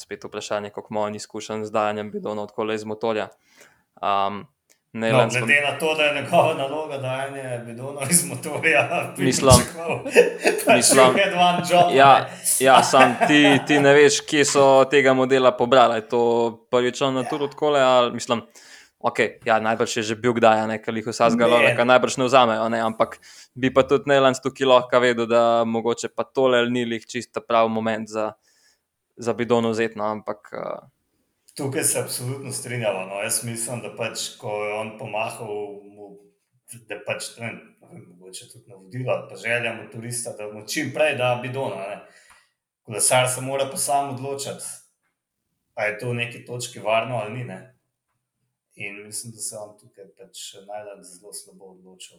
spet 0.01 0.25
vprašanje, 0.25 0.71
kako 0.71 0.95
malo 0.95 1.17
izkušen 1.17 1.65
z 1.65 1.75
dajanjem 1.75 2.11
bidona 2.11 2.43
od 2.43 2.55
kola 2.57 2.75
iz 2.75 2.85
motorja. 2.85 3.29
Um, 4.01 4.47
No, 4.93 5.01
Neyland 5.01 5.31
smo- 5.31 5.47
glede 5.47 5.61
na 5.63 5.79
to, 5.79 5.95
da 5.95 6.03
je 6.03 6.23
njegova 6.23 6.55
naloga 6.55 6.99
dajanje 6.99 7.59
bidonov 7.67 8.03
iz 8.11 8.25
motorja, 8.25 8.89
Mislim- 9.19 9.51
da 10.67 10.73
je 10.73 11.37
one 11.37 11.63
job. 11.71 11.95
Ja, 11.95 12.19
ne. 12.19 12.27
ja 12.61 12.83
sam 12.91 13.17
ti, 13.29 13.59
ti 13.67 13.81
ne 13.81 13.95
veš, 13.95 14.21
kje 14.21 14.45
so 14.45 14.85
tega 14.85 15.13
modela 15.15 15.53
pobrali. 15.53 15.95
Je 15.95 16.09
to 16.09 16.21
prvič 16.71 17.01
na 17.01 17.23
turu 17.23 17.45
odkole, 17.45 17.81
ali 17.81 18.13
mislim. 18.13 18.43
Okay, 19.01 19.41
ja, 19.45 19.57
najbrž 19.61 19.97
je 19.97 20.03
že 20.03 20.15
bil 20.15 20.33
kdaj, 20.33 20.67
nekaj 20.69 20.93
jih 20.95 21.07
vsa 21.07 21.25
Ne. 21.25 21.31
zgalo, 21.31 21.57
najbrž 21.85 22.17
ne 22.17 22.25
vzamejo, 22.25 22.69
ne, 22.69 22.81
ampak 22.81 23.17
bi 23.55 23.73
pa 23.73 23.83
tudi 23.83 24.05
Neland 24.07 24.37
tukaj 24.43 24.67
lahko 24.67 25.01
vedel, 25.01 25.25
da 25.27 25.65
mogoče 25.65 26.09
pa 26.13 26.25
tole 26.25 26.67
ni 26.69 26.85
lih 26.85 27.07
čisto 27.09 27.41
prav 27.41 27.69
moment 27.69 28.09
za, 28.09 28.33
za 29.17 29.33
bidon 29.33 29.71
vzeti, 29.71 29.97
no, 29.97 30.05
ampak 30.05 30.53
uh, 30.53 30.85
Tukaj 31.61 31.85
se 31.85 32.01
absolutno 32.01 32.53
strinjamo. 32.53 33.07
No. 33.07 33.21
Jaz 33.21 33.43
mislim, 33.45 33.83
da 33.85 33.93
pač, 33.97 34.31
ko 34.41 34.65
je 34.65 34.73
on 34.75 34.95
pomahal, 34.99 35.53
mu, 35.93 36.15
da 36.89 36.97
pač 37.07 37.35
to 37.37 37.45
je 37.45 37.53
ne 37.53 37.71
vem, 37.93 38.07
mogoče 38.09 38.49
tudi 38.49 38.71
navodilo, 38.71 39.13
ali 39.13 39.29
pa 39.31 39.37
želja 39.37 39.75
motorista, 39.83 40.33
da 40.33 40.53
mu 40.53 40.67
čim 40.69 40.93
prej 40.95 41.17
da 41.17 41.39
bidona. 41.43 41.77
Ne. 41.77 42.07
Kolesar 42.83 43.29
se 43.35 43.41
mora 43.41 43.69
pa 43.71 43.77
sam 43.77 44.15
odločiti, 44.15 44.65
ali 45.75 45.93
je 45.93 45.99
to 45.99 46.11
v 46.11 46.15
neki 46.15 46.45
točki 46.45 46.79
varno 46.79 47.17
ali 47.17 47.33
ni. 47.39 47.45
Ne. 47.45 47.77
In 48.75 49.07
mislim, 49.07 49.33
da 49.33 49.39
se 49.39 49.57
on 49.57 49.79
tukaj 49.79 50.05
pač 50.19 50.55
najbolj 50.67 51.03
zelo 51.03 51.33
slabo 51.33 51.73
odločil. 51.75 52.19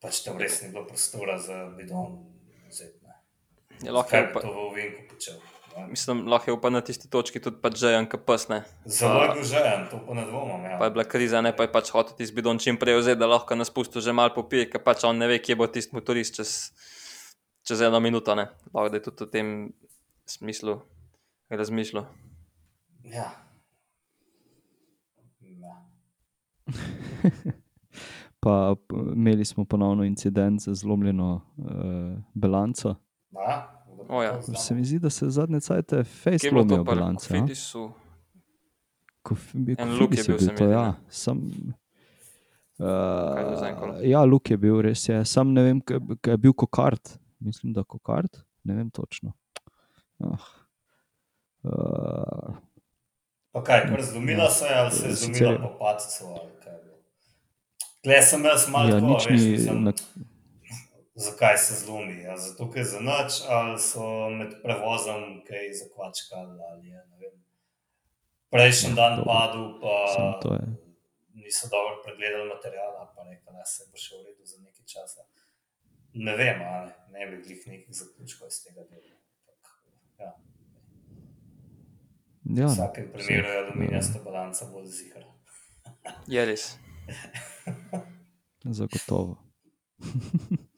Pač 0.00 0.20
tam 0.24 0.38
res 0.38 0.62
ni 0.62 0.68
bilo 0.68 0.86
prostora 0.86 1.38
za 1.38 1.64
bidon. 1.76 2.24
vzeti, 2.68 2.98
ne. 3.02 3.14
je 3.82 3.92
lahko 3.92 4.10
Kaj 4.10 4.20
je 4.20 4.32
pa, 4.32 4.40
to 4.40 4.52
v 4.52 4.58
ovinku 4.58 5.02
počel? 5.14 5.38
Mislim, 5.88 6.26
lahko 6.28 6.50
je 6.50 6.60
pa 6.60 6.70
na 6.70 6.80
tisti 6.80 7.08
točki 7.10 7.40
tudi 7.40 7.60
pač 7.62 7.78
že 7.80 7.94
en 7.98 8.06
kapasne. 8.08 8.62
Zelo 8.86 9.22
je 9.22 9.28
bil 9.34 9.44
željen, 9.44 9.86
to 9.90 10.00
pa 10.06 10.14
ne 10.14 10.24
dvomim. 10.26 10.64
Ja. 10.64 10.78
Pa 10.78 10.84
je 10.84 10.90
bila 10.90 11.04
kriza, 11.04 11.40
ne 11.40 11.54
pa 11.56 11.66
je 11.66 11.72
pač 11.72 11.90
hotel 11.94 12.16
tisti 12.16 12.36
bidon 12.36 12.58
čim 12.58 12.78
prej 12.80 12.98
vzeti, 13.00 13.20
da 13.20 13.26
lahko 13.26 13.54
na 13.54 13.64
spustu 13.64 14.00
že 14.00 14.12
malo 14.12 14.34
popije, 14.34 14.68
ker 14.70 14.82
pač 14.82 15.04
on 15.04 15.18
ne 15.18 15.28
ve, 15.30 15.38
kje 15.38 15.56
bo 15.56 15.66
tisti 15.66 15.96
motorist 15.96 16.36
čez, 16.40 16.52
čez 17.66 17.80
eno 17.80 18.00
minuto. 18.00 18.34
Ne. 18.34 18.48
Lahko 18.74 18.88
da 18.88 19.00
je 19.00 19.06
tudi 19.08 19.24
v 19.24 19.30
tem 19.30 19.48
smislu 20.26 20.80
razmišljal. 21.50 22.06
Ja. 23.04 23.30
Ja. 25.40 25.74
Pa 28.44 28.74
imeli 29.16 29.44
smo 29.44 29.64
ponovno 29.64 30.04
incident 30.04 30.60
z 30.60 30.74
zlomljeno 30.74 31.40
uh, 31.56 31.64
balanco. 32.34 32.94
Na, 33.30 33.73
O, 34.08 34.22
ja. 34.22 34.42
Se 34.42 34.74
mi 34.74 34.84
zdi, 34.84 34.98
da 34.98 35.10
se 35.10 35.30
zadnje 35.30 35.60
cajte 35.60 36.04
face 36.04 36.38
Kje 36.38 36.46
je 36.46 36.50
bilo 36.50 36.60
lomijo 36.62 36.84
balance. 36.84 37.28
Fidisu? 37.28 37.90
Kof, 39.22 39.54
En 39.54 39.98
Luk 40.00 40.14
je 40.18 40.24
bil, 40.24 40.36
mi 40.40 40.54
to, 40.56 40.64
ja. 40.68 40.94
Sam, 41.08 41.40
bil 41.40 41.72
uh, 42.78 43.96
ja, 44.02 44.24
Luk 44.24 44.50
je 44.50 44.56
bil, 44.56 44.80
res 44.82 45.08
je. 45.08 45.24
Sam 45.24 45.52
ne 45.52 45.62
vem, 45.62 45.80
kaj 45.80 46.32
je 46.32 46.36
bil 46.36 46.52
kokard. 46.52 47.00
Mislim, 47.40 47.72
da 47.72 47.84
kokard, 47.84 48.42
ne 48.64 48.74
vem 48.74 48.90
točno. 48.90 49.32
Ah. 50.20 50.44
Uh, 51.62 52.54
Pa 53.52 53.62
kaj, 53.62 53.86
kar 53.88 54.02
zlomila 54.02 54.50
se 54.50 54.64
je 54.64 54.74
ali 54.74 54.90
se 54.90 55.06
je 55.08 55.14
zlomila 55.14 55.52
je- 55.52 55.58
po 55.62 55.78
padcu? 55.78 56.24
Tle 58.02 58.22
sem 58.22 58.44
jaz 58.44 58.68
malo 58.68 58.88
ja, 58.88 58.94
tako, 59.00 59.06
nič 59.06 59.26
veš, 59.30 59.40
ni. 59.40 59.50
mislim, 59.50 59.84
Na, 59.84 59.92
zakaj 61.14 61.58
se 61.58 61.74
zlomi. 61.84 62.22
Ja, 62.22 62.36
zato, 62.36 62.70
ker 62.70 62.80
je 62.80 62.84
za 62.84 63.00
noč 63.00 63.32
ali 63.48 63.78
so 63.80 64.28
med 64.30 64.54
prevozom 64.62 65.44
kaj 65.46 65.72
zakvačkali 65.72 66.60
ali 66.70 66.88
je, 66.88 67.06
ne 67.10 67.16
vem. 67.18 67.44
Prejšnji 68.50 68.90
Ja, 68.90 68.94
dan 68.94 69.24
padel, 69.24 69.80
pa 69.80 69.94
Samo 70.14 70.38
to 70.42 70.54
je. 70.54 70.66
niso 71.34 71.68
dobro 71.70 72.02
pregledali 72.04 72.48
materijala, 72.48 73.12
pa 73.16 73.22
rekli, 73.22 73.52
da 73.52 73.64
se 73.64 73.84
bo 73.90 73.96
še 73.98 74.16
v 74.16 74.26
redu 74.26 74.44
za 74.46 74.58
nekaj 74.62 74.86
časa. 74.86 75.26
Ne 76.14 76.36
vem, 76.36 76.62
ali 76.62 76.92
ne 77.10 77.26
bi 77.30 77.42
glih 77.42 77.66
nekih 77.66 77.94
zaključkov 77.94 78.48
iz 78.48 78.60
tega 78.64 78.84
dela. 78.90 79.10
Ja, 80.18 80.26
ja, 80.26 80.34
v 82.44 82.60
no, 82.60 82.68
vsakem 82.68 83.10
primeru 83.12 83.48
je 83.48 83.58
aluminijasta 83.58 84.22
balanca 84.24 84.70
bolj 84.70 84.86
zihra. 84.86 85.26
Je 86.26 86.44
res. 86.46 86.76
Zagotovo. 88.64 89.36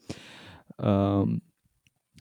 um, 0.78 1.40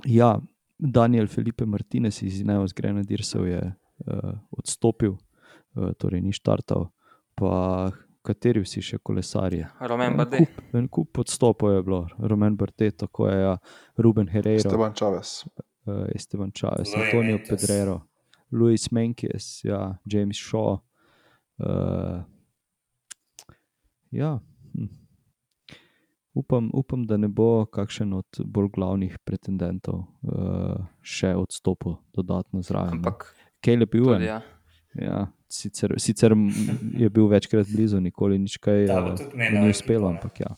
ja, 0.05 0.39
Daniel 0.77 1.27
Felipe 1.27 1.65
Martinez 1.65 2.23
iz 2.23 2.41
Neos 2.45 2.73
Grenadiersov 2.73 3.47
je 3.47 3.61
uh, 3.61 4.33
odstopil, 4.51 5.15
uh, 5.15 5.91
torej 5.97 6.21
ni 6.21 6.33
štartal. 6.35 6.89
Pa 7.35 7.91
kateri 8.25 8.63
vsi 8.63 8.81
še 8.81 8.97
kolesarji? 9.03 9.65
Roman 9.79 10.13
En 10.13 10.17
Bade. 10.17 10.39
kup, 10.41 10.75
en 10.75 10.87
kup 10.89 11.19
odstopov 11.23 11.75
je 11.75 11.83
bilo, 11.85 12.01
Roman 12.19 12.55
Bartet, 12.57 12.97
tako 13.03 13.29
je, 13.29 13.37
ja, 13.43 13.55
Ruben 13.97 14.27
Herrero, 14.31 14.65
Steban 14.69 14.93
Čaves. 14.97 15.45
uh, 15.87 16.05
Esteban 16.15 16.51
Čaves, 16.51 16.93
Louis 16.95 17.05
Antonio 17.05 17.37
Menkes. 17.37 17.49
Pedrero, 17.49 17.99
Luis 18.51 18.91
Menkes, 18.91 19.49
ja, 19.63 19.97
James 20.05 20.37
Shaw. 20.37 20.79
Uh, 21.57 22.23
ja, 24.11 24.39
hm. 24.73 24.89
Upam, 26.35 26.69
upam, 26.73 27.05
da 27.07 27.17
ne 27.17 27.27
bo 27.27 27.65
kakšen 27.65 28.13
od 28.13 28.41
bolj 28.45 28.69
glavnih 28.75 29.17
pretendentov 29.23 30.03
uh, 30.03 30.83
še 31.01 31.31
odstopil 31.39 31.97
dodatno 32.13 32.61
zraven. 32.61 32.99
Ampak 32.99 33.31
Caleb 33.65 33.95
Ewan, 33.95 34.19
tudi, 34.19 34.29
ja. 34.29 34.41
ja, 34.99 35.21
sicer, 35.47 35.95
sicer 35.97 36.35
je 36.99 37.09
bil 37.09 37.29
večkrat 37.31 37.71
blizu, 37.71 38.01
nikoli 38.03 38.39
nič 38.43 38.59
kaj 38.59 38.85
uh, 38.85 39.11
tudi 39.15 39.29
mu 39.31 39.43
menjal 39.43 39.67
ni 39.67 39.75
uspelo, 39.75 40.11
ne. 40.11 40.19
ampak 40.19 40.43
ja. 40.43 40.51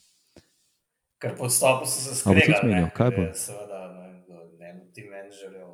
Ker 1.21 1.37
po 1.37 1.47
odstopu 1.49 1.85
so 1.89 2.01
se 2.09 2.17
skregali. 2.19 2.57
zmenil, 2.61 2.89
ne, 2.89 2.95
kaj 2.97 3.13
bo? 3.13 3.27
je 3.29 3.35
Seveda, 3.45 3.83
ne 3.93 4.01
vem, 4.01 4.17
kdo, 4.25 4.41
od 4.81 4.89
tim 4.97 5.13
menedžerjev 5.13 5.69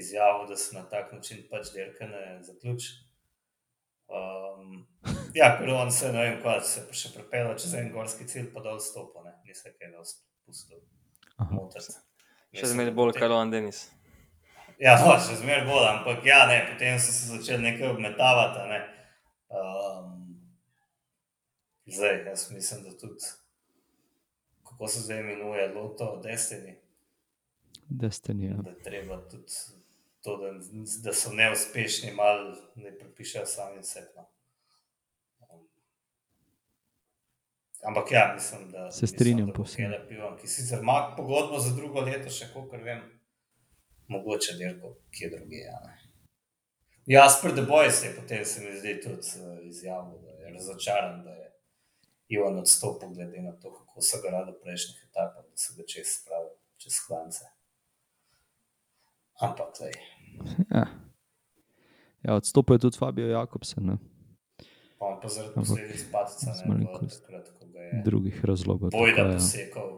izjavil, 0.00 0.48
da 0.48 0.56
se 0.56 0.76
na 0.76 0.88
tak 0.88 1.12
način 1.12 1.44
pač 1.50 1.72
dirka 1.76 2.08
ne 2.08 2.24
zaključi. 2.44 3.07
Um, 4.08 4.86
ja, 5.34 5.50
ker 5.58 5.68
on 5.70 5.92
se, 5.92 6.12
ne 6.12 6.22
vem, 6.22 6.38
kaj 6.42 6.60
se 6.64 6.86
pa 6.88 6.96
še 6.96 7.10
prepela 7.14 7.54
čez 7.54 7.74
en 7.74 7.90
gorski 7.92 8.24
cilj, 8.26 8.48
pa 8.54 8.60
dol 8.64 8.80
stopa, 8.80 9.22
ne, 9.24 9.34
ni 9.44 9.54
se 9.54 9.74
kaj 9.74 9.92
dosti 9.92 10.24
pustil 10.46 10.80
Aha. 11.36 11.50
motiti. 11.52 11.92
Še 12.56 12.66
zmeraj 12.66 12.94
bolj 12.94 13.12
potem- 13.12 13.20
Karlovan 13.20 13.50
Denis. 13.50 13.90
Ja, 14.80 14.94
no, 14.96 15.12
še 15.18 15.36
zmeraj 15.36 15.66
bolj, 15.66 15.86
ampak 15.88 16.24
ja, 16.24 16.46
ne, 16.46 16.62
potem 16.72 16.98
so 16.98 17.12
se 17.12 17.26
začeli 17.28 17.62
nekaj 17.62 17.88
obmetavati. 17.88 18.58
a 18.58 18.66
Ne. 18.66 18.80
Um, 19.50 20.40
zdaj, 21.86 22.24
jaz 22.26 22.50
mislim, 22.50 22.82
da 22.84 22.92
tudi, 22.92 23.24
kako 24.62 24.88
se 24.88 25.00
zdaj 25.00 25.20
imenuje, 25.20 25.68
Loto, 25.74 26.20
Destiny, 26.24 26.74
Destiny. 27.90 28.50
Ja. 28.50 28.56
da 28.62 28.70
je 28.70 28.82
treba 28.82 29.20
tudi 29.28 29.52
to, 30.22 30.36
da, 30.36 30.52
da 31.04 31.12
so 31.14 31.32
neuspešni, 31.32 32.12
malo 32.12 32.56
ne 32.74 32.98
pripišajo 32.98 33.46
sami 33.46 33.82
sebi. 33.82 34.06
No. 34.16 34.30
Um, 35.40 35.68
ampak 37.82 38.12
ja, 38.12 38.32
mislim, 38.34 38.70
da 38.70 38.90
Se 38.90 39.06
strinjam 39.06 39.52
povsem. 39.52 39.92
Ewan, 40.10 40.38
ki 40.40 40.48
sicer 40.48 40.78
ima 40.82 41.14
pogodbo 41.16 41.58
za 41.58 41.74
drugo 41.76 42.00
leto, 42.00 42.30
še 42.30 42.50
kolikor 42.52 42.82
vem, 42.82 43.02
mogoče 44.08 44.56
dirko 44.58 44.96
kje 45.10 45.30
drugje. 45.36 45.64
Ja, 45.66 45.80
ne. 45.86 45.98
Jasper 47.06 47.54
De 47.54 47.62
Boys 47.62 48.02
je 48.04 48.16
potem 48.16 48.44
se 48.44 48.60
mi 48.60 48.74
zdi 48.76 48.98
tudi 49.00 49.28
uh, 49.40 49.66
izjavil, 49.66 50.18
da 50.22 50.30
je 50.30 50.54
razočaran, 50.54 51.22
da 51.24 51.30
je 51.30 51.46
Ivan 52.28 52.58
odstopil, 52.58 53.14
glede 53.14 53.42
na 53.42 53.52
to, 53.52 53.72
kako 53.74 54.02
so 54.02 54.20
ga 54.22 54.30
radi 54.30 54.52
v 54.52 54.60
prejšnjih 54.64 55.06
etapah, 55.08 55.46
da 55.46 55.56
so 55.56 55.76
ga 55.76 55.86
čez 55.88 56.10
spravili, 56.18 56.58
čez 56.76 56.98
klance. 57.06 57.46
Ampak, 59.40 59.74
lej, 59.80 59.92
Ja. 60.70 60.86
ja, 62.22 62.34
odstopil 62.34 62.74
je 62.74 62.78
tudi 62.78 62.98
Fabio 62.98 63.26
Jakobsen, 63.26 63.86
ne? 63.86 63.96
on 65.00 65.20
pa 65.22 65.28
zaradi 65.30 65.54
posledic 65.54 66.02
padca 66.12 66.50
ne 66.50 66.64
malenkost 66.66 67.22
takrat, 67.22 67.46
ko 67.58 67.66
ga 67.70 67.80
je 67.80 68.02
drugih 68.04 68.44
razlogov. 68.44 68.90
Bojda 68.90 69.16
tako 69.16 69.28
ja. 69.30 69.34
posekal 69.38 69.88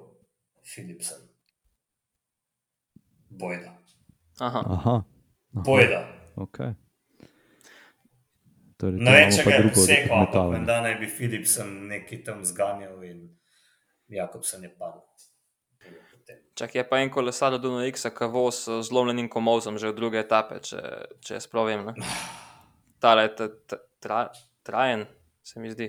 Philipsen. 0.75 1.19
Bojda. 3.31 3.73
Aha. 4.41 4.59
Aha, 4.61 4.73
aha 4.77 5.03
Bojda. 5.65 6.01
okay. 6.37 6.75
Torej, 8.77 9.01
Ne 9.01 9.11
vem, 9.13 9.33
če 9.33 9.45
pa 9.45 9.51
ga 9.51 9.57
je 9.57 9.73
posekal, 9.73 10.17
ampak 10.25 10.53
menda 10.53 10.77
naj 10.85 10.95
bi 11.01 11.09
Philipsen 11.09 11.73
nekaj 11.89 12.21
tam 12.25 12.45
zganjal 12.45 13.01
in 13.05 13.25
Jakobsen 14.09 14.63
je 14.65 14.71
padel. 14.77 15.01
Čak 16.55 16.75
je 16.75 16.85
pa 16.89 17.01
en 17.01 17.11
kolesar 17.11 17.55
od 17.57 17.63
Duno 17.63 17.81
X, 17.89 18.07
ki 18.17 18.29
voz 18.33 18.67
z 18.69 18.83
zlomljenim 18.89 19.31
komovzom 19.33 19.79
že 19.79 19.93
od 19.93 19.97
druge 19.97 20.21
etape, 20.21 20.61
če, 20.61 20.83
če 21.25 21.39
jaz 21.39 21.49
prav 21.49 21.71
vem. 21.71 21.89
Tale 23.01 23.29
je 23.29 23.49
tra, 24.01 24.27
trajen, 24.63 25.07
se 25.43 25.61
mi 25.61 25.73
zdi. 25.73 25.89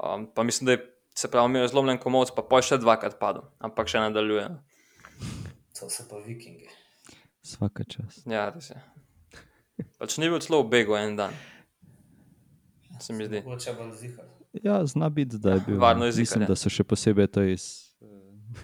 Um, 0.00 0.26
pa 0.34 0.42
mislim, 0.42 0.66
da 0.66 0.78
je 0.78 0.94
se 1.14 1.30
pravi, 1.30 1.50
imel 1.50 1.62
je 1.62 1.68
zlomljen 1.68 1.98
komovc, 1.98 2.32
pa 2.34 2.42
poj 2.42 2.64
še 2.66 2.78
dvakrat 2.82 3.18
padel, 3.20 3.46
ampak 3.62 3.90
še 3.90 4.02
nadaljuje. 4.02 4.48
To 5.78 5.90
so 5.90 6.06
pa 6.10 6.18
vikingi. 6.24 6.68
Vsaka 7.44 7.86
čas. 7.86 8.22
Ja, 8.30 8.48
res 8.54 8.72
je. 8.72 8.80
Pač 9.98 10.16
ni 10.18 10.30
bil 10.30 10.40
celo 10.42 10.62
v 10.64 10.70
begu 10.72 10.96
en 10.98 11.16
dan. 11.18 11.34
Se 13.02 13.14
mi 13.14 13.26
zdi. 13.26 13.42
Mogoče 13.44 13.74
bolj 13.78 13.94
zihar. 14.00 14.26
Ja, 14.62 14.78
zna 14.86 15.10
biti, 15.10 15.38
da 15.42 15.56
je 15.56 15.64
bil. 15.66 15.78
Varno 15.82 16.06
je 16.06 16.14
zikar, 16.14 16.22
Mislim, 16.22 16.44
ja. 16.46 16.50
da 16.52 16.56
so 16.58 16.70
še 16.70 16.86
posebej 16.86 17.30
to 17.34 17.42
iz. 17.46 17.66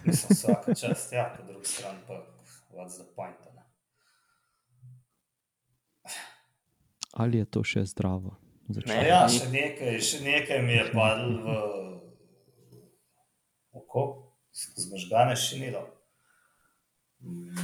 Mislim, 0.05 0.29
vsaka 0.31 0.75
čast, 0.75 1.11
ja, 1.11 1.35
po 1.37 1.43
drugi 1.43 1.65
strani 1.67 1.99
pa 2.07 2.13
what's 2.71 2.95
the 2.95 3.05
point, 3.15 3.35
ne. 3.47 3.63
Ali 7.13 7.37
je 7.37 7.45
to 7.47 7.63
še 7.63 7.85
zdravo? 7.85 8.35
Začne- 8.69 8.95
Ne. 8.95 9.07
Ja, 9.07 9.25
ni. 9.27 9.33
še 9.33 9.49
nekaj, 9.49 9.99
še 10.01 10.19
nekaj 10.21 10.61
mi 10.61 10.73
je 10.73 10.85
padlo 10.91 11.31
v 11.37 11.47
oko, 13.73 14.03
skozi 14.53 14.89
možgane 14.89 15.35
šinilo. 15.35 15.81
Mm, 17.19 17.55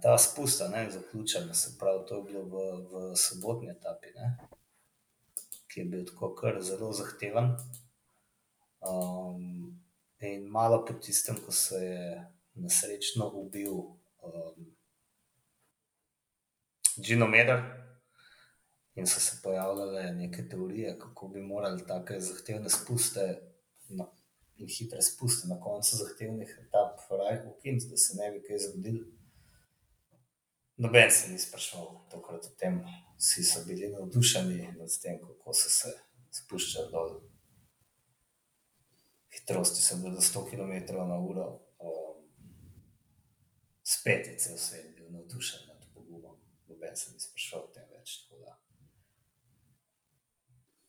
Ta 0.00 0.18
spusta, 0.18 0.68
ne, 0.68 0.90
zaključena, 0.90 1.54
se 1.54 1.74
pravi, 1.78 2.06
to 2.06 2.16
je 2.16 2.22
bilo 2.22 2.42
v, 2.42 2.54
v 2.84 3.16
sobotni 3.16 3.70
etapi, 3.70 4.06
ne, 4.16 4.30
ki 5.66 5.80
je 5.80 5.86
bil 5.86 6.04
tako 6.04 6.34
kar 6.34 6.60
zelo 6.60 6.92
zahteven. 6.92 7.52
Um, 8.82 9.78
in 10.28 10.46
malo 10.50 10.84
po 10.84 10.94
tistem, 10.94 11.36
ko 11.46 11.52
se 11.52 11.74
je 11.74 12.26
nesrečno 12.54 13.30
ubil 13.34 13.72
um, 13.72 14.76
Gino 16.96 17.26
Meder, 17.26 17.62
in 18.94 19.06
so 19.06 19.20
se 19.20 19.40
pojavljale 19.42 20.12
neke 20.12 20.48
teorije, 20.48 20.98
kako 20.98 21.28
bi 21.28 21.40
morali 21.40 21.86
take 21.86 22.20
zahtevne 22.20 22.68
spuste 22.68 23.38
na, 23.88 24.06
in 24.56 24.68
hitre 24.68 25.02
spuste 25.02 25.48
na 25.48 25.60
koncu 25.60 25.96
zahtevnih 25.96 26.58
etap 26.66 27.00
raj 27.10 27.38
ukiniti, 27.56 27.88
da 27.90 27.96
se 27.96 28.16
ne 28.16 28.30
bi 28.30 28.42
kaj 28.46 28.58
zgodilo. 28.58 29.06
Noben 30.76 31.10
se 31.10 31.32
ni 31.32 31.38
spraševal 31.38 32.08
tokrat 32.10 32.44
o 32.44 32.54
tem, 32.58 32.82
vsi 33.18 33.44
so 33.44 33.64
bili 33.66 33.88
navdušeni 33.88 34.74
nad 34.78 35.00
tem, 35.02 35.20
kako 35.20 35.54
so 35.54 35.70
se 35.70 35.92
spuščali 36.30 36.92
dol. 36.92 37.20
Hitrosti 39.32 39.82
so 39.82 39.96
bile 39.96 40.14
do 40.14 40.20
100 40.20 40.50
km 40.50 40.94
na 41.08 41.18
uro. 41.18 41.46
Um, 41.78 42.24
spet 43.82 44.26
je 44.26 44.36
cel 44.38 44.58
svet 44.58 44.96
bil 44.96 45.10
navdušen 45.10 45.68
nad 45.68 45.86
pogumom. 45.94 46.36
Noben 46.68 46.96
se 46.96 47.12
ni 47.12 47.20
spraševal 47.20 47.64
o 47.64 47.72
tem 47.72 47.88
več. 47.90 48.26
Da 48.30 48.42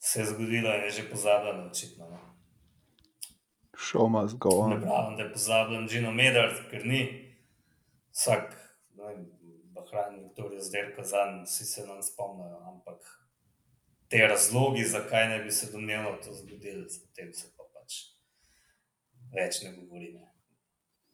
se 0.03 0.19
je 0.19 0.25
zgodilo 0.25 0.75
in 0.75 0.83
je 0.83 0.91
že 0.91 1.09
pozabljeno, 1.09 1.67
očitno. 1.71 2.09
No. 2.09 2.19
Show 3.77 4.09
must 4.09 4.37
go 4.37 4.67
Ne 4.67 4.81
pravim, 4.81 5.17
da 5.17 5.23
je 5.23 5.31
pozabljen 5.33 5.87
Gino 5.87 6.11
Medar, 6.11 6.51
ker 6.71 6.85
ni 6.85 7.01
vsak, 8.11 8.53
ne 8.95 9.03
vem, 9.03 9.25
Bahrain, 9.73 10.23
Viktorija 10.23 10.61
zdaj 10.61 10.95
kazan, 10.95 11.43
vsi 11.43 11.65
se 11.65 11.87
nam 11.87 12.03
spomnijo, 12.03 12.59
ampak 12.67 12.99
te 14.07 14.27
razlogi, 14.27 14.83
zakaj 14.85 15.29
ne 15.29 15.39
bi 15.43 15.51
se 15.51 15.71
domnevno 15.71 16.17
to 16.23 16.33
zgodilo, 16.33 16.85
o 16.85 17.15
tem 17.15 17.33
se 17.33 17.47
pa 17.57 17.62
več 19.33 19.61
ne 19.61 19.71
govori. 19.73 20.13
Ne. 20.13 20.27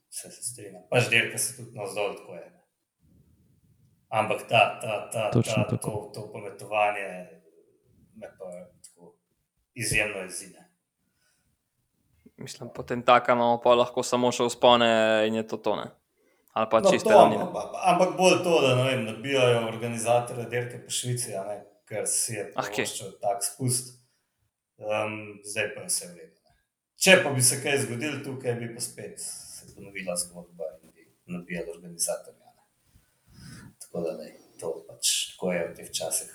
Vse 0.09 0.31
se 0.31 0.43
strinjam. 0.43 0.83
Pač 0.89 1.09
dirka 1.09 1.37
se 1.37 1.55
tudi 1.55 1.75
navzdol, 1.75 2.15
tako 2.15 2.35
je. 2.35 2.47
Ampak 4.11 4.47
ta, 4.47 4.79
ta, 4.79 5.09
ta, 5.09 5.27
Točno 5.31 5.63
ta, 5.63 5.69
tako. 5.69 5.91
to, 6.07 6.21
to 6.21 6.31
pometovanje 6.31 7.05
me 8.15 8.27
pa 8.29 8.45
tako 8.81 9.13
izjemno 9.75 10.23
izide. 10.25 10.65
Mislim, 12.37 12.69
potem 12.69 13.03
taka 13.03 13.33
imamo 13.33 13.59
pa 13.59 13.75
lahko 13.75 14.03
samo 14.03 14.31
še 14.31 14.45
vzpone 14.45 14.87
in 15.27 15.35
je 15.35 15.45
to 15.45 15.57
tone. 15.59 15.85
Ali 16.51 16.67
pa 16.67 16.79
No, 16.79 16.89
čiste 16.89 17.05
to, 17.05 17.13
ravnine. 17.13 17.43
ampak, 17.43 17.65
ampak 17.83 18.17
bolj 18.17 18.39
to, 18.41 18.61
da 18.61 18.75
ne 18.75 18.83
vem, 18.85 19.03
nabijajo 19.05 19.67
organizatorje 19.67 20.45
dirke 20.47 20.79
po 20.79 20.89
Švici, 20.89 21.35
a 21.35 21.43
ne, 21.43 21.57
ker 21.85 22.07
si 22.07 22.33
je 22.33 22.47
Ah, 22.55 22.63
kje? 22.63 22.73
privoščil 22.81 23.11
tak 23.21 23.43
spust. 23.43 23.93
Um, 24.79 25.13
zdaj 25.43 25.67
pa 25.69 25.81
je 25.81 25.87
vse 25.87 26.05
v 26.07 26.15
redu. 26.15 26.38
Ne. 26.99 27.03
Če 27.03 27.21
pa 27.23 27.31
bi 27.31 27.41
se 27.41 27.61
kaj 27.63 27.85
zgodilo 27.85 28.17
tukaj, 28.23 28.57
bi 28.59 28.73
pa 28.73 28.81
spet 28.83 29.19
se 29.23 29.69
ponovila 29.75 30.17
zgodba 30.19 30.65
in 30.83 30.89
bi 30.91 31.05
nabijali 31.31 31.71
organizatorje. 31.71 32.39
a 32.43 32.51
ne. 32.51 32.63
Tako 33.79 34.01
da 34.01 34.17
ne, 34.17 34.33
to 34.59 34.85
pač 34.87 35.31
tako 35.31 35.53
je 35.53 35.61
v 35.67 35.75
teh 35.75 35.91
časih, 35.91 36.33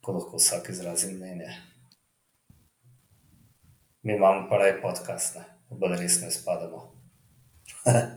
ko 0.00 0.12
lahko 0.16 0.40
vsak 0.40 0.70
izrazi 0.72 1.12
mnenje. 1.12 1.50
Mi 4.02 4.16
imamo 4.16 4.46
pa 4.48 4.56
raj 4.56 4.80
podcast, 4.80 5.36
ne, 5.36 5.44
bolj 5.70 5.98
resno 6.00 6.28
izpadamo. 6.28 6.80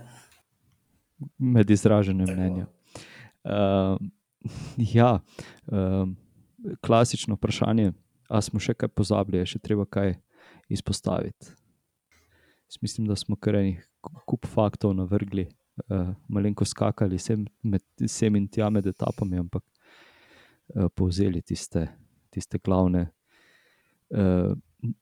Med 1.56 1.70
izraženjem 1.70 2.28
Tako. 2.28 2.40
mnenja. 2.40 2.66
Uh, 3.44 3.98
ja, 4.78 5.20
um, 5.68 6.16
klasično 6.82 7.36
vprašanje, 7.36 7.92
ali 8.30 8.44
smo 8.44 8.60
še 8.60 8.74
kaj 8.74 8.90
pozabili, 8.96 9.42
je 9.44 9.46
še 9.58 9.60
treba 9.60 9.84
kaj 9.86 10.16
izpostaviti. 10.70 11.52
Jaz 12.70 12.78
mislim, 12.82 13.08
da 13.08 13.16
smo 13.16 13.36
kar 13.36 13.56
enih 13.56 13.90
kup 14.02 14.46
faktov 14.48 14.94
navrgli, 14.94 15.48
uh, 15.90 16.14
malenko 16.28 16.66
skakali 16.66 17.18
sem, 17.20 17.48
med, 17.64 17.82
sem 18.08 18.36
in 18.36 18.48
tja 18.48 18.70
med 18.70 18.88
etapami, 18.88 19.40
ampak 19.42 19.64
uh, 19.64 20.88
povzeli 20.96 21.42
tiste, 21.42 21.88
tiste 22.30 22.62
glavne. 22.64 23.10
Uh, 24.10 24.54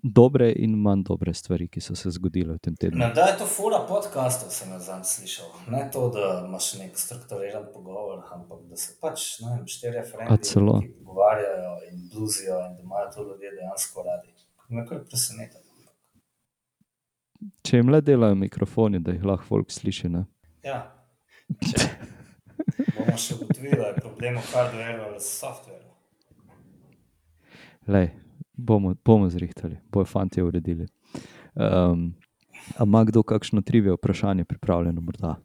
Dobre 0.01 0.51
in 0.57 0.72
manj 0.82 1.03
dobre 1.05 1.34
stvari, 1.38 1.68
ki 1.70 1.82
so 1.86 1.93
se 1.95 2.09
zgodile 2.09 2.55
v 2.55 2.61
tem 2.65 2.76
tednu. 2.76 2.97
Ne, 2.97 3.11
da 3.13 3.28
je 3.28 3.36
to 3.38 3.45
fura 3.45 3.84
podcastov, 3.86 4.49
sem 4.49 4.72
jaz 4.74 4.88
zadnjič 4.88 5.11
slišal. 5.11 5.51
Ne 5.70 5.84
to, 5.93 6.07
da 6.15 6.32
imaš 6.47 6.72
nek 6.80 6.97
strukturiran 6.97 7.68
pogovor, 7.74 8.24
ampak 8.34 8.63
da 8.72 8.80
se 8.82 8.95
pač 9.01 9.28
ne 9.43 9.51
vem, 9.51 9.68
štirje 9.70 10.01
A 10.01 10.07
frendi 10.09 10.49
celo? 10.49 10.80
ki 10.82 10.89
pogovarjajo 10.97 11.76
in 11.91 12.07
bluzijo 12.09 12.57
in 12.65 12.74
da 12.80 12.88
imajo 12.88 13.11
to 13.13 13.28
ljudje 13.28 13.53
dejansko 13.59 14.07
radi. 14.09 14.34
Me 14.70 14.84
kar 14.88 14.99
preseneča. 15.07 15.63
Če 17.63 17.78
jim 17.80 17.91
le 17.93 18.01
delajo 18.01 18.36
mikrofoni, 18.36 18.99
da 19.03 19.13
jih 19.13 19.26
lahko 19.28 19.45
folk 19.45 19.72
sliši. 19.72 20.09
Ne? 20.09 20.24
Ja. 20.65 20.80
Bomo 22.97 23.15
še 23.15 23.38
ugotovili, 23.38 23.78
da 23.78 23.91
je 23.91 24.01
problem 24.01 24.39
v 24.39 24.45
hardwareu 24.51 25.03
ali 25.07 25.22
softwareu. 25.24 25.93
Lej, 27.88 28.09
bomo, 28.51 28.95
bomo 29.05 29.30
zrihtali, 29.32 29.78
bojo 29.93 30.09
fanti 30.09 30.43
uredili. 30.43 30.89
Um, 31.55 32.09
a 32.76 32.84
ima 32.84 33.05
kdo 33.07 33.24
kakšno 33.24 33.61
trivijo 33.61 33.95
vprašanje 33.95 34.43
pripravljeno? 34.49 35.01
Morda? 35.01 35.38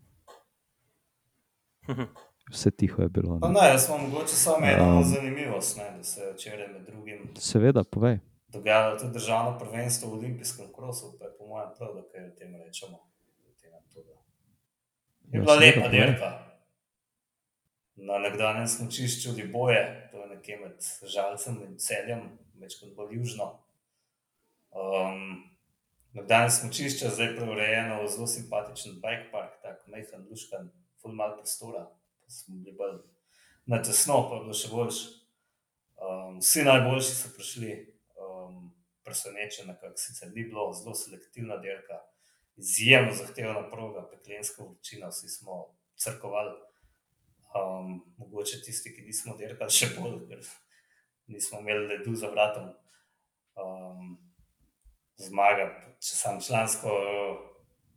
Vse 2.50 2.70
tiho 2.70 3.02
je 3.02 3.08
bilo. 3.08 3.38
Ne? 3.38 3.52
ne, 3.52 3.68
jaz 3.76 3.86
imam 3.88 4.08
mogoče 4.08 4.34
samo 4.36 4.66
eno 4.66 4.98
Um. 4.98 5.04
zanimivost, 5.04 5.76
ne, 5.78 5.86
da 5.96 6.04
se 6.04 6.32
včeraj 6.34 6.68
med 6.72 6.82
drugim 6.88 7.28
Seveda, 7.38 7.84
povej. 7.84 8.18
Dogajalo 8.53 8.98
tudi 8.98 9.12
državno 9.12 9.59
prvenstvo 9.59 10.11
v 10.11 10.18
olimpijskem 10.18 10.72
krosu, 10.76 11.16
pa 11.18 11.24
je 11.24 11.36
po 11.38 11.46
mojem 11.46 11.70
prav, 11.78 11.94
da 11.94 12.03
kaj 12.12 12.26
o 12.26 12.34
tem 12.38 12.57
rečemo. 12.57 12.98
Je 15.32 15.38
Ja, 15.38 15.40
bila 15.40 15.55
lepa 15.55 15.88
dirka. 15.88 16.28
Na 17.96 18.18
nekdanjem 18.18 18.66
smočišču 18.68 19.30
Liboje, 19.36 20.09
to 20.11 20.20
je 20.20 20.26
nekje 20.28 20.57
med 20.61 20.88
Žalcem 21.09 21.57
in 21.64 21.78
Celjem, 21.80 22.26
več 22.61 22.76
kot 22.80 22.92
bolj 22.96 23.14
južno. 23.16 23.46
Um, 24.76 25.44
nekdanje 26.12 26.50
smočišče 26.59 27.07
je 27.07 27.14
zdaj 27.16 27.32
preurejeno 27.36 28.03
v 28.03 28.11
zelo 28.12 28.28
simpatičen 28.28 28.98
bike 29.00 29.30
park, 29.32 29.57
tako 29.62 29.94
majhen, 29.94 30.26
luškan, 30.28 30.68
full 31.00 31.16
mal 31.16 31.32
prostora. 31.38 31.86
Smo 32.28 32.59
bili 32.59 32.76
bolj 32.76 32.98
na 33.66 33.80
tesno, 33.80 34.18
pa 34.28 34.36
je 34.36 34.44
bilo 34.44 34.59
še 34.61 34.72
boljše. 34.72 35.09
Um, 36.03 36.40
vsi 36.42 36.66
najboljši 36.68 37.16
so 37.16 37.32
prišli, 37.38 37.78
presenečeni, 39.05 39.74
kako 39.80 39.96
sicer 39.96 40.30
ni 40.34 40.44
bilo, 40.44 40.72
zelo 40.72 40.94
selektivna 40.94 41.57
dirka 41.62 42.00
izjemno 42.57 43.12
zahtevna 43.12 43.70
proga, 43.70 44.09
peklenska 44.11 44.62
vročina, 44.62 45.09
vsi 45.09 45.28
smo 45.28 45.76
crkovali. 45.96 46.53
Um, 47.53 48.14
mogoče 48.16 48.62
tisti, 48.62 48.94
ki 48.96 49.03
nismo 49.03 49.36
dirkali, 49.36 49.70
še 49.70 49.90
bolj, 49.98 50.22
ker 50.28 50.40
nismo 51.28 51.61
imeli 51.61 51.88
ledu 51.90 52.14
za 52.16 52.30
vratom. 52.32 52.70
Um, 53.61 54.14
zmaga, 55.20 55.68
če 56.00 56.16
sam 56.16 56.40
člansko 56.40 56.94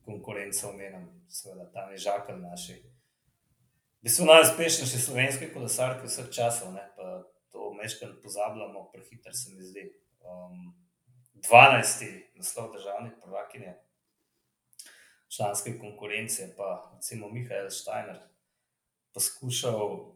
konkurenco 0.05 0.69
omenjam, 0.69 1.07
seveda 1.31 1.69
tam 1.71 1.93
je 1.93 2.03
žakal 2.03 2.41
naši. 2.41 2.75
V 4.01 4.09
bistvu 4.09 4.27
najuspešnejši 4.27 4.99
slovenski 5.01 5.47
kolesarki 5.53 6.09
vseh 6.11 6.27
časov, 6.35 6.75
ne, 6.75 6.83
pa 6.97 7.23
to 7.51 7.71
večkrat 7.79 8.19
pozabljamo, 8.23 8.89
prehiter 8.91 9.33
se 9.33 9.55
mi 9.55 9.63
zdi. 9.63 9.87
Um, 10.19 10.73
12. 11.35 12.21
naslov 12.35 12.73
državnih 12.73 13.11
prvakinje, 13.23 13.73
članske 15.35 15.79
konkurence, 15.79 16.55
pa 16.57 16.91
recimo 16.95 17.29
Mihajl 17.29 17.69
Štajner, 17.69 18.19
poskušal 19.13 20.11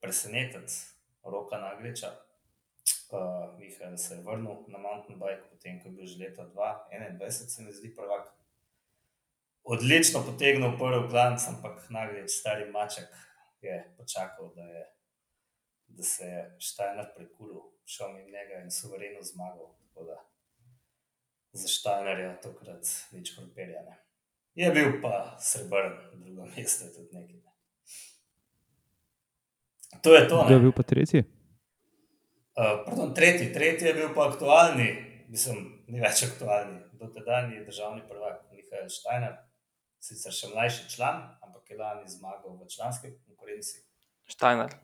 presenetiti 0.00 0.72
roka 1.24 1.58
Nagliča. 1.58 2.10
Uh, 3.10 3.58
Mihajl 3.58 3.96
se 3.96 4.14
je 4.14 4.22
vrnil 4.22 4.56
na 4.68 4.78
mountain 4.78 5.18
bike, 5.18 5.50
potem 5.50 5.82
ko 5.82 5.88
je 5.88 5.92
bil 5.92 6.06
že 6.06 6.24
leta 6.24 6.42
2021, 6.42 7.30
se 7.30 7.62
mi 7.62 7.72
zdi 7.72 7.96
prvak. 7.96 8.32
Odlično 9.64 10.24
potegnil 10.26 10.78
prvi 10.78 11.08
klanc, 11.10 11.40
ampak 11.48 11.90
Naglič, 11.90 12.30
stari 12.30 12.70
maček, 12.70 13.08
je 13.60 13.94
počakal, 13.96 14.54
da, 14.54 14.62
je, 14.62 14.86
da 15.86 16.02
se 16.02 16.24
je 16.24 16.56
Štajner 16.58 17.06
prekulil, 17.16 17.60
šel 17.84 18.12
mimo 18.12 18.28
njega 18.28 18.62
in 18.64 18.70
suvereno 18.70 19.22
zmagal. 19.22 19.74
Tako 19.88 20.04
da 20.04 20.31
za 21.52 21.68
Štajnerja 21.68 22.40
tokrat 22.40 22.86
nič 23.12 23.34
krompirja. 23.36 23.84
Je 24.54 24.70
bil 24.70 25.00
pa 25.02 25.36
srebrn, 25.40 25.96
drugo 26.12 26.46
mesto 26.56 26.84
je 26.84 26.92
tudi 26.92 27.16
nekaj. 27.16 27.36
Ne. 27.36 27.52
To 30.02 30.14
je 30.14 30.28
to. 30.28 30.44
Kdo 30.44 30.54
je 30.54 30.60
bil 30.60 30.72
pa 30.72 30.82
tretji? 30.82 31.24
Uh, 32.52 32.84
pardon, 32.84 33.14
tretji, 33.14 33.52
tretji 33.52 33.88
je 33.88 33.94
bil 33.94 34.10
pa 34.14 34.28
aktualni, 34.28 34.88
mislim, 35.32 35.84
ni 35.88 36.00
več 36.00 36.24
aktualni, 36.26 36.82
dotedajni 37.00 37.64
državni 37.64 38.04
prvak 38.08 38.42
Mihajl 38.52 38.90
Štajner, 38.92 39.38
sicer 40.00 40.32
še 40.36 40.52
mlajši 40.52 40.88
član, 40.92 41.22
ampak 41.40 41.72
je 41.72 41.78
lani 41.80 42.12
zmagal 42.12 42.58
v 42.60 42.68
članski 42.68 43.14
konkurenci. 43.24 43.80
Štajner. 44.28 44.76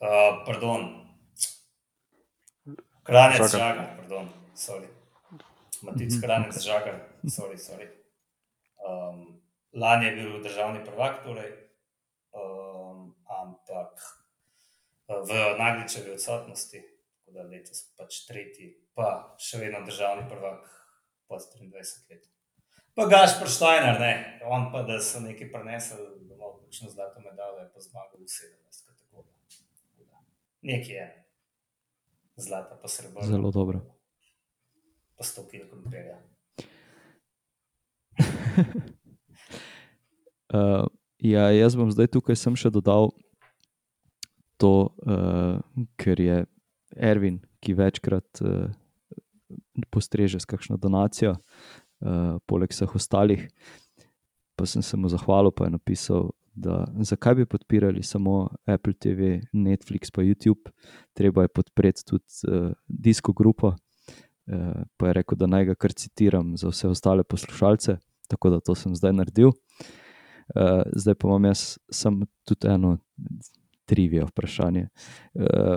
Uh, 0.00 0.40
pardon, 0.48 1.08
Kranec. 3.08 3.52
Žagar, 3.52 3.96
pardon, 3.96 4.28
sorry. 4.56 4.97
Matic 5.82 6.20
Kranec 6.22 6.58
Žagar, 6.62 7.00
sorry, 7.26 7.58
sorry. 7.58 7.88
Um, 8.88 9.40
lani 9.72 10.06
je 10.06 10.14
bil 10.16 10.42
državni 10.42 10.84
prvak, 10.84 11.22
torej, 11.24 11.50
um, 12.32 13.14
ampak 13.26 13.92
uh, 15.08 15.22
v 15.28 15.58
Nagličevi 15.58 16.14
odsotnosti, 16.14 16.82
tako 17.24 17.36
da 17.36 17.46
letos 17.50 17.84
pač 17.98 18.24
tretji, 18.28 18.72
pa 18.94 19.36
še 19.38 19.62
vedno 19.62 19.84
državni 19.86 20.26
prvak 20.30 20.66
pod 21.28 21.44
23 21.54 22.10
let. 22.10 22.26
Pa 22.98 23.06
Gaš 23.06 23.36
Prštajner, 23.40 24.00
ne, 24.00 24.40
on 24.42 24.72
pa, 24.72 24.82
da 24.82 24.98
so 24.98 25.20
neki 25.22 25.50
prenesli 25.52 26.02
domov 26.26 26.58
kakšno 26.64 26.90
zlato 26.90 27.22
medaljo, 27.22 27.62
je 27.62 27.70
pa 27.74 27.84
zmagal 27.84 28.18
v 28.18 28.26
17 28.26 28.88
kategorijah. 28.88 30.18
Nekje 30.62 30.98
je. 30.98 31.08
Zlata 32.38 32.78
pa 32.82 32.88
srebro. 32.88 33.22
Zelo 33.22 33.50
dobro. 33.50 33.97
Pa 35.18 35.26
100 35.26 35.46
kg 35.50 35.66
krompirja. 35.70 36.18
Uh, 40.48 40.86
ja, 41.20 41.50
jaz 41.52 41.74
bom 41.76 41.90
zdaj 41.92 42.08
tukaj 42.14 42.38
sem 42.40 42.54
še 42.56 42.70
dodal 42.72 43.10
to, 44.56 44.88
uh, 45.04 45.58
ker 46.00 46.22
je 46.22 46.38
Ervin, 46.96 47.36
ki 47.60 47.74
večkrat 47.76 48.40
uh, 48.40 48.70
postreže 49.92 50.40
s 50.40 50.48
kakšno 50.48 50.78
donacijo, 50.80 51.34
uh, 51.36 52.38
poleg 52.48 52.72
vseh 52.72 52.94
ostalih. 52.96 53.44
Pa 54.58 54.66
sem 54.66 54.82
se 54.82 54.96
mu 54.96 55.10
zahvalil, 55.12 55.52
pa 55.52 55.68
je 55.68 55.76
napisal, 55.76 56.30
da 56.56 56.80
zakaj 57.06 57.36
bi 57.38 57.46
podpirali 57.46 58.02
samo 58.02 58.48
Apple 58.66 58.96
TV, 58.98 59.36
Netflix, 59.52 60.10
pa 60.10 60.24
YouTube, 60.24 60.72
treba 61.14 61.44
je 61.44 61.54
podpreti 61.60 62.08
tudi 62.08 62.48
uh, 62.48 62.72
Disko 62.88 63.36
Grupo. 63.36 63.76
Pa 64.96 65.06
je 65.06 65.12
rekel, 65.12 65.36
da 65.36 65.46
naj 65.46 65.64
ga 65.70 65.74
kar 65.74 65.92
citiram 65.92 66.56
za 66.56 66.70
vse 66.72 66.88
ostale 66.88 67.24
poslušalce, 67.24 67.98
tako 68.28 68.50
da 68.50 68.60
to 68.60 68.74
sem 68.74 68.94
zdaj 68.96 69.12
naredil. 69.12 69.52
Uh, 70.56 70.82
zdaj 70.96 71.14
pa 71.14 71.28
imam 71.28 71.44
jaz 71.44 71.76
samo 71.90 72.26
tudi 72.44 72.68
eno 72.68 72.98
trivijo 73.84 74.26
vprašanje. 74.26 74.88
Uh, 75.34 75.76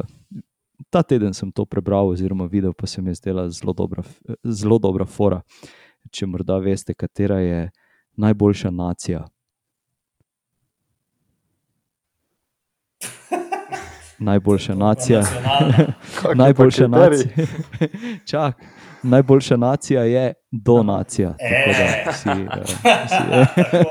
ta 0.89 1.03
teden 1.03 1.33
sem 1.33 1.51
to 1.51 1.65
prebral, 1.65 2.09
oziroma 2.09 2.45
videl, 2.45 2.73
pa 2.73 2.87
se 2.87 3.01
mi 3.01 3.09
je 3.09 3.15
zdela 3.15 3.49
zelo 3.49 3.73
dobra, 3.73 4.03
zelo 4.43 4.79
dobra 4.79 5.05
fora. 5.05 5.41
Če 6.11 6.25
morda 6.25 6.57
veste, 6.57 6.93
katera 6.93 7.39
je 7.39 7.69
najboljša 8.17 8.71
nacija. 8.71 9.25
Najboljša 14.21 14.75
nacija. 14.75 15.19
Nacionalna. 15.19 15.73
Kak 16.21 16.29
je 16.31 16.35
Najboljša 16.35 16.87
pa 16.91 16.97
kriterij? 16.97 17.17
nacija. 17.17 17.47
Čak, 18.31 18.55
najboljša 19.03 19.57
nacija 19.57 20.03
je 20.03 20.33
donacija. 20.51 21.29
Tako 21.31 21.71
da 21.77 21.83
E. 21.83 22.13
si, 22.13 22.29
eh, 22.29 22.33
eh, 22.33 23.45
tako, 23.63 23.81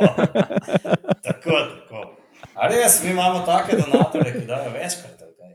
tako, 1.22 1.50
tako. 1.80 2.16
A 2.54 2.68
res, 2.68 3.04
mi 3.04 3.10
imamo 3.10 3.38
take 3.46 3.76
donatorje, 3.76 4.40
ki 4.40 4.46
dajo 4.46 4.70
večkrat. 4.70 5.18
kaj? 5.38 5.54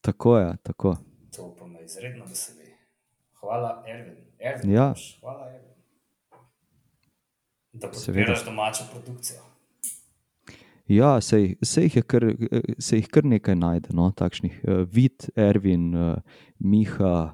tako 0.00 0.38
je, 0.38 0.56
tako. 0.62 0.96
To 1.36 1.56
pa 1.58 1.66
me 1.66 1.84
izredno 1.84 2.24
veseli. 2.24 2.74
Hvala, 3.40 3.84
Ervin. 3.88 4.16
Ervin 4.38 4.72
Ja. 4.72 4.94
Hvala, 5.20 5.46
Ervin. 5.48 5.70
Da 7.72 7.88
podpiraš 7.90 8.44
domačo 8.44 8.84
produkcijo. 8.92 9.40
Ja, 10.88 11.20
se 11.20 11.40
jih, 11.40 11.56
se 11.62 11.82
jih, 11.82 12.02
kar, 12.06 12.24
eh, 12.24 12.74
se 12.78 12.96
jih 12.96 13.08
kar 13.08 13.24
nekaj 13.24 13.56
najde, 13.56 13.94
no, 13.96 14.10
takšnih. 14.12 14.58
Uh, 14.68 14.82
Vid, 14.92 15.30
Ervin, 15.36 15.94
uh, 15.96 16.40
Miha, 16.60 17.32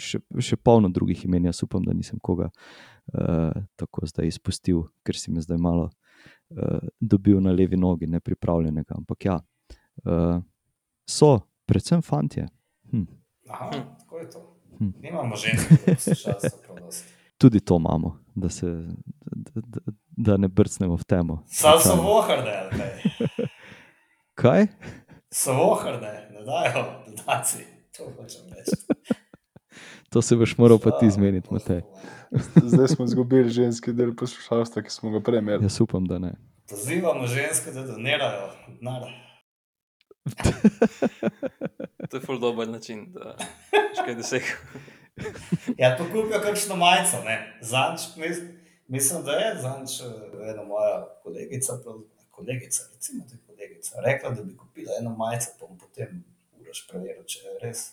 še, 0.00 0.22
še 0.40 0.56
polno 0.56 0.88
drugih 0.88 1.26
imen, 1.26 1.44
jaz 1.50 1.60
upam, 1.66 1.84
da 1.84 1.92
nisem 1.92 2.18
koga 2.24 2.48
uh, 2.48 3.52
tako 3.76 4.08
zdaj 4.08 4.32
izpustil, 4.32 4.86
ker 5.04 5.18
si 5.18 5.32
me 5.32 5.44
zdaj 5.44 5.60
malo 5.60 5.90
uh, 5.90 6.88
dobil 7.00 7.42
na 7.44 7.52
levi 7.52 7.76
nogi, 7.76 8.08
nepripravljenega. 8.08 8.96
Ampak 8.96 9.28
ja, 9.28 9.36
uh, 10.08 10.40
so, 11.04 11.34
predvsem 11.68 12.00
fantje. 12.02 12.48
Hm, 12.94 13.04
Aha, 13.50 13.70
tako 14.00 14.24
je 14.24 14.30
to. 14.32 14.46
Hm. 14.78 14.92
Nimamo 15.04 15.36
ženskega 15.36 15.82
poslušalstva 15.84 16.58
prav 16.64 16.84
dosti. 16.86 17.16
tudi 17.40 17.60
to 17.60 17.76
imamo, 17.76 18.18
da, 18.34 18.48
se, 18.48 18.66
da, 19.20 19.60
da, 19.60 19.80
da 20.10 20.36
ne 20.36 20.48
brcnemo 20.48 20.96
v 20.96 21.04
temo. 21.04 21.44
Sam 21.46 21.72
so 21.72 21.82
Slučajno. 21.82 22.02
voharde, 22.02 22.52
ali 22.52 22.70
kaj? 22.78 22.90
Kaj? 24.34 24.66
So 25.30 25.54
voharde, 25.54 26.06
ne 26.30 26.44
dajo 26.44 26.84
donacij. 27.06 27.64
To 27.90 28.04
hočem 28.12 28.40
reči. 28.48 29.16
To 30.10 30.22
se 30.22 30.36
boš 30.36 30.58
moral 30.58 30.78
pa 30.78 30.90
ti 30.90 31.10
zmeniti, 31.10 31.48
Matej. 31.50 31.82
Zdaj 32.56 32.88
smo 32.88 33.04
izgubili 33.04 33.50
ženski 33.50 33.92
del 33.92 34.14
poslušalstva, 34.16 34.82
ki 34.82 34.90
smo 34.90 35.10
ga 35.10 35.20
prej 35.20 35.38
imeli. 35.38 35.64
Jaz 35.64 35.80
upam, 35.80 36.04
da 36.04 36.18
ne. 36.18 36.32
Pozivamo 36.68 37.26
ženske, 37.26 37.70
da 37.70 37.82
donirajo 37.82 38.48
denar. 38.68 39.02
To 42.10 42.16
je 42.16 42.20
ful 42.20 42.38
dober 42.38 42.68
način, 42.68 43.12
da 43.12 43.36
škaj 43.94 44.14
dosegel. 44.14 44.56
Ja, 45.78 45.94
pa 45.98 46.04
kupijo 46.04 46.40
kakšno 46.42 46.76
majico, 46.76 47.22
ne. 47.24 47.58
Zanč, 47.62 48.00
mis, 48.16 48.38
mislim, 48.90 49.24
da 49.24 49.32
je 49.32 49.52
eh, 49.52 50.50
ena 50.50 50.62
moja 50.64 51.06
kolegica, 51.22 51.72
kolegica, 52.30 52.82
recimo 52.94 53.24
da 53.28 53.34
je 53.34 53.40
kolegica, 53.46 54.00
rekla, 54.04 54.30
da 54.30 54.42
bi 54.42 54.56
kupila 54.56 54.92
eno 55.00 55.16
majico, 55.16 55.46
pa 55.60 55.66
bom 55.66 55.78
potem 55.78 56.24
uraš 56.60 56.86
preveril, 56.90 57.24
če 57.26 57.38
je 57.38 57.56
res. 57.62 57.84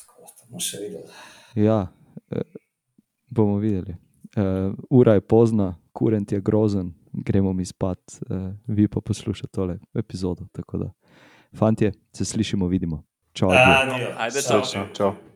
Tako 0.00 0.22
da 0.26 0.32
bomo 0.44 0.60
še 0.60 0.82
videli. 0.82 1.18
Ja, 1.54 1.86
eh, 2.30 2.60
bomo 3.28 3.58
videli. 3.58 3.96
Uh, 4.36 4.74
ura 4.90 5.16
je 5.16 5.20
pozna, 5.20 5.72
kurent 5.92 6.32
je 6.32 6.38
grozen, 6.40 6.92
gremo 7.12 7.50
mi 7.52 7.64
spat, 7.66 7.98
uh, 8.28 8.52
vi 8.66 8.86
pa 8.88 9.00
poslušate 9.00 9.50
tole 9.50 9.78
epizodo. 9.94 10.46
Tako 10.52 10.78
da, 10.84 10.92
fantje, 11.58 11.90
se 12.14 12.24
slišimo, 12.24 12.68
vidimo. 12.70 13.02
Čau, 13.32 13.50
adijo. 13.50 13.94
Adijo. 13.94 14.14
Ajde, 14.18 14.42
Čau. 14.42 14.62
čau. 14.72 14.86
Čau. 14.94 15.29